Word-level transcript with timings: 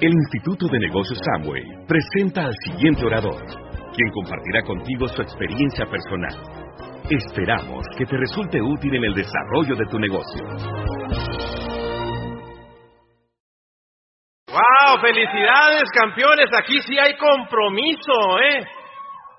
El 0.00 0.12
Instituto 0.12 0.68
de 0.70 0.78
Negocios 0.78 1.18
Samway 1.24 1.64
presenta 1.88 2.44
al 2.44 2.54
siguiente 2.64 3.04
orador, 3.04 3.42
quien 3.96 4.10
compartirá 4.14 4.62
contigo 4.62 5.08
su 5.08 5.22
experiencia 5.22 5.86
personal. 5.86 6.38
Esperamos 7.10 7.84
que 7.96 8.06
te 8.06 8.16
resulte 8.16 8.62
útil 8.62 8.94
en 8.94 9.02
el 9.02 9.14
desarrollo 9.14 9.74
de 9.74 9.86
tu 9.90 9.98
negocio. 9.98 10.44
¡Wow! 14.46 15.00
¡Felicidades, 15.02 15.90
campeones! 15.92 16.46
Aquí 16.56 16.80
sí 16.82 16.96
hay 16.96 17.16
compromiso, 17.16 18.38
¿eh? 18.38 18.68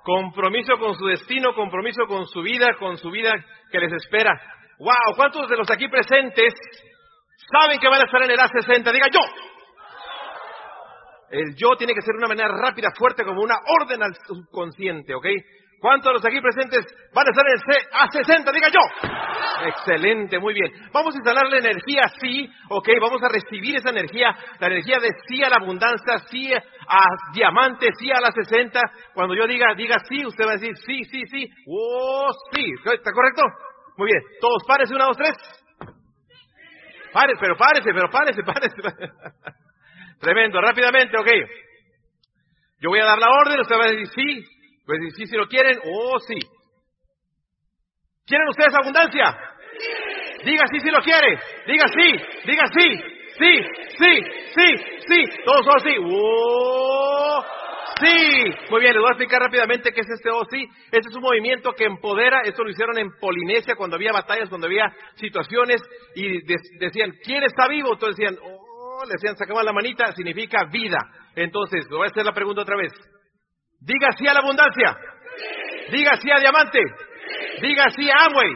Compromiso 0.03 0.77
con 0.77 0.93
su 0.95 1.05
destino, 1.05 1.53
compromiso 1.53 2.05
con 2.05 2.27
su 2.27 2.41
vida, 2.41 2.75
con 2.77 2.97
su 2.97 3.09
vida 3.11 3.31
que 3.71 3.79
les 3.79 3.93
espera. 3.93 4.33
¡Wow! 4.77 5.15
¿Cuántos 5.15 5.47
de 5.47 5.55
los 5.55 5.71
aquí 5.71 5.87
presentes 5.87 6.53
saben 7.49 7.79
que 7.79 7.87
van 7.87 8.01
a 8.01 8.03
estar 8.03 8.21
en 8.23 8.31
el 8.31 8.37
A60? 8.37 8.91
Diga 8.91 9.07
yo. 9.09 9.21
El 11.31 11.55
yo 11.55 11.75
tiene 11.77 11.93
que 11.93 12.01
ser 12.01 12.13
de 12.13 12.19
una 12.19 12.27
manera 12.27 12.49
rápida, 12.49 12.89
fuerte, 12.97 13.23
como 13.23 13.41
una 13.41 13.55
orden 13.81 14.01
al 14.01 14.15
subconsciente, 14.27 15.13
¿ok? 15.13 15.25
¿Cuántos 15.79 16.09
de 16.09 16.13
los 16.13 16.25
aquí 16.25 16.41
presentes 16.41 16.85
van 17.13 17.25
a 17.25 17.31
estar 17.31 17.45
en 17.47 17.55
el 17.55 18.43
A60? 18.43 18.53
Diga 18.53 18.67
yo. 18.67 18.81
Excelente, 19.67 20.39
muy 20.39 20.53
bien. 20.53 20.71
Vamos 20.91 21.13
a 21.15 21.17
instalar 21.17 21.47
la 21.47 21.57
energía 21.57 22.03
sí, 22.19 22.49
¿ok? 22.69 22.87
Vamos 22.99 23.23
a 23.23 23.29
recibir 23.29 23.77
esa 23.77 23.89
energía, 23.89 24.35
la 24.59 24.67
energía 24.67 24.97
de 24.99 25.09
sí 25.27 25.41
a 25.41 25.49
la 25.49 25.57
abundancia, 25.61 26.19
sí 26.29 26.51
a 26.53 27.01
diamante, 27.33 27.87
sí 27.97 28.11
a 28.11 28.19
la 28.19 28.31
60. 28.31 28.79
Cuando 29.13 29.35
yo 29.35 29.47
diga, 29.47 29.73
diga 29.75 29.97
sí, 30.07 30.25
usted 30.25 30.45
va 30.45 30.51
a 30.51 30.57
decir 30.57 30.75
sí, 30.85 31.03
sí, 31.05 31.23
sí. 31.27 31.47
Oh, 31.67 32.27
sí. 32.53 32.65
¿Está 32.83 33.11
correcto? 33.13 33.43
Muy 33.97 34.07
bien. 34.11 34.21
Todos 34.41 34.63
párese, 34.67 34.93
una, 34.93 35.05
dos, 35.05 35.17
tres. 35.17 35.35
Párese, 37.13 37.39
pero 37.39 37.55
párese, 37.55 37.91
pero 37.93 38.09
párese, 38.09 38.43
párese. 38.43 38.75
Tremendo, 40.19 40.59
rápidamente, 40.59 41.17
ok. 41.17 41.27
Yo 42.81 42.89
voy 42.89 42.99
a 42.99 43.05
dar 43.05 43.19
la 43.19 43.29
orden, 43.29 43.59
usted 43.59 43.75
va 43.75 43.85
a 43.85 43.91
decir 43.91 44.07
sí, 44.07 44.45
pues 44.85 44.99
sí, 45.15 45.25
si 45.25 45.35
lo 45.35 45.47
quieren, 45.47 45.79
oh 45.83 46.19
sí. 46.19 46.39
¿Quieren 48.25 48.47
ustedes 48.49 48.73
abundancia? 48.75 49.37
Diga 50.45 50.63
sí 50.71 50.79
si 50.79 50.89
lo 50.89 50.99
quiere, 51.01 51.39
diga 51.67 51.85
sí, 51.87 52.11
diga 52.45 52.63
sí, 52.67 53.03
sí, 53.37 53.63
sí, 53.97 54.23
sí, 54.55 54.75
sí, 55.07 55.23
todos 55.43 55.65
son 55.65 55.79
sí, 55.81 55.95
oh 56.03 57.43
sí. 58.01 58.43
Muy 58.69 58.81
bien, 58.81 58.93
les 58.93 59.01
voy 59.01 59.09
a 59.09 59.13
explicar 59.13 59.41
rápidamente 59.41 59.91
qué 59.91 60.01
es 60.01 60.09
este 60.09 60.29
oh 60.29 60.45
sí. 60.49 60.65
Este 60.91 61.09
es 61.09 61.15
un 61.15 61.21
movimiento 61.21 61.73
que 61.73 61.85
empodera, 61.85 62.41
esto 62.43 62.63
lo 62.63 62.69
hicieron 62.69 62.97
en 62.97 63.09
Polinesia 63.19 63.75
cuando 63.75 63.95
había 63.95 64.13
batallas, 64.13 64.47
cuando 64.47 64.67
había 64.67 64.93
situaciones 65.15 65.81
y 66.15 66.41
decían, 66.77 67.13
¿quién 67.23 67.43
está 67.43 67.67
vivo? 67.67 67.93
Entonces 67.93 68.17
decían, 68.17 68.37
oh 68.41 68.58
le 69.05 69.13
decían, 69.13 69.37
sacaban 69.37 69.65
la 69.65 69.73
manita, 69.73 70.11
significa 70.13 70.65
vida. 70.71 70.97
Entonces, 71.35 71.87
voy 71.89 72.07
a 72.07 72.11
hacer 72.11 72.25
la 72.25 72.33
pregunta 72.33 72.61
otra 72.61 72.75
vez. 72.75 72.91
Diga 73.79 74.09
sí 74.17 74.27
a 74.27 74.33
la 74.33 74.39
abundancia. 74.39 74.97
Diga 75.91 76.11
sí 76.21 76.29
a 76.31 76.39
diamante. 76.39 76.79
Diga 77.61 77.85
sí 77.95 78.09
a 78.09 78.25
Amway. 78.25 78.51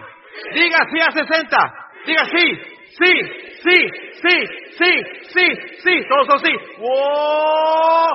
Diga 0.54 0.78
sí 0.92 1.00
a 1.00 1.12
60. 1.12 1.58
Diga 2.06 2.26
sí, 2.26 2.62
sí, 2.98 3.22
sí, 3.64 3.88
sí, 4.22 4.46
sí, 4.78 5.04
sí, 5.30 5.46
sí. 5.84 6.08
Todos 6.10 6.28
son 6.28 6.40
sí. 6.40 6.52
¡Oh! 6.80 8.10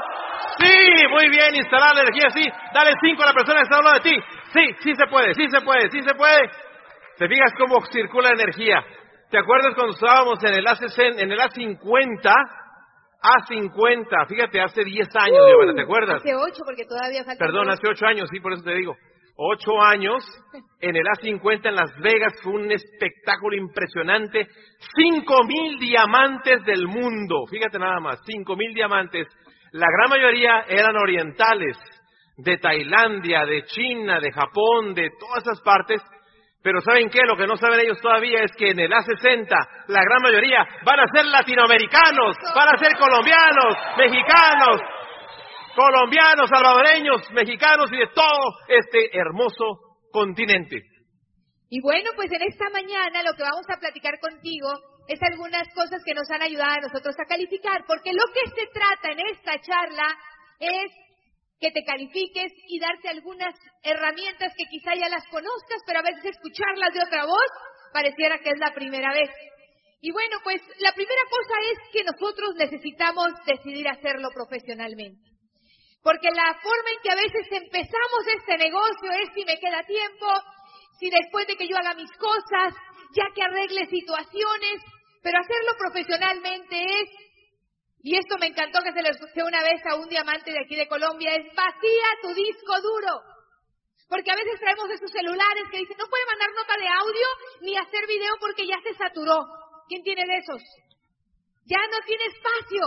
Sí, 0.60 1.06
muy 1.10 1.28
bien, 1.28 1.54
instalar 1.54 1.94
la 1.94 2.02
energía 2.02 2.30
sí. 2.30 2.44
Dale 2.74 2.92
cinco 3.00 3.22
a 3.22 3.26
la 3.26 3.32
persona 3.32 3.60
que 3.60 3.62
está 3.62 3.76
hablando 3.76 4.00
de 4.02 4.10
ti. 4.10 4.16
Sí, 4.52 4.76
sí 4.82 4.94
se 4.94 5.06
puede, 5.06 5.34
sí 5.34 5.46
se 5.48 5.60
puede, 5.60 5.90
sí 5.90 6.02
se 6.02 6.14
puede. 6.14 6.50
¿Te 7.16 7.28
fijas 7.28 7.52
cómo 7.58 7.84
circula 7.86 8.30
la 8.30 8.42
energía? 8.42 8.84
¿Te 9.30 9.38
acuerdas 9.38 9.74
cuando 9.74 9.92
estábamos 9.92 10.42
en 10.42 10.54
el, 10.54 10.66
A, 10.66 10.74
en 11.20 11.32
el 11.32 11.38
A50? 11.38 12.32
A50, 13.20 14.28
fíjate, 14.28 14.60
hace 14.60 14.84
10 14.84 15.08
años, 15.16 15.38
uh, 15.38 15.74
¿te 15.74 15.82
acuerdas? 15.82 16.16
Hace 16.22 16.34
8, 16.34 16.62
porque 16.64 16.84
todavía 16.84 17.24
falta. 17.24 17.44
Perdón, 17.44 17.68
hace 17.68 17.88
8 17.88 18.06
años, 18.06 18.28
sí, 18.30 18.38
por 18.38 18.52
eso 18.52 18.62
te 18.62 18.74
digo. 18.74 18.94
8 19.36 19.82
años 19.82 20.24
en 20.80 20.96
el 20.96 21.02
A50 21.02 21.68
en 21.68 21.74
Las 21.74 21.96
Vegas 22.00 22.32
fue 22.42 22.54
un 22.54 22.70
espectáculo 22.70 23.56
impresionante. 23.56 24.46
5 24.96 25.44
mil 25.44 25.78
diamantes 25.78 26.64
del 26.64 26.86
mundo, 26.86 27.44
fíjate 27.50 27.78
nada 27.78 28.00
más, 28.00 28.20
5 28.24 28.56
mil 28.56 28.72
diamantes. 28.72 29.26
La 29.72 29.86
gran 29.90 30.10
mayoría 30.10 30.64
eran 30.68 30.96
orientales, 30.96 31.76
de 32.38 32.56
Tailandia, 32.56 33.44
de 33.44 33.64
China, 33.64 34.20
de 34.20 34.30
Japón, 34.30 34.94
de 34.94 35.10
todas 35.18 35.42
esas 35.42 35.60
partes 35.60 36.00
pero 36.62 36.80
¿saben 36.80 37.08
qué? 37.08 37.20
Lo 37.26 37.36
que 37.36 37.46
no 37.46 37.56
saben 37.56 37.80
ellos 37.80 38.00
todavía 38.00 38.42
es 38.42 38.52
que 38.56 38.70
en 38.70 38.80
el 38.80 38.90
A60 38.90 39.48
la 39.88 40.02
gran 40.02 40.22
mayoría 40.22 40.66
van 40.84 41.00
a 41.00 41.06
ser 41.14 41.26
latinoamericanos, 41.26 42.36
van 42.54 42.74
a 42.74 42.78
ser 42.78 42.96
colombianos, 42.98 43.76
mexicanos, 43.96 44.80
colombianos, 45.76 46.50
salvadoreños, 46.50 47.30
mexicanos 47.30 47.90
y 47.92 47.98
de 47.98 48.08
todo 48.08 48.58
este 48.68 49.16
hermoso 49.16 49.96
continente. 50.10 50.82
Y 51.70 51.80
bueno, 51.80 52.10
pues 52.16 52.32
en 52.32 52.42
esta 52.42 52.68
mañana 52.70 53.22
lo 53.22 53.34
que 53.36 53.42
vamos 53.42 53.66
a 53.68 53.78
platicar 53.78 54.18
contigo 54.18 54.68
es 55.06 55.20
algunas 55.22 55.68
cosas 55.74 56.02
que 56.04 56.14
nos 56.14 56.28
han 56.30 56.42
ayudado 56.42 56.72
a 56.72 56.88
nosotros 56.88 57.14
a 57.18 57.28
calificar, 57.28 57.84
porque 57.86 58.12
lo 58.12 58.24
que 58.34 58.50
se 58.50 58.66
trata 58.72 59.12
en 59.12 59.20
esta 59.30 59.60
charla 59.60 60.08
es 60.58 60.90
que 61.60 61.70
te 61.70 61.84
califiques 61.84 62.52
y 62.68 62.78
darte 62.78 63.08
algunas 63.08 63.54
herramientas 63.82 64.52
que 64.56 64.64
quizá 64.70 64.94
ya 64.94 65.08
las 65.08 65.26
conozcas, 65.28 65.82
pero 65.86 65.98
a 65.98 66.02
veces 66.02 66.24
escucharlas 66.24 66.94
de 66.94 67.02
otra 67.02 67.26
voz 67.26 67.50
pareciera 67.92 68.38
que 68.38 68.50
es 68.50 68.58
la 68.58 68.72
primera 68.74 69.12
vez. 69.12 69.30
Y 70.00 70.12
bueno, 70.12 70.36
pues 70.44 70.62
la 70.78 70.92
primera 70.92 71.22
cosa 71.28 71.54
es 71.72 71.78
que 71.92 72.04
nosotros 72.04 72.54
necesitamos 72.54 73.32
decidir 73.44 73.88
hacerlo 73.88 74.28
profesionalmente. 74.32 75.20
Porque 76.02 76.30
la 76.30 76.54
forma 76.62 76.90
en 76.94 77.02
que 77.02 77.10
a 77.10 77.16
veces 77.16 77.46
empezamos 77.50 78.22
este 78.26 78.56
negocio 78.56 79.10
es 79.10 79.28
si 79.34 79.44
me 79.44 79.58
queda 79.58 79.82
tiempo, 79.82 80.26
si 81.00 81.10
después 81.10 81.46
de 81.48 81.56
que 81.56 81.66
yo 81.66 81.76
haga 81.76 81.94
mis 81.94 82.10
cosas, 82.12 82.74
ya 83.16 83.24
que 83.34 83.42
arregle 83.42 83.86
situaciones, 83.86 84.82
pero 85.22 85.38
hacerlo 85.40 85.72
profesionalmente 85.76 86.84
es 86.84 87.08
y 88.08 88.16
esto 88.16 88.38
me 88.40 88.46
encantó 88.46 88.80
que 88.80 88.96
se 88.96 89.02
lo 89.02 89.10
escuché 89.10 89.44
una 89.44 89.60
vez 89.60 89.84
a 89.84 89.96
un 89.96 90.08
diamante 90.08 90.50
de 90.50 90.64
aquí 90.64 90.74
de 90.74 90.88
Colombia, 90.88 91.28
es 91.36 91.44
vacía 91.52 92.08
tu 92.22 92.32
disco 92.32 92.80
duro. 92.80 93.20
Porque 94.08 94.30
a 94.32 94.34
veces 94.34 94.58
traemos 94.58 94.88
esos 94.88 95.12
celulares 95.12 95.64
que 95.70 95.76
dicen, 95.76 95.98
no 95.98 96.08
puede 96.08 96.24
mandar 96.24 96.48
nota 96.56 96.72
de 96.80 96.88
audio 96.88 97.28
ni 97.60 97.76
hacer 97.76 98.06
video 98.08 98.32
porque 98.40 98.64
ya 98.64 98.80
se 98.80 98.96
saturó. 98.96 99.44
¿Quién 99.88 100.02
tiene 100.02 100.24
de 100.24 100.38
esos? 100.40 100.56
Ya 101.68 101.84
no 101.92 102.00
tiene 102.06 102.24
espacio. 102.32 102.80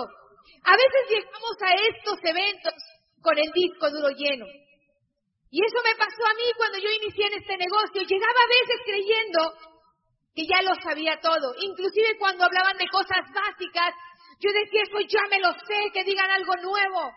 A 0.65 0.73
veces 0.73 1.01
llegamos 1.13 1.55
a 1.61 1.71
estos 1.85 2.17
eventos 2.25 2.73
con 3.21 3.37
el 3.37 3.51
disco 3.53 3.91
duro 3.91 4.09
lleno. 4.17 4.47
Y 5.51 5.61
eso 5.61 5.77
me 5.85 5.93
pasó 6.01 6.25
a 6.25 6.33
mí 6.33 6.49
cuando 6.57 6.79
yo 6.79 6.89
inicié 6.89 7.27
en 7.29 7.45
este 7.45 7.57
negocio. 7.61 8.01
Llegaba 8.09 8.41
a 8.41 8.53
veces 8.57 8.77
creyendo 8.89 9.53
que 10.33 10.47
ya 10.49 10.65
lo 10.65 10.73
sabía 10.81 11.19
todo. 11.21 11.53
Inclusive 11.61 12.17
cuando 12.17 12.45
hablaban 12.45 12.77
de 12.77 12.89
cosas 12.89 13.21
básicas, 13.29 13.93
yo 14.41 14.49
decía, 14.51 14.81
eso 14.83 14.99
ya 15.07 15.21
me 15.29 15.39
lo 15.39 15.53
sé, 15.53 15.91
que 15.93 16.03
digan 16.03 16.29
algo 16.31 16.55
nuevo. 16.57 17.13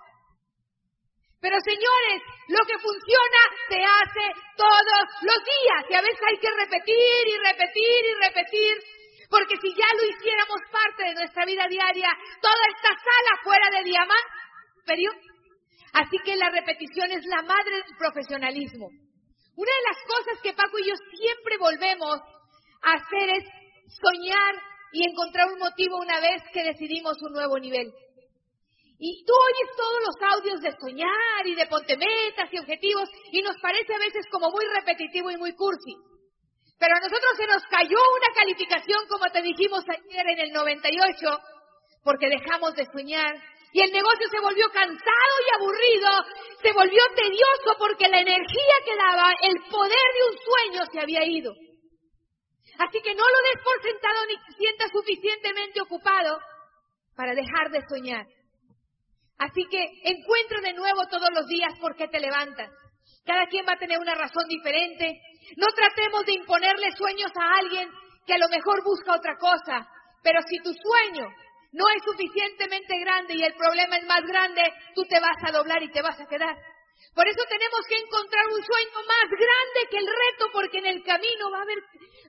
Pero 1.41 1.57
señores, 1.61 2.23
lo 2.49 2.61
que 2.65 2.79
funciona 2.79 3.41
se 3.69 3.81
hace 3.81 4.25
todos 4.57 5.01
los 5.23 5.41
días 5.45 5.83
y 5.91 5.95
a 5.95 6.01
veces 6.01 6.21
hay 6.21 6.39
que 6.39 6.51
repetir 6.51 7.23
y 7.29 7.37
repetir 7.39 8.01
y 8.05 8.15
repetir, 8.15 8.75
porque 9.29 9.57
si 9.61 9.75
ya 9.75 9.89
lo 9.97 10.09
hiciéramos 10.09 10.61
parte 10.71 11.05
de 11.05 11.15
nuestra 11.15 11.45
vida 11.45 11.67
diaria, 11.69 12.09
toda 12.41 12.65
esta 12.77 12.89
sala 12.89 13.43
fuera 13.43 13.69
de 13.71 13.85
diamante, 13.85 14.45
Así 15.95 16.19
que 16.25 16.37
la 16.37 16.51
repetición 16.51 17.11
es 17.13 17.25
la 17.25 17.43
madre 17.43 17.77
del 17.77 17.97
profesionalismo. 17.97 18.89
Una 19.57 19.71
de 19.71 19.87
las 19.89 20.03
cosas 20.05 20.43
que 20.43 20.53
Paco 20.53 20.79
y 20.79 20.89
yo 20.89 20.95
siempre 21.17 21.57
volvemos 21.59 22.21
a 22.83 22.93
hacer 22.93 23.31
es 23.31 23.45
soñar 24.03 24.55
y 24.95 25.11
encontrar 25.11 25.51
un 25.51 25.59
motivo 25.59 25.99
una 25.99 26.21
vez 26.21 26.41
que 26.53 26.63
decidimos 26.63 27.21
un 27.21 27.33
nuevo 27.33 27.59
nivel. 27.59 27.93
Y 28.97 29.25
tú 29.27 29.35
oyes 29.35 29.77
todos 29.77 30.01
los 30.07 30.17
audios 30.39 30.61
de 30.63 30.71
soñar 30.79 31.43
y 31.45 31.57
de 31.57 31.67
ponte 31.67 31.97
metas 31.97 32.49
y 32.53 32.59
objetivos 32.61 33.11
y 33.33 33.43
nos 33.43 33.57
parece 33.61 33.93
a 33.93 33.99
veces 33.99 34.25
como 34.31 34.51
muy 34.51 34.65
repetitivo 34.73 35.33
y 35.33 35.37
muy 35.37 35.53
cursi. 35.57 35.99
Pero 36.79 36.95
a 36.95 37.01
nosotros 37.01 37.33
se 37.37 37.47
nos 37.47 37.63
cayó 37.67 37.99
una 37.99 38.31
calificación, 38.39 39.03
como 39.09 39.27
te 39.33 39.43
dijimos 39.43 39.83
ayer 39.83 40.27
en 40.31 40.39
el 40.39 40.53
98, 40.53 41.39
porque 42.05 42.29
dejamos 42.29 42.75
de 42.75 42.87
soñar. 42.87 43.35
Y 43.73 43.83
el 43.83 43.91
negocio 43.91 44.29
se 44.31 44.39
volvió 44.39 44.71
cansado 44.71 45.35
y 45.43 45.55
aburrido, 45.59 46.11
se 46.63 46.73
volvió 46.73 47.03
tedioso 47.17 47.75
porque 47.79 48.07
la 48.07 48.21
energía 48.21 48.77
que 48.87 48.95
daba, 48.95 49.33
el 49.43 49.59
poder 49.69 50.07
de 50.15 50.23
un 50.31 50.37
sueño 50.39 50.87
se 50.93 51.01
había 51.01 51.27
ido. 51.27 51.53
Así 52.79 53.01
que 53.03 53.15
no 53.15 53.23
lo 53.23 53.41
des 53.43 53.63
por 53.63 53.83
sentado 53.83 54.27
ni 54.27 54.55
sientas 54.57 54.91
suficientemente 54.91 55.81
ocupado 55.81 56.39
para 57.17 57.35
dejar 57.35 57.71
de 57.71 57.87
soñar. 57.89 58.27
Así 59.39 59.65
que 59.71 59.83
encuentra 60.05 60.61
de 60.61 60.75
nuevo 60.75 61.07
todos 61.09 61.31
los 61.35 61.47
días 61.47 61.79
por 61.81 61.97
qué 61.97 62.09
te 62.09 62.21
levantas. 62.21 62.71
Cada 63.25 63.47
quien 63.47 63.65
va 63.67 63.75
a 63.75 63.79
tener 63.79 63.99
una 63.99 64.15
razón 64.15 64.47
diferente. 64.49 65.21
No 65.57 65.67
tratemos 65.75 66.25
de 66.25 66.35
imponerle 66.35 66.91
sueños 66.97 67.31
a 67.37 67.59
alguien 67.59 67.91
que 68.27 68.35
a 68.35 68.39
lo 68.39 68.49
mejor 68.49 68.83
busca 68.85 69.15
otra 69.15 69.37
cosa. 69.37 69.87
Pero 70.23 70.41
si 70.49 70.59
tu 70.59 70.73
sueño 70.73 71.29
no 71.73 71.85
es 71.89 72.03
suficientemente 72.05 72.99
grande 73.01 73.35
y 73.37 73.43
el 73.43 73.55
problema 73.55 73.97
es 73.97 74.07
más 74.07 74.23
grande, 74.23 74.63
tú 74.95 75.03
te 75.05 75.21
vas 75.21 75.37
a 75.47 75.53
doblar 75.53 75.83
y 75.83 75.91
te 75.91 76.03
vas 76.03 76.19
a 76.21 76.27
quedar. 76.27 76.57
Por 77.15 77.29
eso 77.29 77.43
tenemos 77.49 77.81
que 77.89 77.97
encontrar 77.97 78.47
un 78.49 78.63
sueño 78.63 78.99
más 79.07 79.29
grande 79.31 79.81
que 79.91 79.99
el 79.99 80.07
reto, 80.07 80.51
porque 80.53 80.79
en 80.79 80.87
el 80.87 81.03
camino 81.05 81.51
va 81.51 81.59
a 81.59 81.63
haber, 81.63 81.79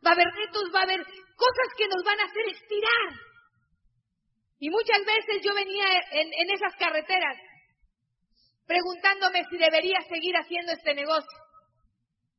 va 0.06 0.10
a 0.12 0.14
haber 0.14 0.28
retos, 0.28 0.70
va 0.74 0.80
a 0.80 0.84
haber 0.84 1.04
cosas 1.36 1.70
que 1.78 1.88
nos 1.88 2.04
van 2.04 2.20
a 2.20 2.26
hacer 2.26 2.50
estirar. 2.50 3.10
Y 4.60 4.70
muchas 4.70 5.04
veces 5.06 5.42
yo 5.44 5.54
venía 5.54 5.86
en, 6.12 6.32
en 6.34 6.50
esas 6.52 6.76
carreteras 6.78 7.38
preguntándome 8.66 9.46
si 9.50 9.58
debería 9.58 10.00
seguir 10.10 10.36
haciendo 10.36 10.74
este 10.74 10.94
negocio. 10.94 11.40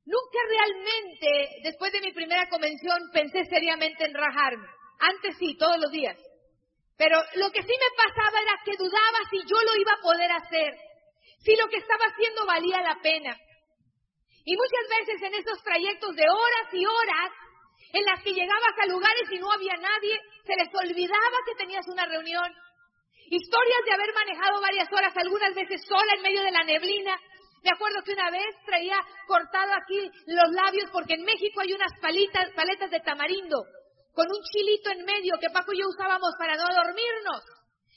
Nunca 0.04 0.38
realmente, 0.48 1.48
después 1.64 1.92
de 1.92 2.00
mi 2.00 2.12
primera 2.12 2.48
convención, 2.48 2.98
pensé 3.12 3.44
seriamente 3.46 4.04
en 4.04 4.14
rajarme. 4.14 4.66
Antes 5.00 5.36
sí, 5.38 5.56
todos 5.58 5.78
los 5.78 5.90
días. 5.90 6.16
Pero 6.96 7.20
lo 7.34 7.50
que 7.50 7.62
sí 7.62 7.72
me 7.72 7.96
pasaba 7.96 8.40
era 8.40 8.58
que 8.64 8.76
dudaba 8.76 9.18
si 9.30 9.38
yo 9.46 9.56
lo 9.62 9.76
iba 9.76 9.92
a 9.92 10.02
poder 10.02 10.30
hacer, 10.32 10.74
si 11.46 11.54
lo 11.54 11.68
que 11.68 11.78
estaba 11.78 12.04
haciendo 12.10 12.44
valía 12.44 12.82
la 12.82 12.98
pena. 13.00 13.38
Y 14.44 14.56
muchas 14.56 14.86
veces 14.98 15.22
en 15.22 15.34
esos 15.34 15.62
trayectos 15.62 16.14
de 16.16 16.26
horas 16.28 16.66
y 16.72 16.84
horas, 16.84 17.30
en 17.92 18.04
las 18.04 18.22
que 18.22 18.34
llegabas 18.34 18.74
a 18.82 18.86
lugares 18.86 19.30
y 19.30 19.38
no 19.38 19.50
había 19.52 19.76
nadie, 19.78 20.18
se 20.44 20.56
les 20.56 20.68
olvidaba 20.74 21.38
que 21.46 21.54
tenías 21.54 21.86
una 21.86 22.04
reunión. 22.06 22.50
Historias 23.30 23.82
de 23.86 23.92
haber 23.92 24.12
manejado 24.12 24.60
varias 24.60 24.92
horas, 24.92 25.16
algunas 25.16 25.54
veces 25.54 25.82
sola 25.86 26.12
en 26.16 26.22
medio 26.22 26.42
de 26.42 26.50
la 26.50 26.64
neblina. 26.64 27.16
Me 27.62 27.70
acuerdo 27.70 28.02
que 28.04 28.12
una 28.12 28.30
vez 28.30 28.54
traía 28.64 28.98
cortado 29.26 29.72
aquí 29.74 30.10
los 30.26 30.50
labios 30.50 30.90
porque 30.92 31.14
en 31.14 31.24
México 31.24 31.60
hay 31.60 31.72
unas 31.72 31.92
palitas, 32.00 32.50
paletas 32.54 32.90
de 32.90 33.00
tamarindo 33.00 33.64
con 34.14 34.26
un 34.26 34.42
chilito 34.50 34.90
en 34.90 35.04
medio 35.04 35.38
que 35.38 35.50
Paco 35.50 35.72
y 35.74 35.80
yo 35.80 35.88
usábamos 35.88 36.32
para 36.38 36.56
no 36.56 36.64
dormirnos. 36.64 37.55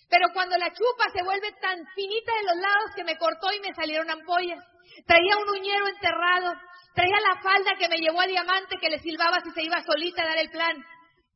Pero 0.09 0.27
cuando 0.33 0.57
la 0.57 0.71
chupa 0.73 1.09
se 1.13 1.23
vuelve 1.23 1.51
tan 1.61 1.85
finita 1.93 2.31
de 2.35 2.43
los 2.43 2.57
lados 2.57 2.91
que 2.95 3.03
me 3.03 3.17
cortó 3.17 3.53
y 3.53 3.59
me 3.59 3.73
salieron 3.73 4.09
ampollas. 4.09 4.63
Traía 5.05 5.37
un 5.37 5.49
uñero 5.49 5.87
enterrado, 5.87 6.53
traía 6.95 7.19
la 7.21 7.41
falda 7.41 7.75
que 7.77 7.87
me 7.87 7.97
llevó 7.97 8.21
a 8.21 8.27
Diamante 8.27 8.77
que 8.81 8.89
le 8.89 8.99
silbaba 8.99 9.39
si 9.41 9.51
se 9.51 9.63
iba 9.63 9.81
solita 9.83 10.23
a 10.23 10.27
dar 10.27 10.37
el 10.37 10.49
plan. 10.49 10.75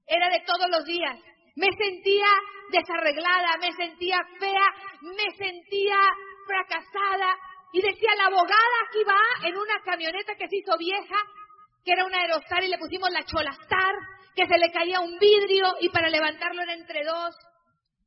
Era 0.07 0.29
de 0.29 0.43
todos 0.45 0.69
los 0.69 0.83
días. 0.85 1.17
Me 1.55 1.69
sentía 1.77 2.27
desarreglada, 2.71 3.57
me 3.61 3.71
sentía 3.73 4.17
fea, 4.39 4.67
me 5.01 5.37
sentía 5.37 5.97
fracasada. 6.47 7.35
Y 7.73 7.81
decía, 7.81 8.09
la 8.17 8.25
abogada 8.25 8.77
aquí 8.87 9.03
va 9.03 9.47
en 9.47 9.57
una 9.57 9.79
camioneta 9.85 10.35
que 10.35 10.47
se 10.47 10.57
hizo 10.57 10.77
vieja, 10.77 11.15
que 11.85 11.91
era 11.91 12.05
una 12.05 12.19
aerostar 12.21 12.63
y 12.63 12.67
le 12.67 12.77
pusimos 12.77 13.09
la 13.11 13.23
cholastar 13.23 13.95
que 14.35 14.47
se 14.47 14.57
le 14.57 14.71
caía 14.71 14.99
un 14.99 15.17
vidrio 15.19 15.75
y 15.79 15.89
para 15.89 16.09
levantarlo 16.09 16.61
era 16.61 16.73
entre 16.73 17.03
dos. 17.03 17.35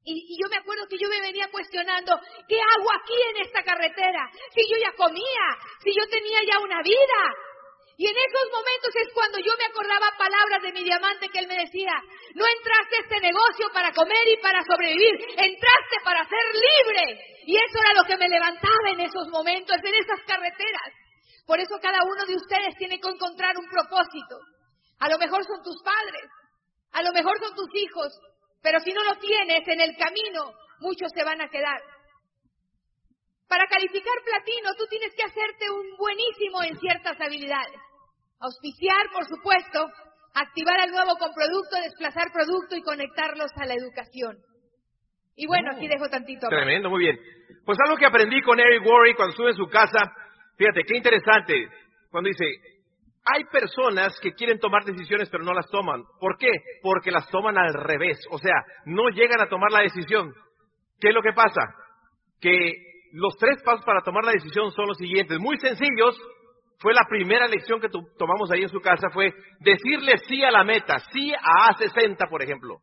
Y, 0.07 0.39
yo 0.39 0.49
me 0.49 0.57
acuerdo 0.57 0.87
que 0.87 0.99
yo 0.99 1.09
me 1.09 1.21
venía 1.21 1.51
cuestionando, 1.51 2.15
¿qué 2.47 2.55
hago 2.63 2.89
aquí 2.95 3.19
en 3.35 3.43
esta 3.43 3.63
carretera? 3.65 4.31
Si 4.55 4.63
yo 4.71 4.79
ya 4.79 4.95
comía, 4.95 5.47
si 5.83 5.91
yo 5.91 6.07
tenía 6.07 6.39
ya 6.47 6.61
una 6.61 6.81
vida. 6.81 7.21
Y 7.99 8.07
en 8.07 8.15
esos 8.15 8.47
momentos 8.53 8.95
es 8.95 9.13
cuando 9.13 9.39
yo 9.41 9.51
me 9.59 9.65
acordaba 9.65 10.15
palabras 10.17 10.63
de 10.63 10.73
mi 10.73 10.85
diamante 10.85 11.29
que 11.29 11.41
él 11.41 11.49
me 11.49 11.59
decía, 11.59 11.91
no 12.35 12.45
entraste 12.47 12.97
a 12.97 13.01
este 13.03 13.21
negocio 13.21 13.67
para 13.73 13.91
comer 13.91 14.29
y 14.29 14.37
para 14.37 14.63
sobrevivir, 14.63 15.17
entraste 15.35 15.97
para 16.05 16.23
ser 16.29 16.45
libre. 16.55 17.19
Y 17.47 17.57
eso 17.57 17.79
era 17.81 17.95
lo 17.95 18.05
que 18.05 18.17
me 18.17 18.29
levantaba 18.29 18.91
en 18.93 19.01
esos 19.01 19.27
momentos, 19.29 19.77
en 19.83 19.95
esas 19.95 20.23
carreteras. 20.23 20.93
Por 21.47 21.59
eso 21.59 21.81
cada 21.83 22.05
uno 22.05 22.27
de 22.27 22.37
ustedes 22.37 22.77
tiene 22.79 23.01
que 23.01 23.09
encontrar 23.09 23.57
un 23.57 23.67
propósito. 23.67 24.39
A 25.01 25.09
lo 25.09 25.19
mejor 25.19 25.43
son 25.45 25.63
tus 25.65 25.83
padres, 25.83 26.31
a 26.93 27.03
lo 27.03 27.13
mejor 27.13 27.39
son 27.41 27.55
tus 27.57 27.75
hijos, 27.75 28.13
pero 28.63 28.81
si 28.81 28.93
no 28.93 29.05
lo 29.05 29.17
tienes 29.19 29.67
en 29.69 29.81
el 29.81 29.97
camino, 29.97 30.53
muchos 30.81 31.11
se 31.15 31.25
van 31.25 31.41
a 31.41 31.49
quedar. 31.49 31.81
Para 33.49 33.67
calificar 33.67 34.15
platino, 34.25 34.75
tú 34.77 34.87
tienes 34.91 35.15
que 35.15 35.23
hacerte 35.23 35.71
un 35.71 35.97
buenísimo 35.97 36.63
en 36.65 36.77
ciertas 36.79 37.21
habilidades. 37.21 37.81
Auspiciar, 38.41 39.07
por 39.13 39.25
supuesto, 39.25 39.87
activar 40.35 40.81
al 40.81 40.91
nuevo 40.91 41.17
con 41.17 41.33
producto, 41.33 41.77
desplazar 41.81 42.33
producto 42.33 42.77
y 42.77 42.83
conectarlos 42.83 43.51
a 43.57 43.67
la 43.67 43.75
educación. 43.75 44.37
Y 45.37 45.47
bueno, 45.47 45.71
aquí 45.73 45.87
dejo 45.87 46.09
tantito. 46.09 46.49
Tremendo, 46.49 46.91
muy 46.91 47.05
bien. 47.05 47.19
Pues 47.65 47.79
algo 47.85 47.97
que 47.97 48.07
aprendí 48.07 48.41
con 48.43 48.59
Eric 48.59 48.85
Worry 48.85 49.15
cuando 49.15 49.31
estuve 49.31 49.51
en 49.51 49.57
su 49.57 49.69
casa, 49.69 50.11
fíjate, 50.57 50.83
qué 50.85 50.97
interesante, 50.97 51.69
cuando 52.11 52.29
dice, 52.29 52.45
hay 53.27 53.45
personas 53.45 54.19
que 54.21 54.33
quieren 54.33 54.59
tomar 54.61 54.85
decisiones 54.85 55.29
pero 55.31 55.45
no 55.45 55.53
las 55.53 55.69
toman. 55.69 56.05
¿Por 56.21 56.39
qué? 56.39 56.51
Porque 56.83 57.11
las 57.11 57.29
toman 57.29 57.59
al 57.59 57.75
revés. 57.75 58.19
O 58.31 58.39
sea, 58.39 58.55
no 58.85 59.09
llegan 59.09 59.41
a 59.41 59.49
tomar 59.49 59.71
la 59.73 59.81
decisión. 59.81 60.33
¿Qué 61.01 61.09
es 61.09 61.15
lo 61.15 61.23
que 61.23 61.33
pasa? 61.33 61.61
Que 62.41 62.73
los 63.13 63.37
tres 63.37 63.63
pasos 63.65 63.85
para 63.85 64.03
tomar 64.03 64.25
la 64.25 64.33
decisión 64.33 64.71
son 64.71 64.87
los 64.87 64.97
siguientes. 64.97 65.39
Muy 65.39 65.59
sencillos. 65.59 66.17
Fue 66.79 66.93
la 66.93 67.07
primera 67.09 67.49
lección 67.49 67.81
que 67.81 67.89
tomamos 67.89 68.51
ahí 68.53 68.63
en 68.63 68.69
su 68.69 68.81
casa. 68.81 69.09
Fue 69.13 69.33
decirle 69.61 70.19
sí 70.29 70.45
a 70.45 70.51
la 70.51 70.63
meta. 70.63 70.99
Sí 71.13 71.33
a 71.33 71.75
A60, 71.75 72.29
por 72.31 72.43
ejemplo. 72.43 72.77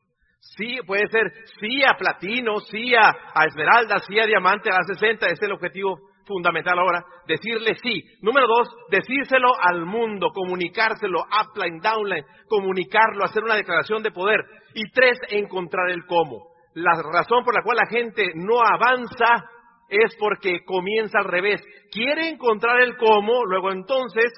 Sí, 0.58 0.78
puede 0.86 1.08
ser 1.08 1.32
sí 1.60 1.84
a 1.84 1.96
platino, 1.98 2.60
sí 2.60 2.94
a, 2.96 3.46
esmeralda, 3.48 4.00
sí 4.00 4.20
a 4.20 4.26
diamante, 4.26 4.70
a 4.70 4.80
A60. 4.80 5.26
Ese 5.26 5.34
es 5.34 5.42
el 5.42 5.54
objetivo 5.54 6.00
fundamental 6.26 6.78
ahora, 6.78 7.04
decirle 7.28 7.76
sí. 7.82 8.04
Número 8.22 8.48
dos, 8.48 8.70
decírselo 8.90 9.52
al 9.62 9.86
mundo, 9.86 10.30
comunicárselo, 10.34 11.22
upline, 11.22 11.80
downline, 11.80 12.26
comunicarlo, 12.48 13.26
hacer 13.26 13.44
una 13.44 13.56
declaración 13.56 14.04
de 14.04 14.12
poder. 14.12 14.40
Y 14.74 14.92
tres, 14.92 15.18
encontrar 15.30 15.90
el 15.90 16.06
cómo. 16.06 16.54
La 16.74 16.92
razón 17.12 17.44
por 17.44 17.54
la 17.54 17.64
cual 17.64 17.78
la 17.78 17.90
gente 17.90 18.32
no 18.36 18.60
avanza 18.60 19.46
es 19.90 20.16
porque 20.18 20.64
comienza 20.66 21.20
al 21.20 21.26
revés. 21.26 21.62
Quiere 21.92 22.30
encontrar 22.30 22.82
el 22.82 22.98
cómo, 22.98 23.46
luego 23.46 23.72
entonces, 23.72 24.32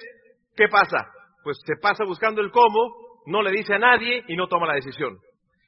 ¿qué 0.56 0.68
pasa? 0.68 1.08
Pues 1.44 1.58
se 1.66 1.76
pasa 1.82 2.04
buscando 2.04 2.42
el 2.42 2.52
cómo, 2.52 3.22
no 3.28 3.42
le 3.42 3.52
dice 3.52 3.76
a 3.76 3.80
nadie 3.80 4.24
y 4.28 4.36
no 4.36 4.48
toma 4.48 4.68
la 4.68 4.76
decisión. 4.76 5.18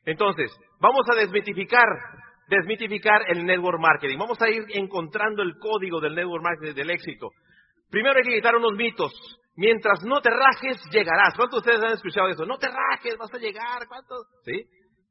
Entonces, 0.05 0.51
vamos 0.79 1.05
a 1.11 1.15
desmitificar 1.15 1.85
desmitificar 2.47 3.21
el 3.27 3.45
network 3.45 3.79
marketing. 3.79 4.17
Vamos 4.17 4.41
a 4.41 4.49
ir 4.49 4.63
encontrando 4.73 5.43
el 5.43 5.57
código 5.57 5.99
del 5.99 6.15
network 6.15 6.43
marketing 6.43 6.73
del 6.73 6.89
éxito. 6.91 7.29
Primero 7.89 8.17
hay 8.17 8.23
que 8.23 8.35
quitar 8.35 8.55
unos 8.55 8.73
mitos. 8.73 9.11
Mientras 9.55 10.03
no 10.03 10.21
te 10.21 10.29
rajes, 10.29 10.77
llegarás. 10.91 11.33
¿Cuántos 11.35 11.63
de 11.63 11.71
ustedes 11.71 11.83
han 11.83 11.95
escuchado 11.95 12.29
eso? 12.29 12.45
No 12.45 12.57
te 12.57 12.67
rajes, 12.67 13.17
vas 13.17 13.33
a 13.33 13.37
llegar. 13.37 13.87
¿Cuántos? 13.87 14.27
¿Sí? 14.43 14.65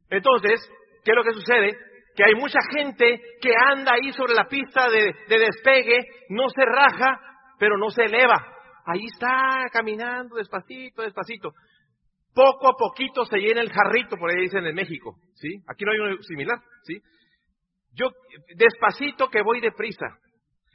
Entonces, 0.09 0.61
¿qué 1.05 1.11
es 1.11 1.17
lo 1.17 1.25
que 1.25 1.33
sucede? 1.33 1.77
Que 2.15 2.25
hay 2.25 2.35
mucha 2.35 2.61
gente 2.73 3.21
que 3.41 3.53
anda 3.73 3.95
ahí 3.95 4.13
sobre 4.13 4.35
la 4.35 4.45
pista 4.45 4.89
de, 4.89 5.15
de 5.29 5.39
despegue, 5.39 5.99
no 6.31 6.49
se 6.49 6.65
raja, 6.65 7.21
pero 7.59 7.77
no 7.77 7.91
se 7.91 8.05
eleva. 8.05 8.47
Ahí 8.87 9.05
está 9.07 9.65
caminando 9.73 10.37
despacito, 10.37 11.03
despacito 11.03 11.53
poco 12.37 12.69
a 12.69 12.77
poquito 12.77 13.25
se 13.25 13.39
llena 13.39 13.63
el 13.63 13.73
jarrito, 13.73 14.19
por 14.19 14.31
ahí 14.31 14.43
dicen 14.43 14.67
en 14.67 14.75
México, 14.75 15.17
¿sí? 15.37 15.49
Aquí 15.67 15.85
no 15.87 15.93
hay 15.93 15.99
uno 15.99 16.23
similar, 16.23 16.59
¿sí? 16.83 17.01
Yo, 17.97 18.11
despacito 18.57 19.29
que 19.29 19.43
voy 19.43 19.61
deprisa. 19.61 20.07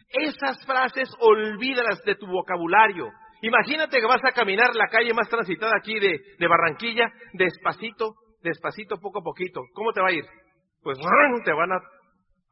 Esas 0.10 0.66
frases 0.66 1.10
olvídalas 1.20 2.04
de 2.04 2.16
tu 2.16 2.26
vocabulario. 2.28 3.10
Imagínate 3.44 4.00
que 4.00 4.08
vas 4.08 4.24
a 4.26 4.34
caminar 4.34 4.76
la 4.76 4.88
calle 4.88 5.14
más 5.14 5.30
transitada 5.30 5.74
aquí 5.78 6.00
de, 6.00 6.48
Barranquilla, 6.48 7.12
despacito, 7.34 8.16
despacito, 8.44 8.98
poco 8.98 9.20
a 9.20 9.24
poquito. 9.24 9.62
¿Cómo 9.74 9.94
te 9.94 10.02
va 10.02 10.10
a 10.10 10.14
ir? 10.14 10.26
Pues 10.82 10.98
te 11.46 11.54
van 11.54 11.72
a 11.72 11.80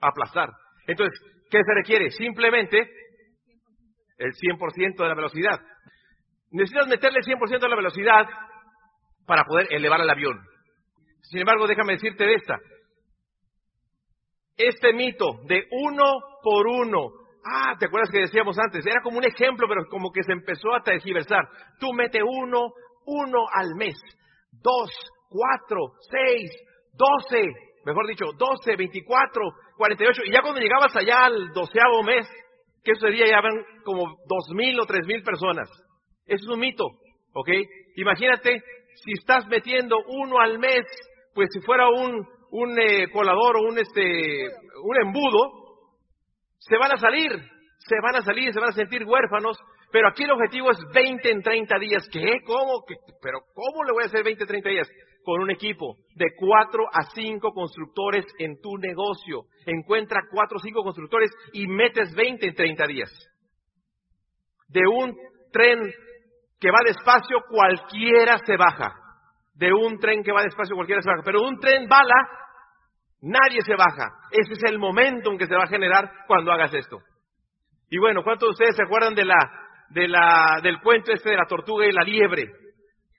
aplastar. 0.02 0.50
Entonces, 0.88 1.20
¿qué 1.50 1.60
se 1.64 1.74
requiere? 1.74 2.12
Simplemente 2.12 2.90
el 4.18 4.32
100% 4.34 4.98
de 4.98 5.08
la 5.08 5.16
velocidad. 5.16 5.60
Necesitas 6.52 6.88
meterle 6.88 7.20
el 7.20 7.26
100% 7.26 7.60
de 7.60 7.70
la 7.70 7.76
velocidad 7.76 8.26
para 9.26 9.44
poder 9.46 9.68
elevar 9.72 10.02
el 10.02 10.10
avión. 10.10 10.40
Sin 11.24 11.40
embargo, 11.40 11.68
déjame 11.68 11.94
decirte 11.94 12.26
de 12.26 12.36
esta 12.36 12.56
este 14.60 14.94
mito 14.94 15.40
de 15.48 15.64
uno 15.72 16.04
por 16.44 16.68
uno. 16.68 17.12
Ah, 17.46 17.76
¿te 17.80 17.86
acuerdas 17.86 18.12
que 18.12 18.20
decíamos 18.20 18.58
antes? 18.60 18.86
Era 18.86 19.02
como 19.02 19.18
un 19.18 19.24
ejemplo, 19.24 19.68
pero 19.68 19.86
como 19.90 20.12
que 20.12 20.22
se 20.24 20.34
empezó 20.34 20.76
a 20.76 20.84
tergiversar. 20.84 21.48
Tú 21.80 21.94
mete 21.94 22.20
uno, 22.22 22.74
uno 23.06 23.46
al 23.54 23.74
mes. 23.76 23.96
Dos, 24.52 24.92
cuatro, 25.30 25.94
seis, 26.12 26.52
doce, 26.94 27.48
mejor 27.86 28.06
dicho, 28.08 28.26
doce, 28.38 28.76
veinticuatro, 28.76 29.44
cuarenta 29.78 30.04
y 30.04 30.08
ocho. 30.08 30.24
Y 30.26 30.32
ya 30.34 30.42
cuando 30.42 30.60
llegabas 30.60 30.94
allá 30.96 31.26
al 31.26 31.54
doceavo 31.54 32.04
mes, 32.04 32.28
¿qué 32.84 32.94
sucedía? 32.96 33.28
Ya 33.28 33.42
van 33.42 33.64
como 33.86 34.18
dos 34.28 34.50
mil 34.54 34.78
o 34.80 34.86
tres 34.86 35.08
mil 35.08 35.24
personas. 35.24 35.70
Eso 36.26 36.44
es 36.44 36.50
un 36.50 36.60
mito, 36.60 36.84
¿ok? 37.34 37.50
Imagínate 37.96 38.62
si 38.96 39.14
estás 39.14 39.48
metiendo 39.48 39.98
uno 40.08 40.40
al 40.40 40.60
mes, 40.60 40.86
pues 41.34 41.48
si 41.54 41.62
fuera 41.62 41.88
un 41.88 42.28
un 42.52 42.80
eh, 42.80 43.10
colador 43.12 43.58
o 43.58 43.62
un, 43.62 43.78
este, 43.78 44.48
un 44.84 45.02
embudo, 45.02 45.90
se 46.58 46.78
van 46.78 46.92
a 46.92 46.98
salir, 46.98 47.32
se 47.32 47.96
van 48.02 48.16
a 48.16 48.22
salir, 48.22 48.54
se 48.54 48.60
van 48.60 48.70
a 48.70 48.74
sentir 48.74 49.06
huérfanos, 49.06 49.58
pero 49.92 50.10
aquí 50.10 50.24
el 50.24 50.32
objetivo 50.32 50.72
es 50.72 50.80
20 50.94 51.32
en 51.32 51.42
30 51.42 51.80
días. 51.80 52.08
¿Qué? 52.12 52.42
¿Cómo? 52.46 52.84
¿Pero 53.22 53.40
cómo 53.54 53.84
le 53.84 53.94
voy 53.94 54.04
a 54.04 54.08
hacer 54.08 54.24
20 54.24 54.44
en 54.44 54.48
30 54.48 54.70
días? 54.70 54.90
con 55.24 55.42
un 55.42 55.52
equipo 55.52 55.96
de 56.16 56.28
cuatro 56.36 56.86
a 56.92 57.04
cinco 57.14 57.52
constructores 57.52 58.26
en 58.40 58.60
tu 58.62 58.78
negocio. 58.78 59.44
Encuentra 59.66 60.22
cuatro 60.32 60.58
o 60.58 60.60
cinco 60.60 60.82
constructores 60.82 61.30
y 61.54 61.68
metes 61.68 62.16
20 62.16 62.48
en 62.48 62.56
30 62.56 62.88
días. 62.88 63.12
De 64.70 64.82
un 64.88 65.16
tren 65.52 65.80
que 66.60 66.72
va 66.72 66.80
despacio, 66.86 67.38
cualquiera 67.50 68.40
se 68.46 68.58
baja. 68.58 68.96
De 69.60 69.74
un 69.74 70.00
tren 70.00 70.24
que 70.24 70.32
va 70.32 70.44
despacio, 70.44 70.74
cualquiera 70.74 71.02
se 71.02 71.10
baja. 71.10 71.22
Pero 71.26 71.42
un 71.42 71.60
tren 71.60 71.86
bala, 71.88 72.16
nadie 73.22 73.62
se 73.62 73.76
baja. 73.76 74.08
Ese 74.32 74.54
es 74.54 74.72
el 74.72 74.80
momento 74.80 75.32
en 75.32 75.38
que 75.38 75.48
se 75.48 75.56
va 75.56 75.64
a 75.64 75.68
generar 75.68 76.10
cuando 76.28 76.52
hagas 76.54 76.74
esto. 76.74 77.00
Y 77.90 77.98
bueno, 77.98 78.24
¿cuántos 78.24 78.48
de 78.48 78.52
ustedes 78.52 78.76
se 78.78 78.84
acuerdan 78.84 79.16
de 79.16 79.26
la, 79.26 79.38
de 79.90 80.08
la, 80.08 80.60
del 80.64 80.80
cuento 80.80 81.12
este 81.12 81.32
de 81.32 81.36
la 81.36 81.46
tortuga 81.46 81.86
y 81.86 81.92
la 81.92 82.04
liebre? 82.04 82.46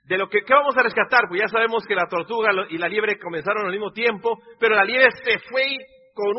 De 0.04 0.16
lo 0.16 0.28
que 0.28 0.40
¿qué 0.40 0.54
vamos 0.54 0.75
a 0.78 0.82
rescatar, 0.82 1.28
pues 1.28 1.42
ya 1.42 1.49
sabemos 1.49 1.85
que 1.87 1.94
la 1.94 2.09
tortuga 2.09 2.50
y 2.70 2.78
la 2.78 2.88
liebre 2.88 3.18
comenzaron 3.18 3.66
al 3.66 3.73
mismo 3.73 3.92
tiempo, 3.92 4.38
pero 4.59 4.75
la 4.75 4.85
liebre 4.85 5.11
se 5.11 5.38
fue 5.50 5.62
con 6.14 6.37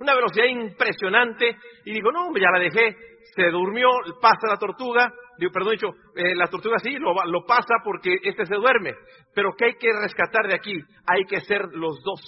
una 0.00 0.14
velocidad 0.14 0.46
impresionante 0.46 1.56
y 1.84 1.92
dijo, 1.92 2.10
no, 2.10 2.32
ya 2.36 2.50
la 2.50 2.58
dejé, 2.58 2.96
se 3.34 3.50
durmió, 3.50 3.88
pasa 4.20 4.48
la 4.48 4.56
tortuga, 4.56 5.12
digo, 5.42 5.52
perdón, 5.52 5.72
dicho, 5.72 5.88
eh, 6.14 6.34
la 6.36 6.46
tortuga 6.46 6.78
sí, 6.78 6.96
lo, 6.98 7.14
lo 7.26 7.44
pasa 7.44 7.74
porque 7.84 8.16
este 8.22 8.46
se 8.46 8.54
duerme, 8.54 8.94
pero 9.34 9.50
¿qué 9.56 9.66
hay 9.66 9.74
que 9.74 9.88
rescatar 10.00 10.46
de 10.46 10.54
aquí? 10.54 10.74
Hay 11.06 11.24
que 11.24 11.40
ser 11.40 11.62
los 11.72 12.00
dos, 12.02 12.20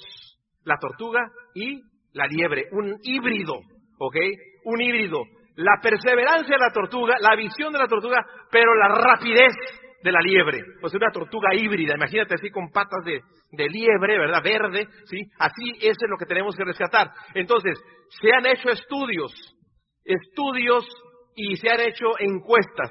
la 0.65 0.77
tortuga 0.79 1.21
y 1.55 1.81
la 2.13 2.27
liebre, 2.27 2.67
un 2.73 2.97
híbrido, 3.03 3.55
¿ok? 3.99 4.17
Un 4.65 4.81
híbrido. 4.81 5.23
La 5.57 5.79
perseverancia 5.81 6.57
de 6.57 6.61
la 6.61 6.73
tortuga, 6.73 7.15
la 7.21 7.37
visión 7.37 7.73
de 7.73 7.79
la 7.79 7.87
tortuga, 7.87 8.25
pero 8.51 8.75
la 8.75 8.89
rapidez 8.89 9.53
de 10.03 10.13
la 10.13 10.21
liebre, 10.21 10.61
pues 10.81 10.93
una 10.95 11.11
tortuga 11.13 11.55
híbrida, 11.55 11.95
imagínate 11.95 12.35
así 12.35 12.51
con 12.51 12.71
patas 12.71 13.05
de, 13.05 13.21
de, 13.53 13.69
liebre, 13.69 14.19
¿verdad? 14.19 14.43
Verde, 14.43 14.87
¿sí? 15.05 15.23
Así 15.39 15.79
es 15.81 15.97
lo 16.09 16.19
que 16.19 16.27
tenemos 16.27 16.55
que 16.57 16.65
rescatar. 16.65 17.11
Entonces, 17.35 17.79
se 18.09 18.33
han 18.33 18.45
hecho 18.47 18.69
estudios, 18.71 19.33
estudios 20.05 20.85
y 21.35 21.57
se 21.57 21.71
han 21.71 21.81
hecho 21.81 22.07
encuestas. 22.19 22.91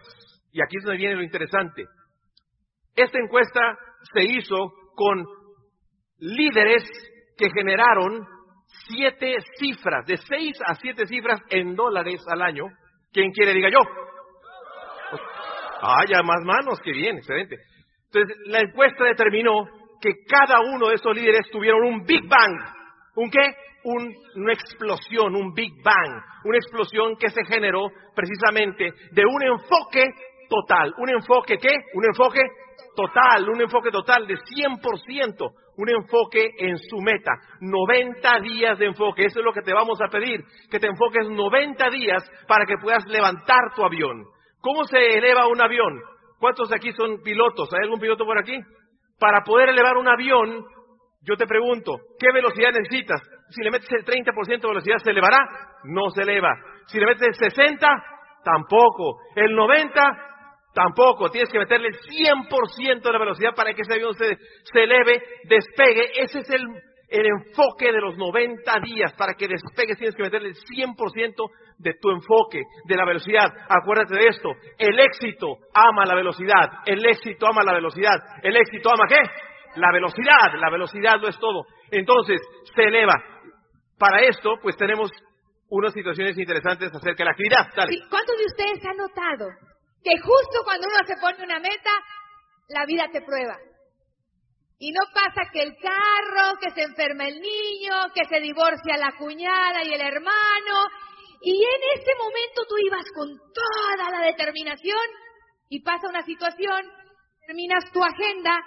Y 0.51 0.61
aquí 0.61 0.77
es 0.77 0.83
donde 0.83 0.99
viene 0.99 1.15
lo 1.15 1.23
interesante. 1.23 1.85
Esta 2.95 3.19
encuesta 3.19 3.77
se 4.13 4.23
hizo 4.23 4.71
con 4.95 5.25
líderes 6.19 6.83
que 7.37 7.49
generaron 7.49 8.25
siete 8.87 9.35
cifras, 9.57 10.05
de 10.05 10.17
seis 10.17 10.57
a 10.65 10.75
siete 10.75 11.05
cifras 11.07 11.39
en 11.49 11.75
dólares 11.75 12.21
al 12.27 12.41
año. 12.41 12.65
¿Quién 13.11 13.31
quiere 13.31 13.53
diga 13.53 13.69
yo? 13.69 13.79
Ah, 15.81 16.05
ya 16.07 16.21
más 16.23 16.41
manos, 16.43 16.79
que 16.83 16.91
bien, 16.91 17.17
excelente. 17.17 17.57
Entonces, 18.05 18.37
la 18.45 18.59
encuesta 18.61 19.03
determinó 19.03 19.65
que 19.99 20.11
cada 20.27 20.59
uno 20.61 20.89
de 20.89 20.95
estos 20.95 21.15
líderes 21.15 21.49
tuvieron 21.51 21.83
un 21.83 22.03
Big 22.03 22.21
Bang. 22.27 22.82
¿Un 23.15 23.29
qué? 23.29 23.39
una 23.85 24.53
explosión, 24.53 25.35
un 25.35 25.53
Big 25.53 25.73
Bang. 25.83 26.23
Una 26.45 26.57
explosión 26.57 27.15
que 27.17 27.29
se 27.29 27.43
generó 27.45 27.87
precisamente 28.15 28.91
de 29.11 29.25
un 29.25 29.43
enfoque 29.43 30.05
total. 30.49 30.93
¿Un 30.97 31.09
enfoque 31.09 31.57
qué? 31.57 31.73
Un 31.93 32.05
enfoque 32.05 32.41
total, 32.95 33.49
un 33.49 33.61
enfoque 33.61 33.91
total 33.91 34.27
de 34.27 34.35
100%. 34.35 35.51
Un 35.75 35.89
enfoque 35.89 36.51
en 36.59 36.77
su 36.77 37.01
meta. 37.01 37.31
90 37.59 38.39
días 38.41 38.77
de 38.77 38.85
enfoque. 38.85 39.25
Eso 39.25 39.39
es 39.39 39.45
lo 39.45 39.53
que 39.53 39.61
te 39.61 39.73
vamos 39.73 39.99
a 40.01 40.07
pedir. 40.07 40.43
Que 40.69 40.79
te 40.79 40.87
enfoques 40.87 41.27
90 41.27 41.89
días 41.89 42.23
para 42.47 42.65
que 42.65 42.77
puedas 42.77 43.05
levantar 43.07 43.73
tu 43.75 43.83
avión. 43.83 44.23
¿Cómo 44.59 44.85
se 44.85 45.17
eleva 45.17 45.47
un 45.47 45.61
avión? 45.61 45.99
¿Cuántos 46.39 46.69
de 46.69 46.75
aquí 46.75 46.91
son 46.93 47.21
pilotos? 47.21 47.73
¿Hay 47.73 47.79
algún 47.83 47.99
piloto 47.99 48.25
por 48.25 48.37
aquí? 48.37 48.57
Para 49.19 49.41
poder 49.43 49.69
elevar 49.69 49.97
un 49.97 50.07
avión, 50.07 50.63
yo 51.25 51.37
te 51.37 51.47
pregunto, 51.47 51.95
¿qué 52.19 52.27
velocidad 52.33 52.71
necesitas? 52.71 53.21
Si 53.49 53.63
le 53.63 53.71
metes 53.71 53.89
el 53.91 54.03
30% 54.03 54.61
de 54.61 54.67
velocidad, 54.67 54.97
¿se 54.97 55.11
elevará? 55.11 55.37
No 55.85 56.09
se 56.09 56.21
eleva. 56.21 56.53
Si 56.87 56.99
le 56.99 57.05
metes 57.05 57.27
el 57.39 57.49
60%, 57.49 57.79
tampoco. 58.43 59.19
El 59.35 59.55
90%, 59.55 59.93
tampoco. 60.73 61.29
Tienes 61.29 61.49
que 61.49 61.59
meterle 61.59 61.87
el 61.87 61.95
100% 61.95 63.01
de 63.01 63.11
la 63.11 63.19
velocidad 63.19 63.55
para 63.55 63.73
que 63.73 63.83
ese 63.83 63.93
avión 63.93 64.13
se, 64.15 64.37
eleve, 64.73 65.21
despegue. 65.45 66.11
Ese 66.19 66.39
es 66.39 66.49
el, 66.49 66.61
el 67.07 67.25
enfoque 67.25 67.91
de 67.91 68.01
los 68.01 68.17
90 68.17 68.73
días. 68.83 69.13
Para 69.13 69.33
que 69.35 69.47
despegues 69.47 69.97
tienes 69.97 70.15
que 70.15 70.23
meterle 70.23 70.49
el 70.49 70.55
100% 70.55 71.33
de 71.77 71.93
tu 72.01 72.09
enfoque, 72.09 72.63
de 72.85 72.95
la 72.97 73.05
velocidad. 73.05 73.47
Acuérdate 73.69 74.15
de 74.15 74.27
esto. 74.27 74.49
El 74.77 74.99
éxito 74.99 75.57
ama 75.73 76.05
la 76.05 76.15
velocidad. 76.15 76.81
El 76.85 77.05
éxito 77.05 77.47
ama 77.47 77.63
la 77.63 77.73
velocidad. 77.73 78.17
El 78.41 78.57
éxito 78.57 78.89
ama 78.89 79.05
qué? 79.07 79.52
La 79.75 79.91
velocidad. 79.91 80.53
La 80.59 80.69
velocidad 80.69 81.19
lo 81.19 81.27
es 81.27 81.37
todo. 81.39 81.65
Entonces, 81.91 82.41
se 82.75 82.83
eleva. 82.83 83.13
Para 83.97 84.21
esto, 84.21 84.55
pues 84.61 84.75
tenemos 84.77 85.11
unas 85.69 85.93
situaciones 85.93 86.37
interesantes 86.37 86.93
acerca 86.93 87.23
de 87.23 87.25
la 87.25 87.31
actividad. 87.31 87.69
¿Cuántos 88.09 88.37
de 88.37 88.45
ustedes 88.45 88.85
han 88.85 88.97
notado 88.97 89.49
que 90.03 90.19
justo 90.19 90.63
cuando 90.65 90.87
uno 90.87 90.99
se 91.05 91.15
pone 91.21 91.43
una 91.43 91.59
meta, 91.59 91.91
la 92.69 92.85
vida 92.85 93.05
te 93.11 93.21
prueba? 93.21 93.57
Y 94.79 94.91
no 94.91 94.99
pasa 95.13 95.49
que 95.51 95.61
el 95.63 95.75
carro, 95.77 96.59
que 96.59 96.71
se 96.71 96.83
enferma 96.83 97.27
el 97.27 97.39
niño, 97.39 98.11
que 98.13 98.25
se 98.25 98.41
divorcia 98.41 98.97
la 98.97 99.13
cuñada 99.17 99.83
y 99.83 99.93
el 99.93 100.01
hermano. 100.01 100.75
Y 101.41 101.55
en 101.55 101.99
ese 101.99 102.11
momento 102.17 102.65
tú 102.67 102.75
ibas 102.85 103.05
con 103.15 103.29
toda 103.53 104.11
la 104.11 104.25
determinación 104.25 105.07
y 105.69 105.81
pasa 105.81 106.09
una 106.09 106.21
situación, 106.23 106.85
terminas 107.47 107.91
tu 107.91 108.03
agenda, 108.03 108.61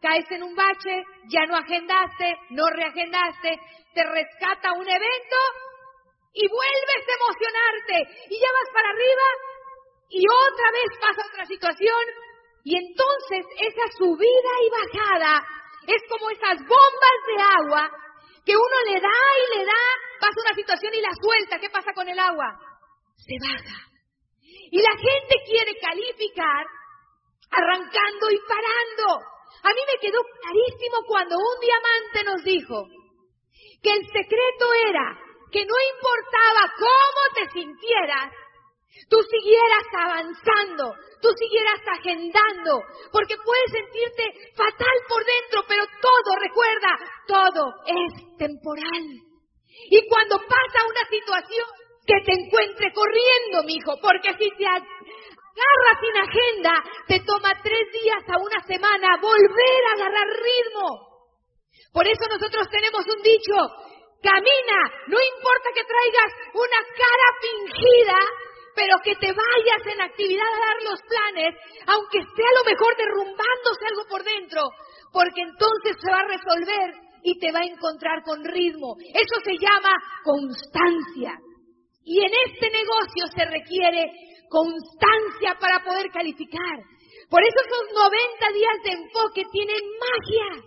caes 0.00 0.30
en 0.30 0.42
un 0.42 0.54
bache, 0.54 1.04
ya 1.28 1.46
no 1.46 1.56
agendaste, 1.56 2.38
no 2.50 2.64
reagendaste, 2.70 3.58
te 3.94 4.04
rescata 4.04 4.72
un 4.72 4.88
evento 4.88 5.38
y 6.32 6.46
vuelves 6.48 7.04
a 7.08 7.16
emocionarte 7.16 8.26
y 8.30 8.40
ya 8.40 8.48
vas 8.52 8.72
para 8.72 8.90
arriba 8.90 9.28
y 10.10 10.24
otra 10.24 10.70
vez 10.70 10.98
pasa 11.00 11.28
otra 11.28 11.46
situación 11.46 12.04
y 12.64 12.76
entonces 12.76 13.46
esa 13.58 13.86
subida 13.96 14.52
y 14.62 14.70
bajada 14.70 15.46
es 15.86 16.02
como 16.10 16.30
esas 16.30 16.58
bombas 16.58 17.18
de 17.26 17.42
agua 17.42 17.90
que 18.44 18.56
uno 18.56 18.76
le 18.92 19.00
da 19.00 19.20
y 19.44 19.58
le 19.58 19.64
da, 19.64 19.84
pasa 20.20 20.40
una 20.40 20.54
situación 20.54 20.94
y 20.94 21.00
la 21.00 21.12
suelta. 21.20 21.58
¿Qué 21.58 21.68
pasa 21.68 21.92
con 21.92 22.08
el 22.08 22.18
agua? 22.18 22.58
Se 23.16 23.36
baja. 23.40 23.76
Y 24.70 24.80
la 24.80 24.96
gente 24.96 25.34
quiere 25.44 25.78
calificar 25.78 26.66
arrancando 27.50 28.30
y 28.30 28.38
parando. 28.48 29.24
A 29.62 29.68
mí 29.68 29.80
me 29.86 29.98
quedó 30.00 30.20
clarísimo 30.22 30.98
cuando 31.06 31.36
un 31.36 31.60
diamante 31.60 32.24
nos 32.24 32.44
dijo 32.44 32.86
que 33.82 33.90
el 33.90 34.04
secreto 34.06 34.66
era 34.88 35.18
que 35.50 35.64
no 35.64 35.74
importaba 35.94 36.72
cómo 36.78 37.22
te 37.34 37.50
sintieras, 37.52 38.32
tú 39.08 39.16
siguieras 39.22 39.86
avanzando, 39.96 40.94
tú 41.22 41.28
siguieras 41.38 41.80
agendando, 41.98 42.82
porque 43.12 43.36
puedes 43.44 43.70
sentirte 43.70 44.52
fatal 44.54 44.96
por 45.08 45.24
dentro, 45.24 45.64
pero 45.66 45.84
todo, 46.00 46.36
recuerda, 46.40 46.92
todo 47.26 47.72
es 47.86 48.38
temporal. 48.38 49.04
Y 49.90 50.08
cuando 50.08 50.38
pasa 50.38 50.86
una 50.88 51.08
situación, 51.08 51.66
que 52.08 52.24
te 52.24 52.32
encuentre 52.32 52.90
corriendo, 52.94 53.62
mijo, 53.64 53.92
porque 54.00 54.32
si 54.38 54.50
te 54.56 54.64
agarras 55.58 55.98
sin 56.00 56.16
agenda, 56.22 56.72
te 57.06 57.20
toma 57.26 57.50
tres 57.62 57.86
días 57.92 58.22
a 58.28 58.38
una 58.38 58.60
semana 58.66 59.18
volver 59.20 59.80
a 59.88 59.94
agarrar 59.98 60.28
ritmo. 60.28 60.86
Por 61.92 62.06
eso 62.06 62.24
nosotros 62.30 62.68
tenemos 62.70 63.02
un 63.06 63.22
dicho, 63.22 63.56
camina, 64.22 64.78
no 65.08 65.18
importa 65.18 65.68
que 65.74 65.82
traigas 65.82 66.30
una 66.54 66.80
cara 66.94 67.28
fingida, 67.42 68.18
pero 68.74 68.94
que 69.02 69.16
te 69.16 69.32
vayas 69.34 69.82
en 69.90 70.00
actividad 70.00 70.46
a 70.46 70.66
dar 70.66 70.78
los 70.86 71.00
planes, 71.02 71.54
aunque 71.86 72.18
esté 72.18 72.42
a 72.46 72.58
lo 72.58 72.64
mejor 72.64 72.96
derrumbándose 72.96 73.84
algo 73.90 74.04
por 74.08 74.22
dentro, 74.22 74.62
porque 75.12 75.42
entonces 75.42 75.96
se 75.98 76.10
va 76.10 76.20
a 76.20 76.30
resolver 76.30 77.08
y 77.24 77.38
te 77.40 77.50
va 77.50 77.60
a 77.60 77.66
encontrar 77.66 78.22
con 78.22 78.44
ritmo. 78.44 78.94
Eso 79.14 79.36
se 79.42 79.58
llama 79.58 79.90
constancia. 80.22 81.34
Y 82.04 82.24
en 82.24 82.32
este 82.46 82.70
negocio 82.70 83.26
se 83.34 83.44
requiere 83.44 84.12
constancia 84.48 85.56
para 85.60 85.84
poder 85.84 86.10
calificar. 86.10 86.76
Por 87.30 87.42
eso 87.42 87.58
esos 87.60 87.84
90 87.94 88.52
días 88.52 88.76
de 88.84 88.92
enfoque 88.92 89.44
tienen 89.52 89.82
magia. 90.00 90.64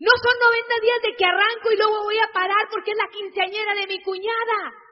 No 0.00 0.12
son 0.20 0.34
90 0.40 0.80
días 0.82 1.00
de 1.02 1.16
que 1.16 1.24
arranco 1.24 1.72
y 1.72 1.76
luego 1.76 2.04
voy 2.04 2.18
a 2.18 2.32
parar 2.32 2.68
porque 2.70 2.92
es 2.92 2.98
la 2.98 3.08
quinceañera 3.08 3.74
de 3.74 3.86
mi 3.86 4.02
cuñada 4.02 4.86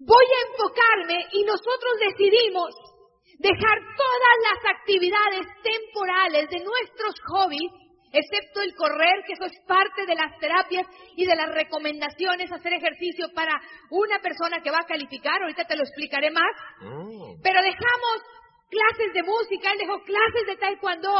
voy 0.00 0.24
a 0.24 0.50
enfocarme 0.50 1.26
y 1.32 1.44
nosotros 1.44 1.92
decidimos 2.00 2.74
dejar 3.38 3.78
todas 3.96 4.36
las 4.42 4.76
actividades 4.76 5.46
temporales 5.62 6.50
de 6.50 6.60
nuestros 6.60 7.14
hobbies, 7.28 7.70
excepto 8.14 8.62
el 8.62 8.74
correr, 8.74 9.22
que 9.26 9.34
eso 9.34 9.44
es 9.44 9.52
parte 9.66 10.06
de 10.06 10.14
las 10.14 10.38
terapias 10.38 10.86
y 11.16 11.26
de 11.26 11.36
las 11.36 11.50
recomendaciones, 11.52 12.50
hacer 12.50 12.72
ejercicio 12.72 13.26
para 13.34 13.52
una 13.90 14.18
persona 14.20 14.62
que 14.62 14.70
va 14.70 14.78
a 14.80 14.86
calificar, 14.86 15.42
ahorita 15.42 15.64
te 15.64 15.76
lo 15.76 15.82
explicaré 15.82 16.30
más, 16.30 16.50
Mm. 16.80 17.42
pero 17.42 17.60
dejamos 17.60 18.16
clases 18.70 19.12
de 19.12 19.22
música, 19.22 19.70
él 19.72 19.78
dejó 19.78 20.02
clases 20.02 20.46
de 20.46 20.56
taekwondo, 20.56 21.12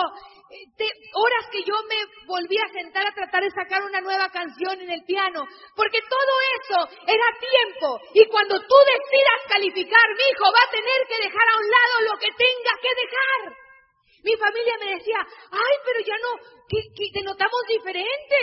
de 0.76 0.88
horas 1.14 1.44
que 1.50 1.62
yo 1.62 1.74
me 1.88 1.98
volví 2.26 2.56
a 2.58 2.72
sentar 2.72 3.06
a 3.06 3.14
tratar 3.14 3.42
de 3.42 3.50
sacar 3.50 3.82
una 3.82 4.00
nueva 4.00 4.28
canción 4.30 4.80
en 4.80 4.90
el 4.90 5.02
piano, 5.04 5.44
porque 5.76 6.00
todo 6.02 6.34
eso 6.62 6.78
era 7.06 7.28
tiempo. 7.38 8.00
Y 8.14 8.26
cuando 8.28 8.58
tú 8.58 8.76
decidas 8.86 9.40
calificar, 9.48 10.06
mi 10.16 10.24
hijo 10.30 10.46
va 10.50 10.62
a 10.66 10.70
tener 10.70 11.00
que 11.08 11.22
dejar 11.26 11.46
a 11.46 11.58
un 11.58 11.68
lado 11.70 11.94
lo 12.10 12.18
que 12.18 12.30
tenga 12.34 12.72
que 12.82 12.92
dejar. 13.02 13.40
Mi 14.24 14.34
familia 14.36 14.74
me 14.80 14.94
decía, 14.96 15.18
ay, 15.52 15.74
pero 15.84 16.00
ya 16.00 16.16
no, 16.16 16.30
que, 16.68 16.80
te 17.12 17.22
notamos 17.22 17.60
diferente. 17.68 18.36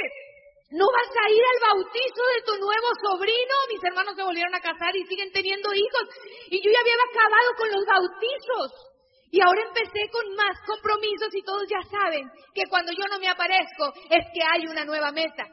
¿No 0.71 0.85
vas 0.87 1.11
a 1.11 1.29
ir 1.29 1.43
al 1.43 1.59
bautizo 1.67 2.23
de 2.35 2.41
tu 2.47 2.55
nuevo 2.59 2.87
sobrino? 3.03 3.55
Mis 3.67 3.83
hermanos 3.83 4.15
se 4.15 4.23
volvieron 4.23 4.55
a 4.55 4.61
casar 4.61 4.95
y 4.95 5.05
siguen 5.05 5.31
teniendo 5.31 5.73
hijos. 5.73 6.05
Y 6.47 6.63
yo 6.63 6.71
ya 6.71 6.79
había 6.79 6.95
acabado 6.95 7.49
con 7.57 7.71
los 7.71 7.85
bautizos. 7.85 8.91
Y 9.31 9.41
ahora 9.41 9.63
empecé 9.63 10.09
con 10.11 10.35
más 10.35 10.55
compromisos 10.65 11.33
y 11.33 11.43
todos 11.43 11.63
ya 11.67 11.81
saben 11.87 12.29
que 12.53 12.63
cuando 12.69 12.91
yo 12.91 13.03
no 13.09 13.19
me 13.19 13.27
aparezco 13.27 13.91
es 14.09 14.25
que 14.33 14.43
hay 14.43 14.67
una 14.67 14.85
nueva 14.85 15.11
meta. 15.11 15.47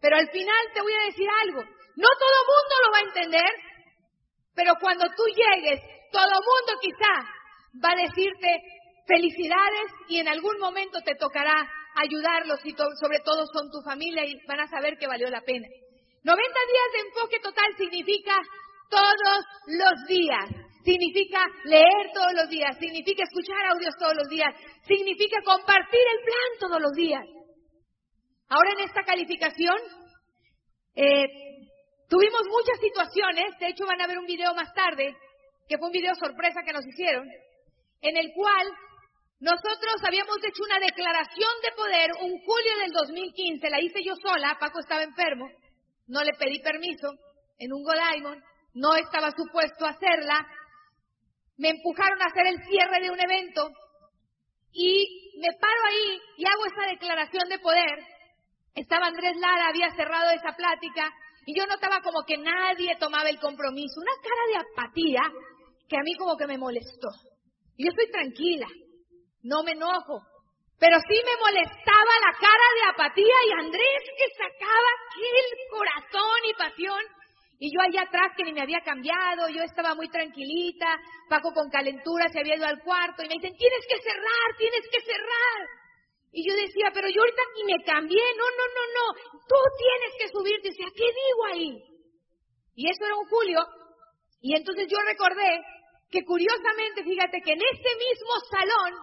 Pero 0.00 0.16
al 0.16 0.28
final 0.30 0.62
te 0.72 0.80
voy 0.80 0.92
a 0.92 1.04
decir 1.04 1.28
algo. 1.42 1.60
No 1.96 2.08
todo 2.16 2.48
mundo 2.48 2.74
lo 2.84 2.92
va 2.92 2.98
a 2.98 3.08
entender, 3.08 3.50
pero 4.54 4.72
cuando 4.80 5.04
tú 5.16 5.24
llegues, 5.26 5.80
todo 6.12 6.32
mundo 6.32 6.80
quizá 6.80 7.12
va 7.84 7.92
a 7.92 8.02
decirte 8.08 8.48
felicidades 9.06 9.92
y 10.08 10.18
en 10.18 10.28
algún 10.28 10.58
momento 10.58 11.00
te 11.04 11.14
tocará 11.14 11.68
ayudarlos 11.96 12.64
y 12.64 12.74
sobre 13.00 13.20
todo 13.24 13.44
son 13.52 13.70
tu 13.70 13.80
familia 13.82 14.24
y 14.24 14.36
van 14.46 14.60
a 14.60 14.68
saber 14.68 14.96
que 14.98 15.06
valió 15.06 15.28
la 15.28 15.42
pena. 15.42 15.66
90 16.22 16.34
días 16.34 16.92
de 16.92 17.08
enfoque 17.08 17.40
total 17.40 17.76
significa 17.76 18.34
todos 18.90 19.44
los 19.66 20.06
días 20.08 20.70
significa 20.84 21.40
leer 21.64 22.10
todos 22.14 22.32
los 22.34 22.48
días, 22.48 22.76
significa 22.78 23.24
escuchar 23.24 23.66
audios 23.66 23.94
todos 23.98 24.14
los 24.16 24.28
días, 24.28 24.54
significa 24.86 25.36
compartir 25.44 26.00
el 26.00 26.24
plan 26.24 26.50
todos 26.58 26.80
los 26.80 26.92
días. 26.92 27.24
Ahora 28.48 28.72
en 28.72 28.80
esta 28.80 29.02
calificación 29.02 29.76
eh, 30.94 31.26
tuvimos 32.08 32.42
muchas 32.48 32.80
situaciones, 32.80 33.58
de 33.60 33.68
hecho 33.68 33.86
van 33.86 34.00
a 34.00 34.06
ver 34.06 34.18
un 34.18 34.26
video 34.26 34.54
más 34.54 34.72
tarde, 34.74 35.14
que 35.68 35.78
fue 35.78 35.86
un 35.86 35.92
video 35.92 36.14
sorpresa 36.14 36.62
que 36.64 36.72
nos 36.72 36.86
hicieron, 36.86 37.28
en 38.00 38.16
el 38.16 38.32
cual 38.34 38.66
nosotros 39.40 39.96
habíamos 40.06 40.36
hecho 40.44 40.62
una 40.64 40.78
declaración 40.78 41.50
de 41.62 41.72
poder 41.74 42.10
un 42.20 42.38
julio 42.44 42.76
del 42.78 42.92
2015, 42.92 43.70
la 43.70 43.80
hice 43.80 44.04
yo 44.04 44.14
sola, 44.16 44.58
Paco 44.60 44.80
estaba 44.80 45.02
enfermo, 45.02 45.48
no 46.08 46.22
le 46.22 46.32
pedí 46.38 46.60
permiso 46.60 47.08
en 47.58 47.72
un 47.72 47.82
Godiamond, 47.82 48.42
no 48.74 48.96
estaba 48.96 49.30
supuesto 49.30 49.86
hacerla, 49.86 50.46
me 51.56 51.70
empujaron 51.70 52.20
a 52.20 52.26
hacer 52.26 52.48
el 52.48 52.62
cierre 52.68 53.00
de 53.00 53.10
un 53.10 53.20
evento 53.20 53.70
y 54.72 55.32
me 55.40 55.48
paro 55.58 55.80
ahí 55.88 56.20
y 56.36 56.44
hago 56.44 56.66
esa 56.66 56.92
declaración 56.92 57.48
de 57.48 57.58
poder. 57.60 58.04
Estaba 58.74 59.06
Andrés 59.06 59.36
Lara, 59.36 59.68
había 59.68 59.90
cerrado 59.96 60.30
esa 60.30 60.54
plática 60.54 61.10
y 61.46 61.58
yo 61.58 61.66
notaba 61.66 62.02
como 62.02 62.24
que 62.26 62.36
nadie 62.36 62.94
tomaba 62.98 63.30
el 63.30 63.40
compromiso, 63.40 64.00
una 64.00 64.22
cara 64.22 64.44
de 64.48 64.70
apatía 64.70 65.22
que 65.88 65.96
a 65.96 66.02
mí 66.02 66.14
como 66.16 66.36
que 66.36 66.46
me 66.46 66.58
molestó. 66.58 67.08
Y 67.76 67.84
yo 67.84 67.90
estoy 67.90 68.10
tranquila, 68.10 68.68
no 69.42 69.62
me 69.62 69.72
enojo, 69.72 70.22
pero 70.78 70.98
sí 71.00 71.16
me 71.24 71.36
molestaba 71.40 72.14
la 72.24 72.32
cara 72.38 72.68
de 72.74 72.90
apatía 72.90 73.36
y 73.46 73.52
Andrés 73.64 74.02
que 74.16 74.34
sacaba 74.36 74.88
aquel 75.10 75.68
corazón 75.70 76.40
y 76.48 76.54
pasión 76.54 77.20
y 77.62 77.68
yo 77.68 77.80
allá 77.82 78.08
atrás 78.08 78.32
que 78.34 78.44
ni 78.44 78.54
me 78.54 78.62
había 78.62 78.80
cambiado, 78.80 79.52
yo 79.52 79.62
estaba 79.62 79.94
muy 79.94 80.08
tranquilita, 80.08 80.96
Paco 81.28 81.52
con 81.52 81.68
calentura 81.68 82.26
se 82.32 82.40
había 82.40 82.56
ido 82.56 82.64
al 82.64 82.80
cuarto 82.80 83.22
y 83.22 83.28
me 83.28 83.34
dicen, 83.34 83.54
tienes 83.54 83.84
que 83.86 84.00
cerrar, 84.00 84.48
tienes 84.56 84.80
que 84.90 85.00
cerrar. 85.04 85.60
Y 86.32 86.48
yo 86.48 86.56
decía, 86.56 86.88
pero 86.94 87.08
yo 87.10 87.20
ahorita 87.20 87.42
ni 87.56 87.64
me 87.68 87.84
cambié, 87.84 88.24
no, 88.38 88.48
no, 88.48 88.64
no, 88.64 88.84
no, 88.96 89.06
tú 89.44 89.56
tienes 89.76 90.12
que 90.18 90.28
subirte. 90.32 90.70
Decía, 90.70 90.88
¿qué 90.96 91.04
digo 91.04 91.44
ahí? 91.52 91.70
Y 92.76 92.88
eso 92.88 93.04
era 93.04 93.16
un 93.16 93.28
julio. 93.28 93.60
Y 94.40 94.56
entonces 94.56 94.88
yo 94.88 94.96
recordé 95.04 95.60
que 96.10 96.24
curiosamente, 96.24 97.04
fíjate 97.04 97.42
que 97.44 97.52
en 97.52 97.60
ese 97.60 97.92
mismo 97.92 98.32
salón, 98.48 98.94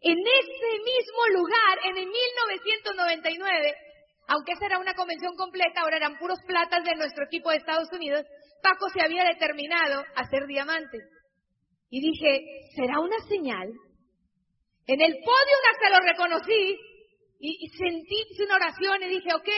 en 0.00 0.18
ese 0.18 0.70
mismo 0.84 1.40
lugar, 1.40 1.78
en 1.84 1.96
el 1.96 2.06
1999, 2.06 3.74
aunque 4.28 4.52
esa 4.52 4.66
era 4.66 4.78
una 4.78 4.94
convención 4.94 5.34
completa, 5.36 5.80
ahora 5.80 5.96
eran 5.96 6.18
puros 6.18 6.38
platas 6.46 6.84
de 6.84 6.94
nuestro 6.96 7.24
equipo 7.24 7.50
de 7.50 7.56
Estados 7.56 7.88
Unidos, 7.92 8.24
Paco 8.62 8.88
se 8.90 9.04
había 9.04 9.24
determinado 9.24 10.04
a 10.14 10.24
ser 10.28 10.46
diamante. 10.46 10.98
Y 11.90 12.00
dije, 12.00 12.44
¿será 12.74 12.98
una 13.00 13.18
señal? 13.28 13.68
En 14.86 15.00
el 15.00 15.14
podio 15.24 15.56
hasta 15.72 15.90
lo 15.90 16.04
reconocí 16.04 16.78
y, 17.38 17.68
sentí, 17.68 18.44
una 18.44 18.56
oración 18.56 19.02
y 19.02 19.08
dije, 19.08 19.34
ok, 19.34 19.48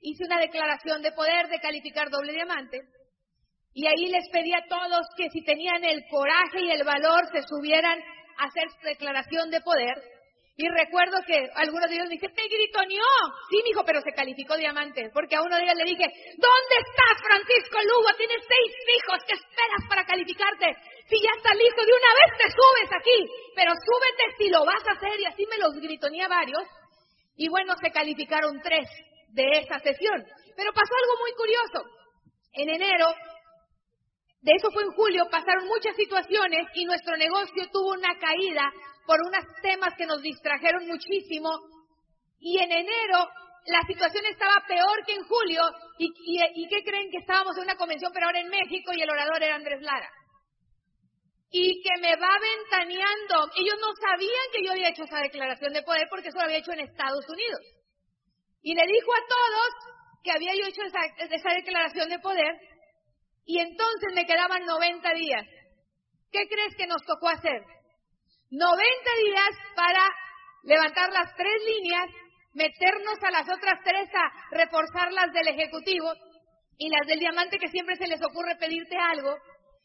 hice 0.00 0.24
una 0.24 0.38
declaración 0.38 1.02
de 1.02 1.12
poder 1.12 1.48
de 1.48 1.60
calificar 1.60 2.10
doble 2.10 2.32
diamante. 2.32 2.80
Y 3.72 3.86
ahí 3.86 4.06
les 4.06 4.28
pedí 4.30 4.52
a 4.52 4.66
todos 4.68 5.06
que 5.16 5.30
si 5.30 5.42
tenían 5.42 5.82
el 5.84 6.04
coraje 6.08 6.60
y 6.60 6.70
el 6.70 6.84
valor 6.84 7.24
se 7.32 7.42
subieran 7.42 7.98
hacer 8.38 8.70
su 8.70 8.86
declaración 8.86 9.50
de 9.50 9.60
poder. 9.60 9.94
Y 10.56 10.68
recuerdo 10.68 11.18
que 11.26 11.34
algunos 11.56 11.90
de 11.90 11.96
ellos 11.96 12.06
me 12.06 12.14
dijeron, 12.14 12.36
me 12.36 12.46
gritoneó. 12.46 13.10
Sí, 13.50 13.58
mijo, 13.64 13.82
pero 13.84 14.00
se 14.00 14.14
calificó 14.14 14.56
diamante. 14.56 15.10
Porque 15.12 15.34
a 15.34 15.42
uno 15.42 15.56
de 15.56 15.64
ellos 15.64 15.74
le 15.74 15.90
dije, 15.90 16.06
¿dónde 16.38 16.76
estás, 16.78 17.16
Francisco 17.26 17.78
Lugo? 17.82 18.14
Tienes 18.16 18.38
seis 18.46 18.72
hijos, 18.86 19.18
¿qué 19.26 19.34
esperas 19.34 19.82
para 19.88 20.06
calificarte? 20.06 20.70
Si 21.10 21.18
ya 21.18 21.34
estás 21.36 21.58
listo, 21.58 21.82
de 21.82 21.98
una 21.98 22.12
vez 22.22 22.30
te 22.38 22.48
subes 22.54 22.90
aquí. 22.94 23.18
Pero 23.56 23.72
súbete 23.74 24.24
si 24.38 24.46
lo 24.48 24.64
vas 24.64 24.82
a 24.86 24.94
hacer. 24.94 25.18
Y 25.18 25.26
así 25.26 25.44
me 25.50 25.58
los 25.58 25.74
gritoneé 25.74 26.28
varios. 26.28 26.62
Y 27.36 27.48
bueno, 27.48 27.74
se 27.82 27.90
calificaron 27.90 28.62
tres 28.62 28.86
de 29.34 29.58
esa 29.58 29.80
sesión. 29.80 30.22
Pero 30.54 30.70
pasó 30.70 30.94
algo 31.02 31.14
muy 31.18 31.32
curioso. 31.34 31.82
En 32.54 32.70
enero, 32.70 33.10
de 34.44 34.52
eso 34.52 34.70
fue 34.70 34.82
en 34.82 34.92
julio, 34.92 35.24
pasaron 35.30 35.66
muchas 35.66 35.96
situaciones 35.96 36.68
y 36.74 36.84
nuestro 36.84 37.16
negocio 37.16 37.64
tuvo 37.72 37.92
una 37.92 38.12
caída 38.18 38.70
por 39.06 39.18
unos 39.26 39.42
temas 39.62 39.94
que 39.96 40.04
nos 40.04 40.20
distrajeron 40.20 40.86
muchísimo. 40.86 41.48
Y 42.38 42.58
en 42.58 42.70
enero 42.70 43.26
la 43.64 43.80
situación 43.86 44.26
estaba 44.26 44.62
peor 44.68 45.02
que 45.06 45.14
en 45.14 45.24
julio. 45.24 45.62
¿Y, 45.96 46.12
y, 46.60 46.68
qué 46.68 46.84
creen 46.84 47.10
que 47.10 47.24
estábamos 47.24 47.56
en 47.56 47.64
una 47.64 47.76
convención, 47.76 48.12
pero 48.12 48.26
ahora 48.26 48.40
en 48.40 48.50
México 48.50 48.92
y 48.92 49.00
el 49.00 49.08
orador 49.08 49.42
era 49.42 49.54
Andrés 49.54 49.80
Lara? 49.80 50.10
Y 51.48 51.80
que 51.80 52.00
me 52.02 52.14
va 52.16 52.36
ventaneando. 52.36 53.48
Ellos 53.56 53.76
no 53.80 53.94
sabían 53.96 54.46
que 54.52 54.62
yo 54.62 54.72
había 54.72 54.90
hecho 54.90 55.04
esa 55.04 55.20
declaración 55.20 55.72
de 55.72 55.82
poder 55.84 56.06
porque 56.10 56.28
eso 56.28 56.36
lo 56.36 56.44
había 56.44 56.58
hecho 56.58 56.72
en 56.72 56.80
Estados 56.80 57.26
Unidos. 57.30 57.60
Y 58.60 58.74
le 58.74 58.86
dijo 58.86 59.10
a 59.10 59.24
todos 59.26 59.94
que 60.22 60.32
había 60.32 60.54
yo 60.54 60.66
hecho 60.66 60.82
esa, 60.82 61.00
esa 61.16 61.54
declaración 61.54 62.10
de 62.10 62.18
poder. 62.18 62.52
Y 63.46 63.60
entonces 63.60 64.12
me 64.14 64.26
quedaban 64.26 64.64
90 64.64 65.14
días. 65.14 65.46
¿Qué 66.30 66.48
crees 66.48 66.74
que 66.76 66.86
nos 66.86 67.04
tocó 67.04 67.28
hacer? 67.28 67.62
90 68.50 68.80
días 69.24 69.50
para 69.76 70.08
levantar 70.64 71.12
las 71.12 71.34
tres 71.36 71.62
líneas, 71.66 72.08
meternos 72.54 73.22
a 73.22 73.30
las 73.30 73.48
otras 73.48 73.80
tres 73.84 74.08
a 74.14 74.56
reforzar 74.56 75.12
las 75.12 75.32
del 75.32 75.48
Ejecutivo 75.48 76.12
y 76.78 76.88
las 76.88 77.06
del 77.06 77.20
Diamante 77.20 77.58
que 77.58 77.68
siempre 77.68 77.96
se 77.96 78.06
les 78.06 78.22
ocurre 78.22 78.56
pedirte 78.56 78.96
algo. 78.96 79.36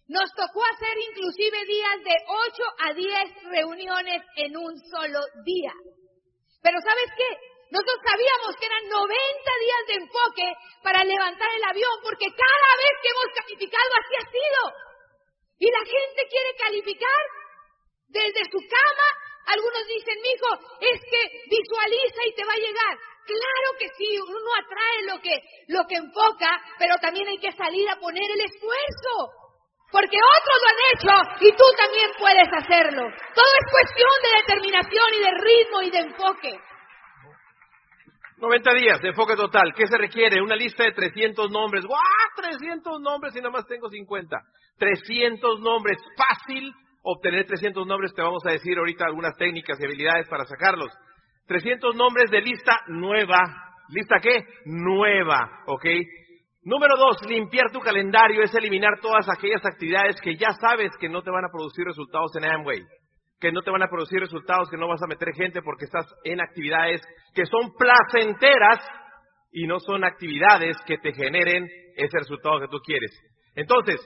Nos 0.07 0.29
tocó 0.33 0.63
hacer 0.65 0.97
inclusive 1.11 1.65
días 1.65 1.97
de 2.03 2.15
8 2.27 2.63
a 2.89 2.93
10 2.93 3.43
reuniones 3.51 4.23
en 4.37 4.57
un 4.57 4.79
solo 4.89 5.19
día. 5.45 5.73
Pero 6.61 6.79
¿sabes 6.81 7.11
qué? 7.15 7.37
Nosotros 7.71 7.97
sabíamos 8.01 8.55
que 8.57 8.65
eran 8.65 8.89
90 8.89 9.13
días 9.61 9.83
de 9.87 9.93
enfoque 10.01 10.53
para 10.81 11.03
levantar 11.03 11.49
el 11.55 11.63
avión, 11.69 11.97
porque 12.01 12.25
cada 12.25 12.71
que 13.01 13.09
hemos 13.09 13.29
calificado 13.35 13.89
así 13.99 14.13
ha 14.15 14.25
sido. 14.31 14.61
Y 15.59 15.71
la 15.71 15.83
gente 15.83 16.21
quiere 16.29 16.51
calificar 16.55 17.23
desde 18.07 18.43
su 18.51 18.59
cama. 18.59 19.07
Algunos 19.47 19.87
dicen, 19.87 20.15
mijo, 20.21 20.49
es 20.79 20.99
que 21.09 21.21
visualiza 21.49 22.21
y 22.25 22.33
te 22.35 22.45
va 22.45 22.53
a 22.53 22.63
llegar. 22.63 22.93
Claro 23.25 23.69
que 23.77 23.89
sí, 23.97 24.19
uno 24.19 24.51
atrae 24.57 25.01
lo 25.05 25.21
que, 25.21 25.35
lo 25.67 25.85
que 25.87 25.95
enfoca, 25.95 26.61
pero 26.77 26.95
también 27.01 27.27
hay 27.27 27.39
que 27.39 27.51
salir 27.51 27.89
a 27.89 27.99
poner 27.99 28.29
el 28.31 28.41
esfuerzo. 28.41 29.39
Porque 29.91 30.17
otros 30.17 30.57
lo 30.61 30.69
han 30.69 30.81
hecho 30.93 31.45
y 31.45 31.51
tú 31.57 31.65
también 31.77 32.11
puedes 32.17 32.47
hacerlo. 32.61 33.01
Todo 33.33 33.51
es 33.57 33.71
cuestión 33.71 34.13
de 34.21 34.37
determinación 34.37 35.13
y 35.13 35.19
de 35.19 35.31
ritmo 35.41 35.81
y 35.81 35.89
de 35.89 35.99
enfoque. 35.99 36.53
90 38.39 38.73
días 38.73 39.01
de 39.01 39.09
enfoque 39.09 39.35
total. 39.35 39.73
¿Qué 39.75 39.85
se 39.87 39.97
requiere? 39.97 40.41
Una 40.41 40.55
lista 40.55 40.83
de 40.83 40.91
300 40.91 41.51
nombres. 41.51 41.85
¡Guau! 41.85 42.01
300 42.35 43.01
nombres 43.01 43.35
y 43.35 43.39
nada 43.39 43.51
más 43.51 43.67
tengo 43.67 43.89
50. 43.89 44.37
300 44.77 45.59
nombres. 45.59 45.97
Fácil 46.15 46.73
obtener 47.03 47.45
300 47.45 47.85
nombres, 47.87 48.13
te 48.13 48.21
vamos 48.21 48.45
a 48.45 48.51
decir 48.51 48.77
ahorita 48.77 49.05
algunas 49.05 49.35
técnicas 49.37 49.79
y 49.79 49.85
habilidades 49.85 50.27
para 50.27 50.45
sacarlos. 50.45 50.91
300 51.47 51.95
nombres 51.95 52.29
de 52.29 52.41
lista 52.41 52.81
nueva. 52.87 53.39
¿Lista 53.89 54.17
qué? 54.21 54.43
Nueva, 54.65 55.63
¿ok? 55.65 55.85
Número 56.63 56.95
dos, 56.97 57.17
limpiar 57.27 57.71
tu 57.71 57.79
calendario 57.79 58.43
es 58.43 58.53
eliminar 58.53 58.99
todas 59.01 59.27
aquellas 59.29 59.65
actividades 59.65 60.21
que 60.21 60.35
ya 60.35 60.51
sabes 60.61 60.91
que 60.99 61.09
no 61.09 61.23
te 61.23 61.31
van 61.31 61.45
a 61.45 61.51
producir 61.51 61.85
resultados 61.85 62.35
en 62.35 62.45
Amway. 62.45 62.79
Que 63.39 63.51
no 63.51 63.61
te 63.61 63.71
van 63.71 63.83
a 63.83 63.89
producir 63.89 64.19
resultados, 64.19 64.69
que 64.69 64.77
no 64.77 64.87
vas 64.87 65.01
a 65.01 65.07
meter 65.07 65.33
gente 65.33 65.61
porque 65.61 65.85
estás 65.85 66.05
en 66.23 66.41
actividades 66.41 67.01
que 67.33 67.45
son 67.45 67.71
placenteras 67.77 68.79
y 69.51 69.65
no 69.65 69.79
son 69.79 70.03
actividades 70.03 70.77
que 70.85 70.97
te 70.97 71.13
generen 71.13 71.67
ese 71.95 72.19
resultado 72.19 72.59
que 72.59 72.67
tú 72.67 72.79
quieres. 72.79 73.11
Entonces, 73.55 73.99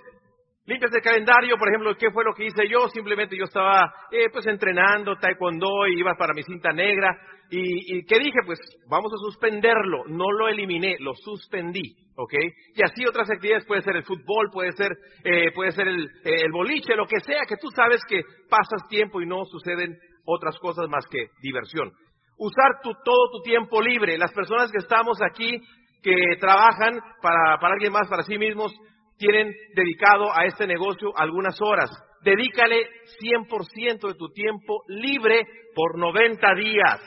limpias 0.66 0.94
el 0.94 1.02
calendario, 1.02 1.58
por 1.58 1.68
ejemplo, 1.68 1.96
¿qué 1.98 2.12
fue 2.12 2.24
lo 2.24 2.34
que 2.34 2.46
hice 2.46 2.68
yo? 2.68 2.88
Simplemente 2.90 3.38
yo 3.38 3.46
estaba 3.46 3.94
eh, 4.12 4.30
pues 4.32 4.46
entrenando 4.48 5.18
taekwondo 5.18 5.88
y 5.88 6.00
iba 6.00 6.16
para 6.16 6.34
mi 6.34 6.44
cinta 6.44 6.72
negra. 6.72 7.10
Y, 7.50 7.98
y 7.98 8.06
¿qué 8.06 8.20
dije? 8.20 8.40
Pues 8.46 8.60
vamos 8.90 9.12
a 9.14 9.18
suspenderlo. 9.18 10.06
No 10.08 10.32
lo 10.32 10.48
eliminé, 10.48 10.98
lo 11.00 11.14
suspendí. 11.16 12.04
¿ok? 12.16 12.34
Y 12.76 12.84
así 12.84 13.06
otras 13.06 13.30
actividades, 13.30 13.66
puede 13.66 13.82
ser 13.82 13.96
el 13.96 14.04
fútbol, 14.04 14.50
puede 14.52 14.72
ser, 14.74 14.92
eh, 15.24 15.52
puede 15.54 15.72
ser 15.72 15.88
el, 15.88 16.52
boliche, 16.52 16.96
lo 16.96 17.08
que 17.08 17.20
sea, 17.20 17.42
que 17.48 17.58
tú 17.58 17.70
sabes 17.76 18.02
que 18.08 18.22
pasas 18.50 18.88
tiempo 18.90 19.22
y 19.22 19.26
no 19.26 19.46
suceden 19.46 19.98
otras 20.26 20.58
cosas 20.60 20.88
más 20.90 21.06
que 21.08 21.28
diversión. 21.42 21.92
Usar 22.38 22.82
tu, 22.82 22.92
todo 23.04 23.32
tu 23.32 23.42
tiempo 23.42 23.82
libre. 23.82 24.18
Las 24.18 24.34
personas 24.34 24.72
que 24.72 24.80
estamos 24.80 25.18
aquí, 25.22 25.60
que 26.02 26.16
trabajan 26.40 27.00
para 27.22 27.58
alguien 27.62 27.94
más, 27.94 28.08
para 28.10 28.24
sí 28.24 28.38
mismos, 28.38 28.74
tienen 29.18 29.54
dedicado 29.76 30.36
a 30.36 30.46
este 30.46 30.68
negocio 30.68 31.12
algunas 31.16 31.60
horas. 31.62 31.90
Dedícale 32.24 32.88
100% 33.22 34.08
de 34.08 34.16
tu 34.16 34.30
tiempo 34.30 34.82
libre 34.88 35.44
por 35.76 35.98
90 35.98 36.56
días. 36.56 37.02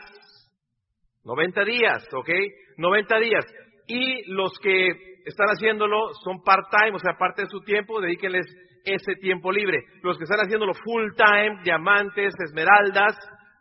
90 1.27 1.65
días, 1.65 2.09
¿ok? 2.15 2.31
90 2.79 3.19
días 3.19 3.45
y 3.89 4.33
los 4.33 4.59
que 4.61 4.89
están 5.25 5.49
haciéndolo 5.49 6.15
son 6.25 6.43
part-time, 6.43 6.95
o 6.95 6.99
sea, 6.99 7.19
parte 7.19 7.43
de 7.43 7.49
su 7.49 7.61
tiempo, 7.61 8.01
dedíquenles 8.01 8.47
ese 8.85 9.17
tiempo 9.17 9.51
libre. 9.51 9.79
Los 10.03 10.17
que 10.17 10.25
están 10.25 10.39
haciéndolo 10.41 10.73
full-time, 10.73 11.63
diamantes, 11.65 12.33
esmeraldas, 12.45 13.17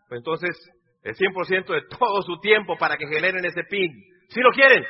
pues 0.07 0.19
entonces 0.19 0.55
el 1.03 1.15
100% 1.15 1.65
de 1.73 1.81
todo 1.99 2.21
su 2.21 2.39
tiempo 2.39 2.77
para 2.77 2.97
que 2.97 3.07
generen 3.07 3.43
ese 3.43 3.63
PIN. 3.69 3.91
¿Sí 4.29 4.41
lo 4.41 4.51
quieren? 4.51 4.85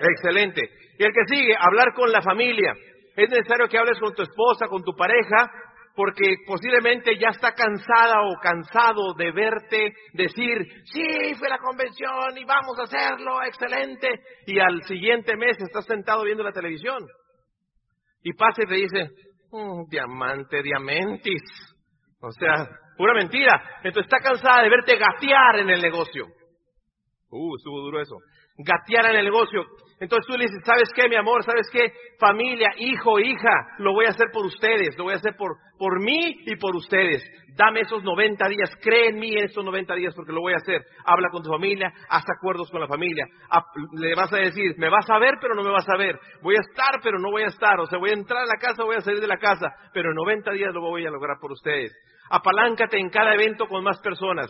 Excelente. 0.00 0.62
Y 0.98 1.04
el 1.04 1.12
que 1.12 1.34
sigue, 1.34 1.54
hablar 1.58 1.92
con 1.94 2.10
la 2.10 2.22
familia. 2.22 2.74
Es 3.16 3.28
necesario 3.28 3.66
que 3.68 3.78
hables 3.78 3.98
con 3.98 4.14
tu 4.14 4.22
esposa, 4.22 4.68
con 4.68 4.84
tu 4.84 4.94
pareja, 4.94 5.50
porque 5.98 6.36
posiblemente 6.46 7.18
ya 7.18 7.30
está 7.30 7.54
cansada 7.54 8.22
o 8.22 8.38
cansado 8.40 9.14
de 9.14 9.32
verte 9.32 9.92
decir, 10.12 10.56
sí, 10.84 11.34
fue 11.36 11.48
la 11.48 11.58
convención 11.58 12.38
y 12.38 12.44
vamos 12.44 12.78
a 12.78 12.84
hacerlo, 12.84 13.42
excelente, 13.42 14.08
y 14.46 14.60
al 14.60 14.80
siguiente 14.84 15.36
mes 15.36 15.56
estás 15.58 15.86
sentado 15.86 16.22
viendo 16.22 16.44
la 16.44 16.52
televisión. 16.52 17.04
Y 18.22 18.32
pasa 18.32 18.62
y 18.62 18.68
te 18.68 18.74
dice, 18.76 19.10
mm, 19.50 19.88
diamante, 19.90 20.62
diamantis. 20.62 21.42
O 22.20 22.30
sea, 22.30 22.68
pura 22.96 23.14
mentira. 23.14 23.60
Entonces 23.82 24.04
está 24.04 24.18
cansada 24.20 24.62
de 24.62 24.70
verte 24.70 24.96
gatear 24.96 25.58
en 25.58 25.70
el 25.70 25.82
negocio. 25.82 26.26
Uh, 27.28 27.56
estuvo 27.56 27.80
duro 27.80 28.00
eso. 28.00 28.14
Gatear 28.58 29.10
en 29.10 29.16
el 29.16 29.24
negocio. 29.24 29.64
Entonces 30.00 30.26
tú 30.26 30.38
le 30.38 30.44
dices, 30.44 30.62
¿sabes 30.64 30.88
qué, 30.94 31.08
mi 31.08 31.16
amor? 31.16 31.42
¿Sabes 31.42 31.68
qué? 31.72 31.92
Familia, 32.20 32.70
hijo, 32.78 33.18
hija, 33.18 33.74
lo 33.78 33.92
voy 33.92 34.06
a 34.06 34.10
hacer 34.10 34.28
por 34.32 34.46
ustedes, 34.46 34.96
lo 34.96 35.04
voy 35.04 35.14
a 35.14 35.16
hacer 35.16 35.34
por, 35.36 35.56
por 35.76 36.00
mí 36.00 36.36
y 36.46 36.56
por 36.56 36.74
ustedes. 36.76 37.22
Dame 37.56 37.80
esos 37.80 38.04
90 38.04 38.48
días, 38.48 38.70
cree 38.80 39.08
en 39.08 39.18
mí 39.18 39.32
en 39.32 39.46
estos 39.46 39.64
90 39.64 39.94
días 39.96 40.14
porque 40.14 40.32
lo 40.32 40.40
voy 40.40 40.52
a 40.52 40.62
hacer. 40.62 40.82
Habla 41.04 41.30
con 41.30 41.42
tu 41.42 41.50
familia, 41.50 41.92
haz 42.08 42.22
acuerdos 42.36 42.70
con 42.70 42.80
la 42.80 42.86
familia. 42.86 43.26
Le 43.94 44.14
vas 44.14 44.32
a 44.32 44.36
decir, 44.36 44.74
me 44.78 44.88
vas 44.88 45.08
a 45.10 45.18
ver, 45.18 45.34
pero 45.40 45.56
no 45.56 45.64
me 45.64 45.70
vas 45.70 45.88
a 45.88 45.96
ver. 45.96 46.16
Voy 46.42 46.54
a 46.54 46.60
estar, 46.60 47.00
pero 47.02 47.18
no 47.18 47.32
voy 47.32 47.42
a 47.42 47.46
estar. 47.46 47.80
O 47.80 47.86
sea, 47.86 47.98
voy 47.98 48.10
a 48.10 48.14
entrar 48.14 48.42
a 48.42 48.46
la 48.46 48.58
casa, 48.60 48.84
voy 48.84 48.96
a 48.96 49.00
salir 49.00 49.20
de 49.20 49.26
la 49.26 49.38
casa, 49.38 49.74
pero 49.92 50.10
en 50.10 50.16
90 50.16 50.52
días 50.52 50.72
lo 50.72 50.80
voy 50.80 51.04
a 51.04 51.10
lograr 51.10 51.38
por 51.40 51.50
ustedes. 51.50 51.92
Apaláncate 52.30 52.98
en 52.98 53.10
cada 53.10 53.34
evento 53.34 53.66
con 53.66 53.82
más 53.82 53.98
personas. 54.00 54.48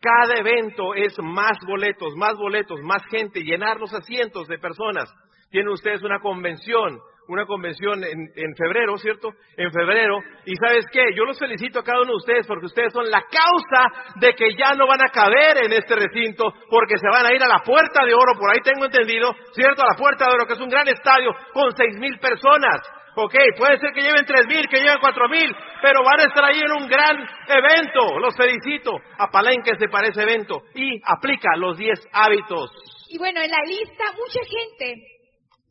Cada 0.00 0.34
evento 0.34 0.94
es 0.94 1.14
más 1.22 1.58
boletos, 1.66 2.16
más 2.16 2.34
boletos, 2.34 2.80
más 2.80 3.02
gente, 3.10 3.40
llenar 3.40 3.78
los 3.78 3.92
asientos 3.92 4.48
de 4.48 4.58
personas. 4.58 5.12
Tienen 5.50 5.68
ustedes 5.68 6.02
una 6.02 6.20
convención, 6.20 6.98
una 7.28 7.44
convención 7.44 8.02
en, 8.02 8.54
febrero, 8.56 8.96
¿cierto? 8.96 9.28
En 9.58 9.70
febrero. 9.70 10.18
Y 10.46 10.56
sabes 10.56 10.86
qué, 10.90 11.04
yo 11.14 11.24
los 11.24 11.38
felicito 11.38 11.80
a 11.80 11.84
cada 11.84 12.00
uno 12.00 12.12
de 12.12 12.16
ustedes 12.16 12.46
porque 12.46 12.66
ustedes 12.66 12.94
son 12.94 13.10
la 13.10 13.20
causa 13.20 14.14
de 14.20 14.32
que 14.32 14.54
ya 14.56 14.72
no 14.74 14.86
van 14.86 15.02
a 15.02 15.12
caber 15.12 15.66
en 15.66 15.72
este 15.74 15.94
recinto 15.94 16.50
porque 16.70 16.96
se 16.96 17.08
van 17.12 17.26
a 17.26 17.34
ir 17.34 17.42
a 17.42 17.48
la 17.48 17.58
Puerta 17.58 18.02
de 18.06 18.14
Oro, 18.14 18.38
por 18.38 18.50
ahí 18.50 18.60
tengo 18.64 18.86
entendido, 18.86 19.34
¿cierto? 19.52 19.82
A 19.82 19.92
la 19.92 19.98
Puerta 19.98 20.24
de 20.24 20.32
Oro, 20.32 20.46
que 20.46 20.54
es 20.54 20.60
un 20.60 20.70
gran 20.70 20.88
estadio 20.88 21.30
con 21.52 21.76
seis 21.76 21.98
mil 21.98 22.18
personas. 22.18 22.80
Ok, 23.16 23.34
puede 23.58 23.78
ser 23.78 23.92
que 23.92 24.02
lleven 24.02 24.24
tres 24.24 24.46
mil, 24.46 24.66
que 24.68 24.80
lleven 24.80 25.00
cuatro 25.00 25.28
mil, 25.28 25.54
pero 25.82 26.04
van 26.04 26.20
a 26.20 26.24
estar 26.24 26.44
ahí 26.44 26.60
en 26.60 26.72
un 26.82 26.88
gran 26.88 27.16
evento. 27.48 28.18
Los 28.18 28.36
felicito. 28.36 28.92
Apalénquese 29.18 29.88
para 29.90 30.08
ese 30.08 30.22
evento 30.22 30.62
y 30.74 31.00
aplica 31.04 31.56
los 31.56 31.76
diez 31.76 31.98
hábitos. 32.12 32.70
Y 33.08 33.18
bueno, 33.18 33.42
en 33.42 33.50
la 33.50 33.62
lista, 33.66 34.04
mucha 34.12 34.40
gente 34.46 35.02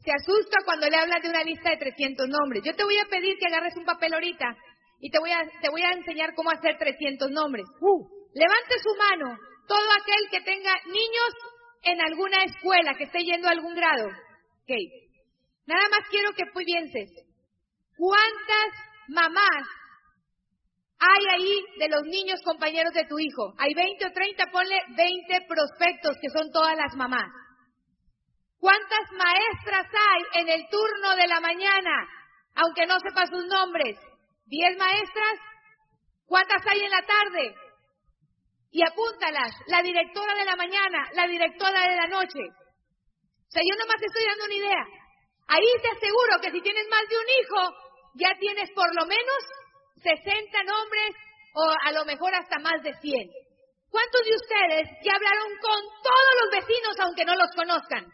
se 0.04 0.12
asusta 0.12 0.58
cuando 0.66 0.88
le 0.90 0.98
hablan 0.98 1.22
de 1.22 1.30
una 1.30 1.44
lista 1.44 1.70
de 1.70 1.78
300 1.78 2.28
nombres. 2.28 2.64
Yo 2.64 2.74
te 2.74 2.84
voy 2.84 2.98
a 2.98 3.10
pedir 3.10 3.38
que 3.38 3.48
agarres 3.48 3.76
un 3.78 3.86
papel 3.86 4.14
ahorita 4.14 4.56
y 5.00 5.10
te 5.10 5.20
voy 5.20 5.32
a, 5.32 5.40
te 5.62 5.70
voy 5.70 5.82
a 5.82 5.92
enseñar 5.92 6.34
cómo 6.36 6.52
hacer 6.52 6.78
300 6.78 7.32
nombres. 7.32 7.66
Uh. 7.80 8.08
Levante 8.34 8.76
su 8.84 8.96
mano 8.96 9.38
todo 9.68 9.88
aquel 10.02 10.30
que 10.32 10.42
tenga 10.42 10.74
niños 10.88 11.32
en 11.84 12.02
alguna 12.02 12.44
escuela, 12.44 12.96
que 12.96 13.06
esté 13.06 13.20
yendo 13.20 13.48
a 13.48 13.52
algún 13.52 13.76
grado. 13.76 14.08
Ok. 14.08 14.72
Nada 15.68 15.88
más 15.90 16.10
quiero 16.10 16.32
que 16.34 16.44
pienses, 16.66 17.12
¿Cuántas 18.00 18.72
mamás 19.10 19.68
hay 21.00 21.26
ahí 21.34 21.66
de 21.80 21.90
los 21.90 22.04
niños 22.04 22.40
compañeros 22.46 22.94
de 22.94 23.04
tu 23.04 23.20
hijo? 23.20 23.54
Hay 23.58 23.74
20 23.74 24.08
o 24.08 24.12
30, 24.14 24.46
ponle 24.54 24.80
20 24.96 25.46
prospectos 25.50 26.16
que 26.22 26.30
son 26.30 26.50
todas 26.50 26.78
las 26.78 26.96
mamás. 26.96 27.28
¿Cuántas 28.58 29.12
maestras 29.12 29.88
hay 29.92 30.42
en 30.42 30.48
el 30.48 30.70
turno 30.70 31.16
de 31.18 31.28
la 31.28 31.42
mañana, 31.42 32.08
aunque 32.56 32.86
no 32.86 32.98
sepa 33.02 33.28
sus 33.28 33.46
nombres? 33.48 34.00
¿Diez 34.46 34.78
maestras? 34.78 35.36
¿Cuántas 36.26 36.66
hay 36.68 36.80
en 36.80 36.92
la 36.92 37.06
tarde? 37.06 37.54
Y 38.72 38.82
apúntalas, 38.82 39.52
la 39.68 39.82
directora 39.82 40.36
de 40.36 40.46
la 40.46 40.56
mañana, 40.56 41.10
la 41.16 41.28
directora 41.28 41.82
de 41.90 41.96
la 41.98 42.08
noche. 42.08 42.48
O 42.48 43.52
sea, 43.52 43.62
yo 43.62 43.76
nomás 43.78 44.02
estoy 44.02 44.24
dando 44.24 44.46
una 44.46 44.56
idea. 44.56 44.86
Ahí 45.48 45.66
te 45.82 45.90
aseguro 45.98 46.40
que 46.42 46.52
si 46.52 46.62
tienes 46.62 46.88
más 46.88 47.02
de 47.10 47.18
un 47.18 47.30
hijo, 47.42 47.89
ya 48.16 48.36
tienes 48.40 48.70
por 48.72 48.94
lo 48.96 49.06
menos 49.06 49.40
60 50.02 50.64
nombres 50.64 51.16
o 51.54 51.66
a 51.86 51.92
lo 51.92 52.06
mejor 52.06 52.34
hasta 52.34 52.60
más 52.60 52.82
de 52.84 52.94
100. 52.94 53.30
¿Cuántos 53.90 54.22
de 54.24 54.36
ustedes 54.36 54.90
ya 55.04 55.14
hablaron 55.16 55.50
con 55.62 55.82
todos 56.04 56.34
los 56.42 56.62
vecinos 56.62 57.00
aunque 57.00 57.26
no 57.26 57.36
los 57.36 57.50
conozcan? 57.56 58.06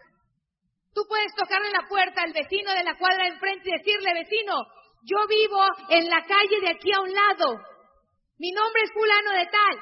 Tú 0.94 1.04
puedes 1.08 1.34
tocarle 1.36 1.70
la 1.72 1.88
puerta 1.90 2.22
al 2.24 2.32
vecino 2.32 2.74
de 2.74 2.84
la 2.84 2.98
cuadra 2.98 3.24
de 3.24 3.32
enfrente 3.32 3.70
y 3.70 3.78
decirle, 3.78 4.14
vecino, 4.14 4.56
yo 5.04 5.28
vivo 5.28 5.62
en 5.90 6.10
la 6.10 6.24
calle 6.24 6.62
de 6.62 6.70
aquí 6.70 6.92
a 6.94 7.02
un 7.02 7.14
lado. 7.14 7.60
Mi 8.40 8.52
nombre 8.52 8.82
es 8.84 8.92
fulano 8.94 9.32
de 9.32 9.46
tal. 9.46 9.76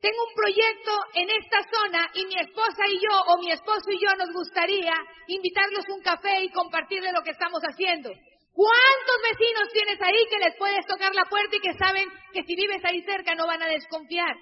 Tengo 0.00 0.24
un 0.24 0.34
proyecto 0.34 0.92
en 1.14 1.30
esta 1.30 1.60
zona 1.72 2.10
y 2.14 2.26
mi 2.26 2.34
esposa 2.38 2.86
y 2.88 3.00
yo, 3.00 3.20
o 3.28 3.38
mi 3.38 3.50
esposo 3.50 3.90
y 3.90 3.98
yo, 3.98 4.14
nos 4.16 4.32
gustaría 4.32 4.92
invitarlos 5.26 5.88
un 5.88 6.02
café 6.02 6.42
y 6.42 6.52
compartirle 6.52 7.12
lo 7.12 7.22
que 7.22 7.30
estamos 7.30 7.60
haciendo. 7.62 8.10
¿Cuántos 8.52 9.16
vecinos 9.30 9.72
tienes 9.72 10.00
ahí 10.02 10.26
que 10.28 10.38
les 10.38 10.56
puedes 10.56 10.86
tocar 10.86 11.14
la 11.14 11.24
puerta 11.24 11.56
y 11.56 11.60
que 11.60 11.78
saben 11.78 12.08
que 12.32 12.42
si 12.42 12.56
vives 12.56 12.84
ahí 12.84 13.02
cerca 13.02 13.34
no 13.34 13.46
van 13.46 13.62
a 13.62 13.68
desconfiar? 13.68 14.36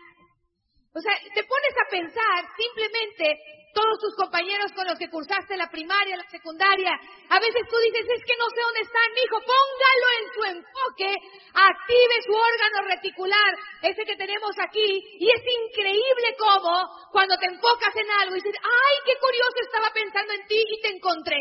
O 0.95 1.01
sea, 1.01 1.13
te 1.35 1.45
pones 1.45 1.75
a 1.77 1.91
pensar 1.91 2.49
simplemente 2.57 3.39
todos 3.75 4.01
tus 4.01 4.15
compañeros 4.17 4.73
con 4.73 4.87
los 4.87 4.99
que 4.99 5.11
cursaste 5.11 5.57
la 5.57 5.71
primaria, 5.71 6.17
la 6.17 6.29
secundaria. 6.31 6.91
A 7.29 7.39
veces 7.39 7.63
tú 7.69 7.77
dices, 7.79 8.07
es 8.09 8.25
que 8.25 8.37
no 8.37 8.49
sé 8.51 8.61
dónde 8.61 8.81
están, 8.81 9.09
hijo, 9.23 9.39
póngalo 9.45 10.09
en 10.19 10.27
su 10.35 10.43
enfoque, 10.59 11.11
active 11.55 12.15
su 12.27 12.33
órgano 12.35 12.89
reticular, 12.89 13.51
ese 13.83 14.05
que 14.05 14.17
tenemos 14.17 14.51
aquí, 14.59 14.89
y 15.21 15.31
es 15.31 15.43
increíble 15.47 16.35
cómo 16.39 16.89
cuando 17.13 17.37
te 17.39 17.47
enfocas 17.47 17.95
en 17.95 18.11
algo 18.11 18.35
y 18.35 18.41
dices, 18.41 18.59
ay, 18.59 18.95
qué 19.05 19.15
curioso 19.21 19.59
estaba 19.63 19.91
pensando 19.93 20.33
en 20.33 20.47
ti 20.47 20.59
y 20.59 20.81
te 20.83 20.89
encontré. 20.89 21.39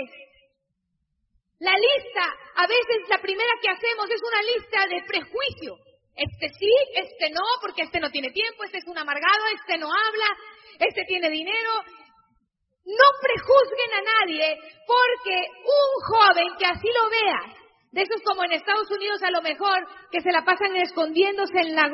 La 1.59 1.73
lista, 1.73 2.23
a 2.55 2.67
veces 2.67 3.09
la 3.09 3.17
primera 3.17 3.51
que 3.61 3.69
hacemos 3.69 4.09
es 4.09 4.21
una 4.21 4.41
lista 4.43 4.85
de 4.89 5.01
prejuicio. 5.07 5.75
Este 6.15 6.49
sí, 6.49 6.71
este 6.93 7.29
no, 7.31 7.41
porque 7.61 7.83
este 7.83 7.99
no 7.99 8.09
tiene 8.09 8.29
tiempo, 8.29 8.63
este 8.63 8.77
es 8.77 8.87
un 8.87 8.97
amargado, 8.97 9.45
este 9.53 9.77
no 9.77 9.87
habla, 9.87 10.27
este 10.79 11.03
tiene 11.05 11.29
dinero. 11.29 11.71
No 12.85 13.07
prejuzguen 13.21 13.93
a 13.93 14.01
nadie 14.01 14.57
porque 14.85 15.45
un 15.65 15.91
joven 16.05 16.47
que 16.57 16.65
así 16.65 16.87
lo 16.87 17.09
vea, 17.09 17.57
de 17.91 18.01
esos 18.01 18.21
como 18.23 18.43
en 18.43 18.53
Estados 18.53 18.89
Unidos 18.91 19.21
a 19.23 19.31
lo 19.31 19.41
mejor, 19.41 19.87
que 20.11 20.21
se 20.21 20.31
la 20.31 20.45
pasan 20.45 20.75
escondiéndose 20.77 21.59
en 21.59 21.75
la, 21.75 21.89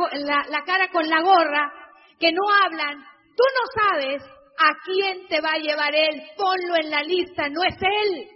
la 0.50 0.64
cara 0.66 0.90
con 0.92 1.08
la 1.08 1.22
gorra, 1.22 1.72
que 2.20 2.32
no 2.32 2.42
hablan, 2.64 2.96
tú 3.36 3.44
no 3.56 3.84
sabes 3.84 4.24
a 4.24 4.72
quién 4.86 5.28
te 5.28 5.42
va 5.42 5.52
a 5.54 5.60
llevar 5.60 5.96
él, 5.96 6.22
ponlo 6.38 6.76
en 6.76 6.92
la 6.92 7.02
lista, 7.02 7.50
no 7.50 7.64
es 7.64 7.76
él. 7.82 8.30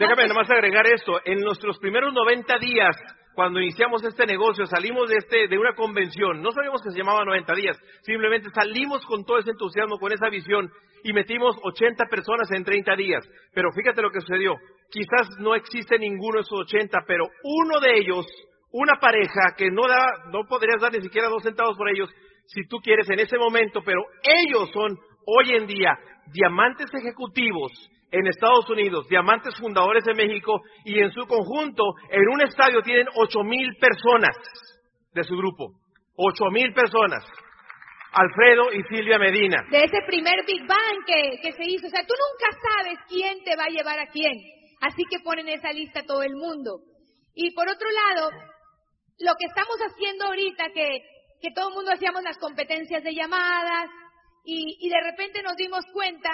Déjame 0.00 0.28
nomás 0.28 0.48
agregar 0.48 0.86
esto. 0.86 1.20
En 1.26 1.40
nuestros 1.40 1.78
primeros 1.78 2.14
90 2.14 2.56
días, 2.58 2.96
cuando 3.34 3.60
iniciamos 3.60 4.02
este 4.02 4.24
negocio, 4.24 4.64
salimos 4.64 5.10
de, 5.10 5.16
este, 5.18 5.46
de 5.46 5.58
una 5.58 5.74
convención, 5.74 6.40
no 6.40 6.52
sabíamos 6.52 6.80
que 6.80 6.90
se 6.90 6.96
llamaba 6.96 7.22
90 7.22 7.54
días, 7.54 7.76
simplemente 8.00 8.48
salimos 8.48 9.04
con 9.04 9.26
todo 9.26 9.36
ese 9.36 9.50
entusiasmo, 9.50 9.98
con 9.98 10.10
esa 10.10 10.30
visión 10.30 10.70
y 11.04 11.12
metimos 11.12 11.54
80 11.62 12.06
personas 12.06 12.50
en 12.50 12.64
30 12.64 12.96
días. 12.96 13.28
Pero 13.52 13.68
fíjate 13.72 14.00
lo 14.00 14.10
que 14.10 14.22
sucedió. 14.22 14.54
Quizás 14.90 15.36
no 15.38 15.54
existe 15.54 15.98
ninguno 15.98 16.36
de 16.36 16.44
esos 16.48 16.60
80, 16.60 17.00
pero 17.06 17.26
uno 17.44 17.78
de 17.80 17.98
ellos, 17.98 18.24
una 18.72 18.98
pareja 18.98 19.52
que 19.54 19.70
no, 19.70 19.82
da, 19.86 20.30
no 20.32 20.48
podrías 20.48 20.80
dar 20.80 20.92
ni 20.92 21.02
siquiera 21.02 21.28
dos 21.28 21.42
centavos 21.42 21.76
por 21.76 21.90
ellos, 21.90 22.08
si 22.46 22.66
tú 22.68 22.78
quieres 22.78 23.06
en 23.10 23.20
ese 23.20 23.36
momento, 23.36 23.82
pero 23.84 24.00
ellos 24.22 24.70
son 24.72 24.96
hoy 25.26 25.56
en 25.56 25.66
día 25.66 25.92
diamantes 26.32 26.88
ejecutivos 26.94 27.70
en 28.12 28.26
Estados 28.26 28.68
Unidos, 28.68 29.08
diamantes 29.08 29.54
fundadores 29.56 30.04
de 30.04 30.14
México 30.14 30.60
y 30.84 30.98
en 30.98 31.12
su 31.12 31.26
conjunto 31.26 31.84
en 32.10 32.28
un 32.28 32.42
estadio 32.42 32.82
tienen 32.82 33.06
ocho 33.14 33.42
mil 33.42 33.76
personas 33.76 34.36
de 35.12 35.24
su 35.24 35.36
grupo. 35.36 35.72
Ocho 36.16 36.46
mil 36.50 36.72
personas. 36.74 37.24
Alfredo 38.12 38.72
y 38.72 38.82
Silvia 38.94 39.18
Medina. 39.18 39.64
De 39.70 39.84
ese 39.84 40.02
primer 40.06 40.44
Big 40.44 40.66
Bang 40.66 41.04
que, 41.06 41.38
que 41.40 41.52
se 41.52 41.64
hizo. 41.64 41.86
O 41.86 41.90
sea, 41.90 42.04
tú 42.04 42.14
nunca 42.14 42.58
sabes 42.60 42.98
quién 43.08 43.44
te 43.44 43.56
va 43.56 43.64
a 43.64 43.70
llevar 43.70 43.98
a 44.00 44.08
quién. 44.08 44.32
Así 44.80 45.04
que 45.08 45.20
ponen 45.20 45.48
esa 45.48 45.72
lista 45.72 46.02
todo 46.02 46.22
el 46.22 46.34
mundo. 46.34 46.80
Y 47.34 47.54
por 47.54 47.68
otro 47.68 47.86
lado, 47.90 48.30
lo 49.20 49.32
que 49.38 49.46
estamos 49.46 49.76
haciendo 49.78 50.26
ahorita, 50.26 50.64
que, 50.74 50.98
que 51.40 51.52
todo 51.54 51.68
el 51.68 51.74
mundo 51.74 51.92
hacíamos 51.92 52.22
las 52.24 52.38
competencias 52.38 53.04
de 53.04 53.14
llamadas, 53.14 53.88
y, 54.44 54.78
y 54.80 54.88
de 54.88 55.00
repente 55.02 55.42
nos 55.42 55.54
dimos 55.56 55.84
cuenta 55.92 56.30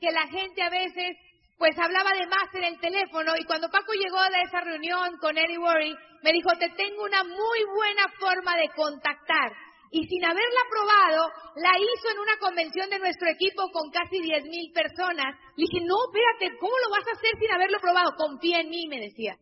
que 0.00 0.10
la 0.10 0.26
gente 0.28 0.62
a 0.62 0.70
veces 0.70 1.16
pues 1.58 1.72
hablaba 1.78 2.12
de 2.12 2.26
más 2.26 2.52
en 2.54 2.64
el 2.64 2.78
teléfono 2.80 3.32
y 3.38 3.44
cuando 3.44 3.70
Paco 3.70 3.92
llegó 3.94 4.20
de 4.28 4.42
esa 4.44 4.60
reunión 4.60 5.16
con 5.20 5.38
Eddie 5.38 5.58
Worry, 5.58 5.96
me 6.22 6.32
dijo, 6.32 6.50
te 6.58 6.68
tengo 6.76 7.04
una 7.04 7.24
muy 7.24 7.60
buena 7.74 8.04
forma 8.20 8.56
de 8.56 8.68
contactar. 8.76 9.52
Y 9.90 10.04
sin 10.04 10.24
haberla 10.24 10.62
probado, 10.68 11.30
la 11.56 11.72
hizo 11.78 12.10
en 12.12 12.18
una 12.18 12.36
convención 12.38 12.90
de 12.90 12.98
nuestro 12.98 13.28
equipo 13.30 13.70
con 13.72 13.90
casi 13.90 14.20
10 14.20 14.44
mil 14.44 14.72
personas. 14.74 15.32
Le 15.56 15.64
dije, 15.64 15.80
no, 15.86 15.96
espérate, 16.12 16.58
¿cómo 16.58 16.74
lo 16.84 16.90
vas 16.90 17.06
a 17.08 17.16
hacer 17.16 17.30
sin 17.38 17.50
haberlo 17.52 17.78
probado? 17.80 18.12
Confía 18.18 18.60
en 18.60 18.68
mí, 18.68 18.88
me 18.88 19.00
decía. 19.00 19.36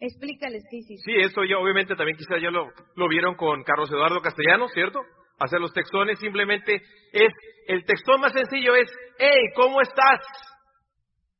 Explícales 0.00 0.64
qué 0.70 0.80
Sí, 0.82 1.14
eso 1.20 1.44
ya 1.44 1.58
obviamente 1.58 1.94
también 1.94 2.16
quizás 2.16 2.42
ya 2.42 2.50
lo, 2.50 2.66
lo 2.96 3.08
vieron 3.08 3.36
con 3.36 3.62
Carlos 3.62 3.90
Eduardo 3.90 4.20
Castellanos, 4.20 4.72
¿cierto? 4.72 5.00
Hacer 5.38 5.60
los 5.60 5.72
textones, 5.72 6.18
simplemente 6.18 6.80
es, 7.12 7.32
el 7.66 7.84
textón 7.84 8.20
más 8.20 8.32
sencillo 8.32 8.74
es, 8.74 8.90
hey, 9.18 9.50
¿cómo 9.54 9.80
estás? 9.80 10.20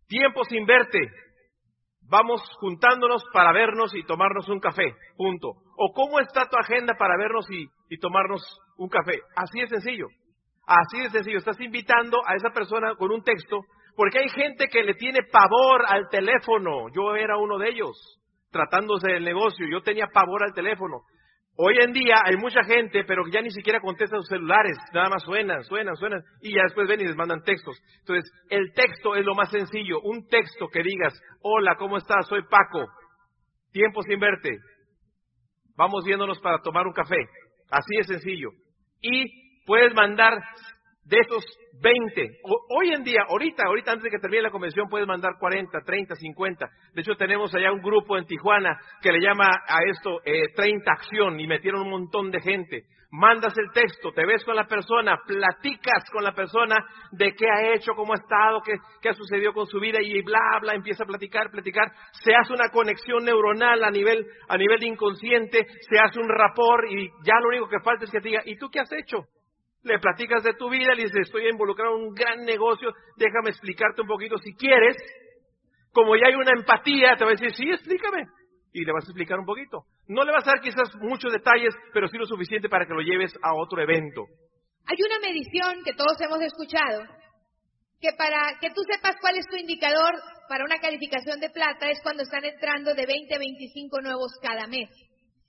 Tiempo 0.09 0.45
sin 0.45 0.67
verte. 0.67 1.01
Vamos 2.09 2.43
juntándonos 2.61 3.25
para 3.33 3.53
vernos 3.53 3.95
y 3.95 4.05
tomarnos 4.05 4.49
un 4.49 4.61
café, 4.61 4.95
punto. 5.17 5.49
O 5.77 5.93
¿cómo 5.95 6.21
está 6.21 6.47
tu 6.49 6.57
agenda 6.57 6.95
para 6.99 7.17
vernos 7.17 7.51
y, 7.51 7.67
y 7.89 7.99
tomarnos 7.99 8.43
un 8.77 8.89
café? 8.89 9.21
Así 9.37 9.61
de 9.61 9.69
sencillo. 9.69 10.07
Así 10.67 11.01
de 11.01 11.11
sencillo. 11.11 11.39
Estás 11.39 11.61
invitando 11.61 12.19
a 12.27 12.35
esa 12.35 12.51
persona 12.51 12.95
con 12.97 13.11
un 13.11 13.23
texto, 13.23 13.61
porque 13.97 14.19
hay 14.19 14.29
gente 14.29 14.67
que 14.69 14.83
le 14.83 14.95
tiene 14.95 15.21
pavor 15.31 15.85
al 15.89 16.09
teléfono. 16.11 16.89
Yo 16.95 17.17
era 17.17 17.39
uno 17.39 17.59
de 17.59 17.71
ellos, 17.71 18.21
tratándose 18.51 19.09
del 19.09 19.25
negocio. 19.25 19.67
Yo 19.71 19.83
tenía 19.83 20.07
pavor 20.13 20.45
al 20.45 20.53
teléfono. 20.53 21.03
Hoy 21.57 21.77
en 21.81 21.93
día 21.93 22.17
hay 22.25 22.37
mucha 22.37 22.65
gente, 22.65 23.05
pero 23.05 23.23
ya 23.31 23.41
ni 23.41 23.51
siquiera 23.51 23.81
contesta 23.81 24.17
sus 24.17 24.27
celulares, 24.27 24.77
nada 24.93 25.09
más 25.09 25.23
suenan, 25.23 25.63
suenan, 25.63 25.95
suenan, 25.95 26.21
y 26.43 26.53
ya 26.53 26.63
después 26.65 26.89
ven 26.89 27.01
y 27.01 27.05
les 27.05 27.15
mandan 27.15 27.45
textos. 27.45 27.81
Entonces, 28.01 28.29
el 28.51 28.73
texto 28.75 29.15
es 29.15 29.25
lo 29.25 29.37
más 29.37 29.51
sencillo, 29.51 30.01
un 30.01 30.27
texto 30.27 30.67
que 30.67 30.83
digas, 30.83 31.15
hola, 31.43 31.77
¿cómo 31.77 31.97
estás? 31.97 32.27
Soy 32.27 32.43
Paco, 32.43 32.87
tiempo 33.71 34.03
sin 34.03 34.19
verte, 34.19 34.59
vamos 35.77 36.05
viéndonos 36.05 36.41
para 36.41 36.59
tomar 36.59 36.89
un 36.89 36.93
café, 36.93 37.25
así 37.71 37.99
es 38.01 38.09
sencillo. 38.09 38.49
Y 39.01 39.65
puedes 39.65 39.95
mandar 39.95 40.33
de 41.05 41.19
esos 41.19 41.45
20. 41.83 42.41
hoy 42.71 42.93
en 42.93 43.05
día, 43.05 43.23
ahorita, 43.29 43.65
ahorita 43.67 43.93
antes 43.93 44.05
de 44.05 44.11
que 44.11 44.19
termine 44.19 44.43
la 44.43 44.51
convención, 44.51 44.89
puedes 44.89 45.07
mandar 45.07 45.33
40, 45.39 45.81
30, 45.85 46.15
50. 46.15 46.67
De 46.95 47.03
hecho, 47.03 47.15
tenemos 47.17 47.55
allá 47.55 47.73
un 47.73 47.83
grupo 47.83 48.17
en 48.17 48.25
Tijuana 48.25 48.79
que 49.03 49.13
le 49.13 49.21
llama 49.21 49.47
a 49.47 49.79
esto 49.91 50.21
eh, 50.25 50.53
30 50.55 50.91
acción 50.91 51.41
y 51.41 51.47
metieron 51.47 51.83
un 51.83 51.91
montón 51.91 52.31
de 52.31 52.41
gente. 52.41 52.85
Mandas 53.11 53.55
el 53.59 53.71
texto, 53.73 54.11
te 54.11 54.27
ves 54.27 54.45
con 54.45 54.57
la 54.57 54.67
persona, 54.67 55.17
platicas 55.25 56.11
con 56.11 56.25
la 56.25 56.33
persona 56.33 56.75
de 57.13 57.33
qué 57.33 57.47
ha 57.49 57.73
hecho, 57.73 57.93
cómo 57.95 58.13
ha 58.13 58.17
estado, 58.17 58.61
qué, 58.63 58.73
qué 59.01 59.11
ha 59.11 59.13
sucedido 59.13 59.53
con 59.53 59.67
su 59.67 59.79
vida 59.79 60.01
y 60.03 60.21
bla, 60.23 60.59
bla, 60.61 60.75
empieza 60.75 61.05
a 61.05 61.07
platicar, 61.07 61.49
platicar. 61.51 61.93
Se 62.25 62.35
hace 62.35 62.53
una 62.53 62.71
conexión 62.71 63.25
neuronal 63.25 63.85
a 63.85 63.91
nivel, 63.91 64.27
a 64.49 64.57
nivel 64.57 64.83
inconsciente, 64.83 65.65
se 65.89 65.99
hace 65.99 66.19
un 66.19 66.29
rapor 66.29 66.91
y 66.91 67.09
ya 67.25 67.39
lo 67.41 67.51
único 67.51 67.69
que 67.69 67.79
falta 67.85 68.05
es 68.05 68.11
que 68.11 68.21
te 68.21 68.31
diga, 68.31 68.43
¿y 68.47 68.57
tú 68.57 68.69
qué 68.69 68.81
has 68.81 68.93
hecho? 68.93 69.29
Le 69.85 69.99
platicas 69.99 70.43
de 70.43 70.55
tu 70.55 70.71
vida, 70.71 70.95
le 70.95 71.05
dices, 71.05 71.27
estoy 71.27 71.49
involucrado 71.49 71.97
en 71.97 72.09
un 72.09 72.15
gran 72.15 72.45
negocio, 72.45 72.91
déjame 73.17 73.51
explicarte 73.51 74.01
un 74.01 74.09
poquito 74.09 74.37
si 74.39 74.55
quieres. 74.55 74.97
Como 75.93 76.17
ya 76.17 76.27
hay 76.27 76.35
una 76.35 76.53
empatía, 76.57 77.15
te 77.17 77.25
va 77.25 77.31
a 77.31 77.35
decir, 77.35 77.53
sí, 77.55 77.71
explícame. 77.71 78.25
Y 78.73 78.85
le 78.85 78.93
vas 78.93 79.05
a 79.05 79.09
explicar 79.09 79.39
un 79.39 79.47
poquito. 79.47 79.85
No 80.09 80.25
le 80.25 80.33
vas 80.33 80.43
a 80.49 80.53
dar 80.53 80.61
quizás 80.61 80.91
muchos 81.01 81.33
detalles, 81.33 81.75
pero 81.93 82.09
sí 82.09 82.17
lo 82.17 82.27
suficiente 82.27 82.69
para 82.69 82.87
que 82.87 82.95
lo 82.95 83.01
lleves 83.01 83.33
a 83.43 83.55
otro 83.55 83.81
evento. 83.81 84.25
Hay 84.87 84.97
una 85.01 85.21
medición 85.21 85.85
que 85.85 85.95
todos 85.95 86.21
hemos 86.21 86.41
escuchado, 86.41 87.05
que 88.01 88.11
para 88.19 88.59
que 88.61 88.71
tú 88.71 88.83
sepas 88.91 89.17
cuál 89.21 89.37
es 89.37 89.47
tu 89.47 89.57
indicador 89.57 90.13
para 90.49 90.65
una 90.65 90.79
calificación 90.79 91.41
de 91.41 91.51
plata 91.51 91.89
es 91.89 92.01
cuando 92.03 92.23
están 92.23 92.45
entrando 92.45 92.95
de 92.95 93.07
20 93.07 93.35
a 93.35 93.39
25 93.39 94.01
nuevos 94.01 94.33
cada 94.43 94.67
mes. 94.67 94.91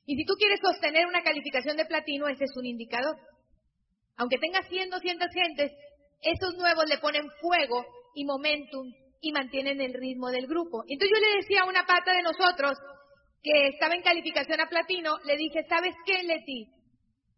Y 0.05 0.15
si 0.15 0.25
tú 0.25 0.35
quieres 0.35 0.59
sostener 0.61 1.07
una 1.07 1.23
calificación 1.23 1.77
de 1.77 1.85
platino, 1.85 2.27
ese 2.27 2.43
es 2.43 2.55
un 2.55 2.65
indicador. 2.65 3.15
Aunque 4.17 4.37
tenga 4.37 4.61
100, 4.61 4.89
200 4.89 5.27
gentes, 5.31 5.71
esos 6.21 6.55
nuevos 6.55 6.85
le 6.87 6.97
ponen 6.99 7.29
fuego 7.41 7.85
y 8.13 8.25
momentum 8.25 8.91
y 9.21 9.31
mantienen 9.31 9.81
el 9.81 9.93
ritmo 9.93 10.29
del 10.29 10.47
grupo. 10.47 10.83
Entonces 10.87 11.17
yo 11.17 11.25
le 11.25 11.37
decía 11.37 11.61
a 11.61 11.69
una 11.69 11.85
pata 11.85 12.13
de 12.13 12.21
nosotros 12.21 12.77
que 13.41 13.67
estaba 13.67 13.93
en 13.93 14.01
calificación 14.01 14.59
a 14.59 14.69
platino, 14.69 15.17
le 15.25 15.37
dije, 15.37 15.65
¿sabes 15.69 15.95
qué, 16.05 16.23
Leti? 16.23 16.67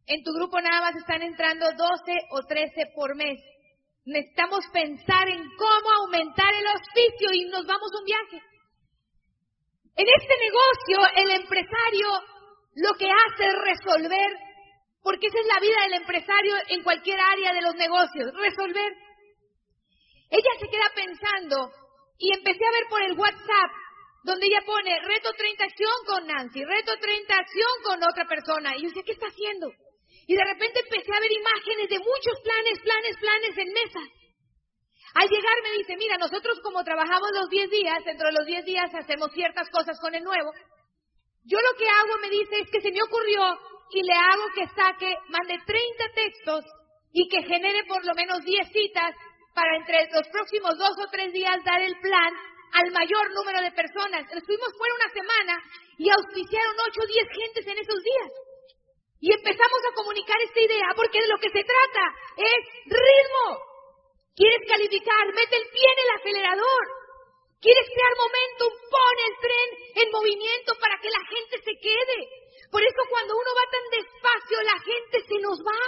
En 0.05 0.23
tu 0.23 0.31
grupo 0.31 0.61
nada 0.61 0.81
más 0.81 0.95
están 0.95 1.21
entrando 1.21 1.65
12 1.65 2.13
o 2.31 2.43
13 2.43 2.91
por 2.95 3.15
mes. 3.15 3.39
Necesitamos 4.05 4.65
pensar 4.71 5.27
en 5.27 5.43
cómo 5.57 5.91
aumentar 5.99 6.53
el 6.53 6.67
auspicio 6.67 7.27
y 7.33 7.45
nos 7.49 7.65
vamos 7.65 7.91
un 7.99 8.05
viaje. 8.05 8.41
En 9.97 10.07
este 10.07 10.33
negocio, 10.39 11.23
el 11.23 11.41
empresario 11.41 12.07
lo 12.75 12.93
que 12.93 13.07
hace 13.09 13.47
es 13.47 13.55
resolver 13.55 14.46
porque 15.07 15.27
esa 15.27 15.39
es 15.39 15.47
la 15.47 15.61
vida 15.61 15.79
del 15.83 16.03
empresario 16.03 16.53
en 16.67 16.83
cualquier 16.83 17.15
área 17.15 17.53
de 17.53 17.61
los 17.61 17.75
negocios, 17.75 18.27
resolver. 18.35 18.91
Ella 20.29 20.53
se 20.59 20.67
queda 20.67 20.91
pensando 20.93 21.71
y 22.19 22.35
empecé 22.35 22.59
a 22.59 22.75
ver 22.75 22.85
por 22.89 23.01
el 23.01 23.13
WhatsApp 23.17 23.71
donde 24.25 24.47
ella 24.47 24.59
pone 24.65 24.99
reto 25.07 25.31
30 25.31 25.63
acción 25.63 25.95
con 26.05 26.27
Nancy, 26.27 26.59
reto 26.59 26.91
30 26.99 27.39
acción 27.39 27.71
con 27.85 28.03
otra 28.03 28.27
persona. 28.27 28.75
Y 28.75 28.83
yo 28.83 28.89
decía, 28.89 29.03
¿qué 29.05 29.13
está 29.13 29.27
haciendo? 29.27 29.71
Y 30.27 30.35
de 30.35 30.43
repente 30.43 30.83
empecé 30.83 31.15
a 31.15 31.23
ver 31.23 31.31
imágenes 31.31 31.87
de 31.87 31.99
muchos 31.99 32.35
planes, 32.43 32.75
planes, 32.83 33.15
planes 33.15 33.57
en 33.63 33.71
mesas. 33.71 34.11
Al 35.15 35.29
llegar 35.29 35.55
me 35.63 35.77
dice, 35.77 35.95
mira, 35.95 36.17
nosotros 36.17 36.59
como 36.59 36.83
trabajamos 36.83 37.31
los 37.31 37.47
10 37.47 37.69
días, 37.69 38.03
dentro 38.03 38.27
de 38.27 38.35
los 38.43 38.45
10 38.45 38.65
días 38.65 38.91
hacemos 38.93 39.31
ciertas 39.31 39.69
cosas 39.69 39.97
con 40.01 40.13
el 40.13 40.23
nuevo. 40.25 40.51
Yo 41.45 41.57
lo 41.63 41.79
que 41.79 41.87
hago, 41.87 42.19
me 42.19 42.27
dice, 42.27 42.59
es 42.59 42.69
que 42.69 42.81
se 42.81 42.91
me 42.91 43.01
ocurrió 43.01 43.57
y 43.91 44.03
le 44.03 44.13
hago 44.13 44.43
que 44.53 44.67
saque, 44.75 45.15
mande 45.29 45.57
30 45.65 46.03
textos 46.13 46.65
y 47.13 47.27
que 47.29 47.43
genere 47.43 47.83
por 47.87 48.03
lo 48.05 48.13
menos 48.15 48.43
10 48.43 48.71
citas 48.71 49.15
para 49.53 49.77
entre 49.77 50.07
los 50.13 50.27
próximos 50.29 50.77
dos 50.77 50.93
o 50.99 51.09
tres 51.11 51.33
días 51.33 51.57
dar 51.63 51.81
el 51.81 51.97
plan 51.99 52.31
al 52.73 52.91
mayor 52.91 53.31
número 53.33 53.61
de 53.61 53.71
personas. 53.71 54.27
Estuvimos 54.29 54.69
fuera 54.77 54.93
una 54.93 55.13
semana 55.13 55.53
y 55.97 56.09
auspiciaron 56.09 56.75
8 56.77 56.99
o 57.01 57.07
10 57.07 57.27
gentes 57.31 57.67
en 57.67 57.77
esos 57.79 58.03
días. 58.03 58.31
Y 59.19 59.33
empezamos 59.33 59.81
a 59.89 59.95
comunicar 59.95 60.37
esta 60.41 60.61
idea 60.61 60.93
porque 60.95 61.21
de 61.21 61.27
lo 61.27 61.37
que 61.41 61.49
se 61.49 61.63
trata 61.63 62.03
es 62.37 62.61
ritmo. 62.85 63.45
¿Quieres 64.35 64.61
calificar? 64.69 65.25
Mete 65.33 65.57
el 65.57 65.69
pie 65.73 65.87
en 65.89 65.99
el 66.05 66.11
acelerador. 66.21 66.83
¿Quieres 67.57 67.89
crear 67.89 68.13
momentum? 68.13 68.73
Pon 68.93 69.17
el 69.25 69.33
tren 69.41 69.69
en 70.05 70.11
movimiento 70.11 70.77
para 70.77 71.01
que 71.01 71.09
la 71.09 71.23
gente 71.25 71.57
se 71.57 71.73
quede. 71.81 72.19
Por 72.71 72.81
eso 72.83 73.01
cuando 73.09 73.33
uno 73.33 73.51
va 73.55 73.65
tan 73.71 73.85
despacio, 74.03 74.57
la 74.63 74.79
gente 74.79 75.17
se 75.27 75.39
nos 75.39 75.59
va, 75.59 75.83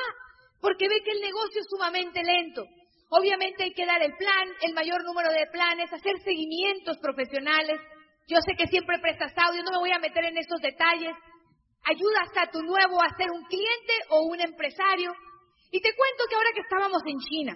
porque 0.61 0.87
ve 0.87 1.01
que 1.03 1.11
el 1.11 1.21
negocio 1.21 1.61
es 1.61 1.67
sumamente 1.69 2.23
lento. 2.23 2.65
Obviamente 3.09 3.63
hay 3.63 3.73
que 3.73 3.85
dar 3.85 4.01
el 4.01 4.15
plan, 4.15 4.47
el 4.61 4.73
mayor 4.73 5.03
número 5.03 5.31
de 5.31 5.47
planes, 5.51 5.91
hacer 5.91 6.15
seguimientos 6.23 6.97
profesionales. 6.99 7.81
Yo 8.27 8.37
sé 8.45 8.53
que 8.55 8.67
siempre 8.67 8.99
prestas 8.99 9.33
audio, 9.35 9.63
no 9.63 9.71
me 9.71 9.79
voy 9.79 9.91
a 9.91 9.99
meter 9.99 10.23
en 10.25 10.37
estos 10.37 10.61
detalles. 10.61 11.15
Ayuda 11.83 12.21
hasta 12.21 12.43
a 12.43 12.51
tu 12.51 12.61
nuevo 12.61 13.01
a 13.01 13.17
ser 13.17 13.31
un 13.31 13.43
cliente 13.45 13.93
o 14.09 14.27
un 14.27 14.39
empresario. 14.39 15.11
Y 15.71 15.81
te 15.81 15.95
cuento 15.95 16.23
que 16.29 16.35
ahora 16.35 16.53
que 16.53 16.61
estábamos 16.61 17.01
en 17.05 17.19
China, 17.19 17.55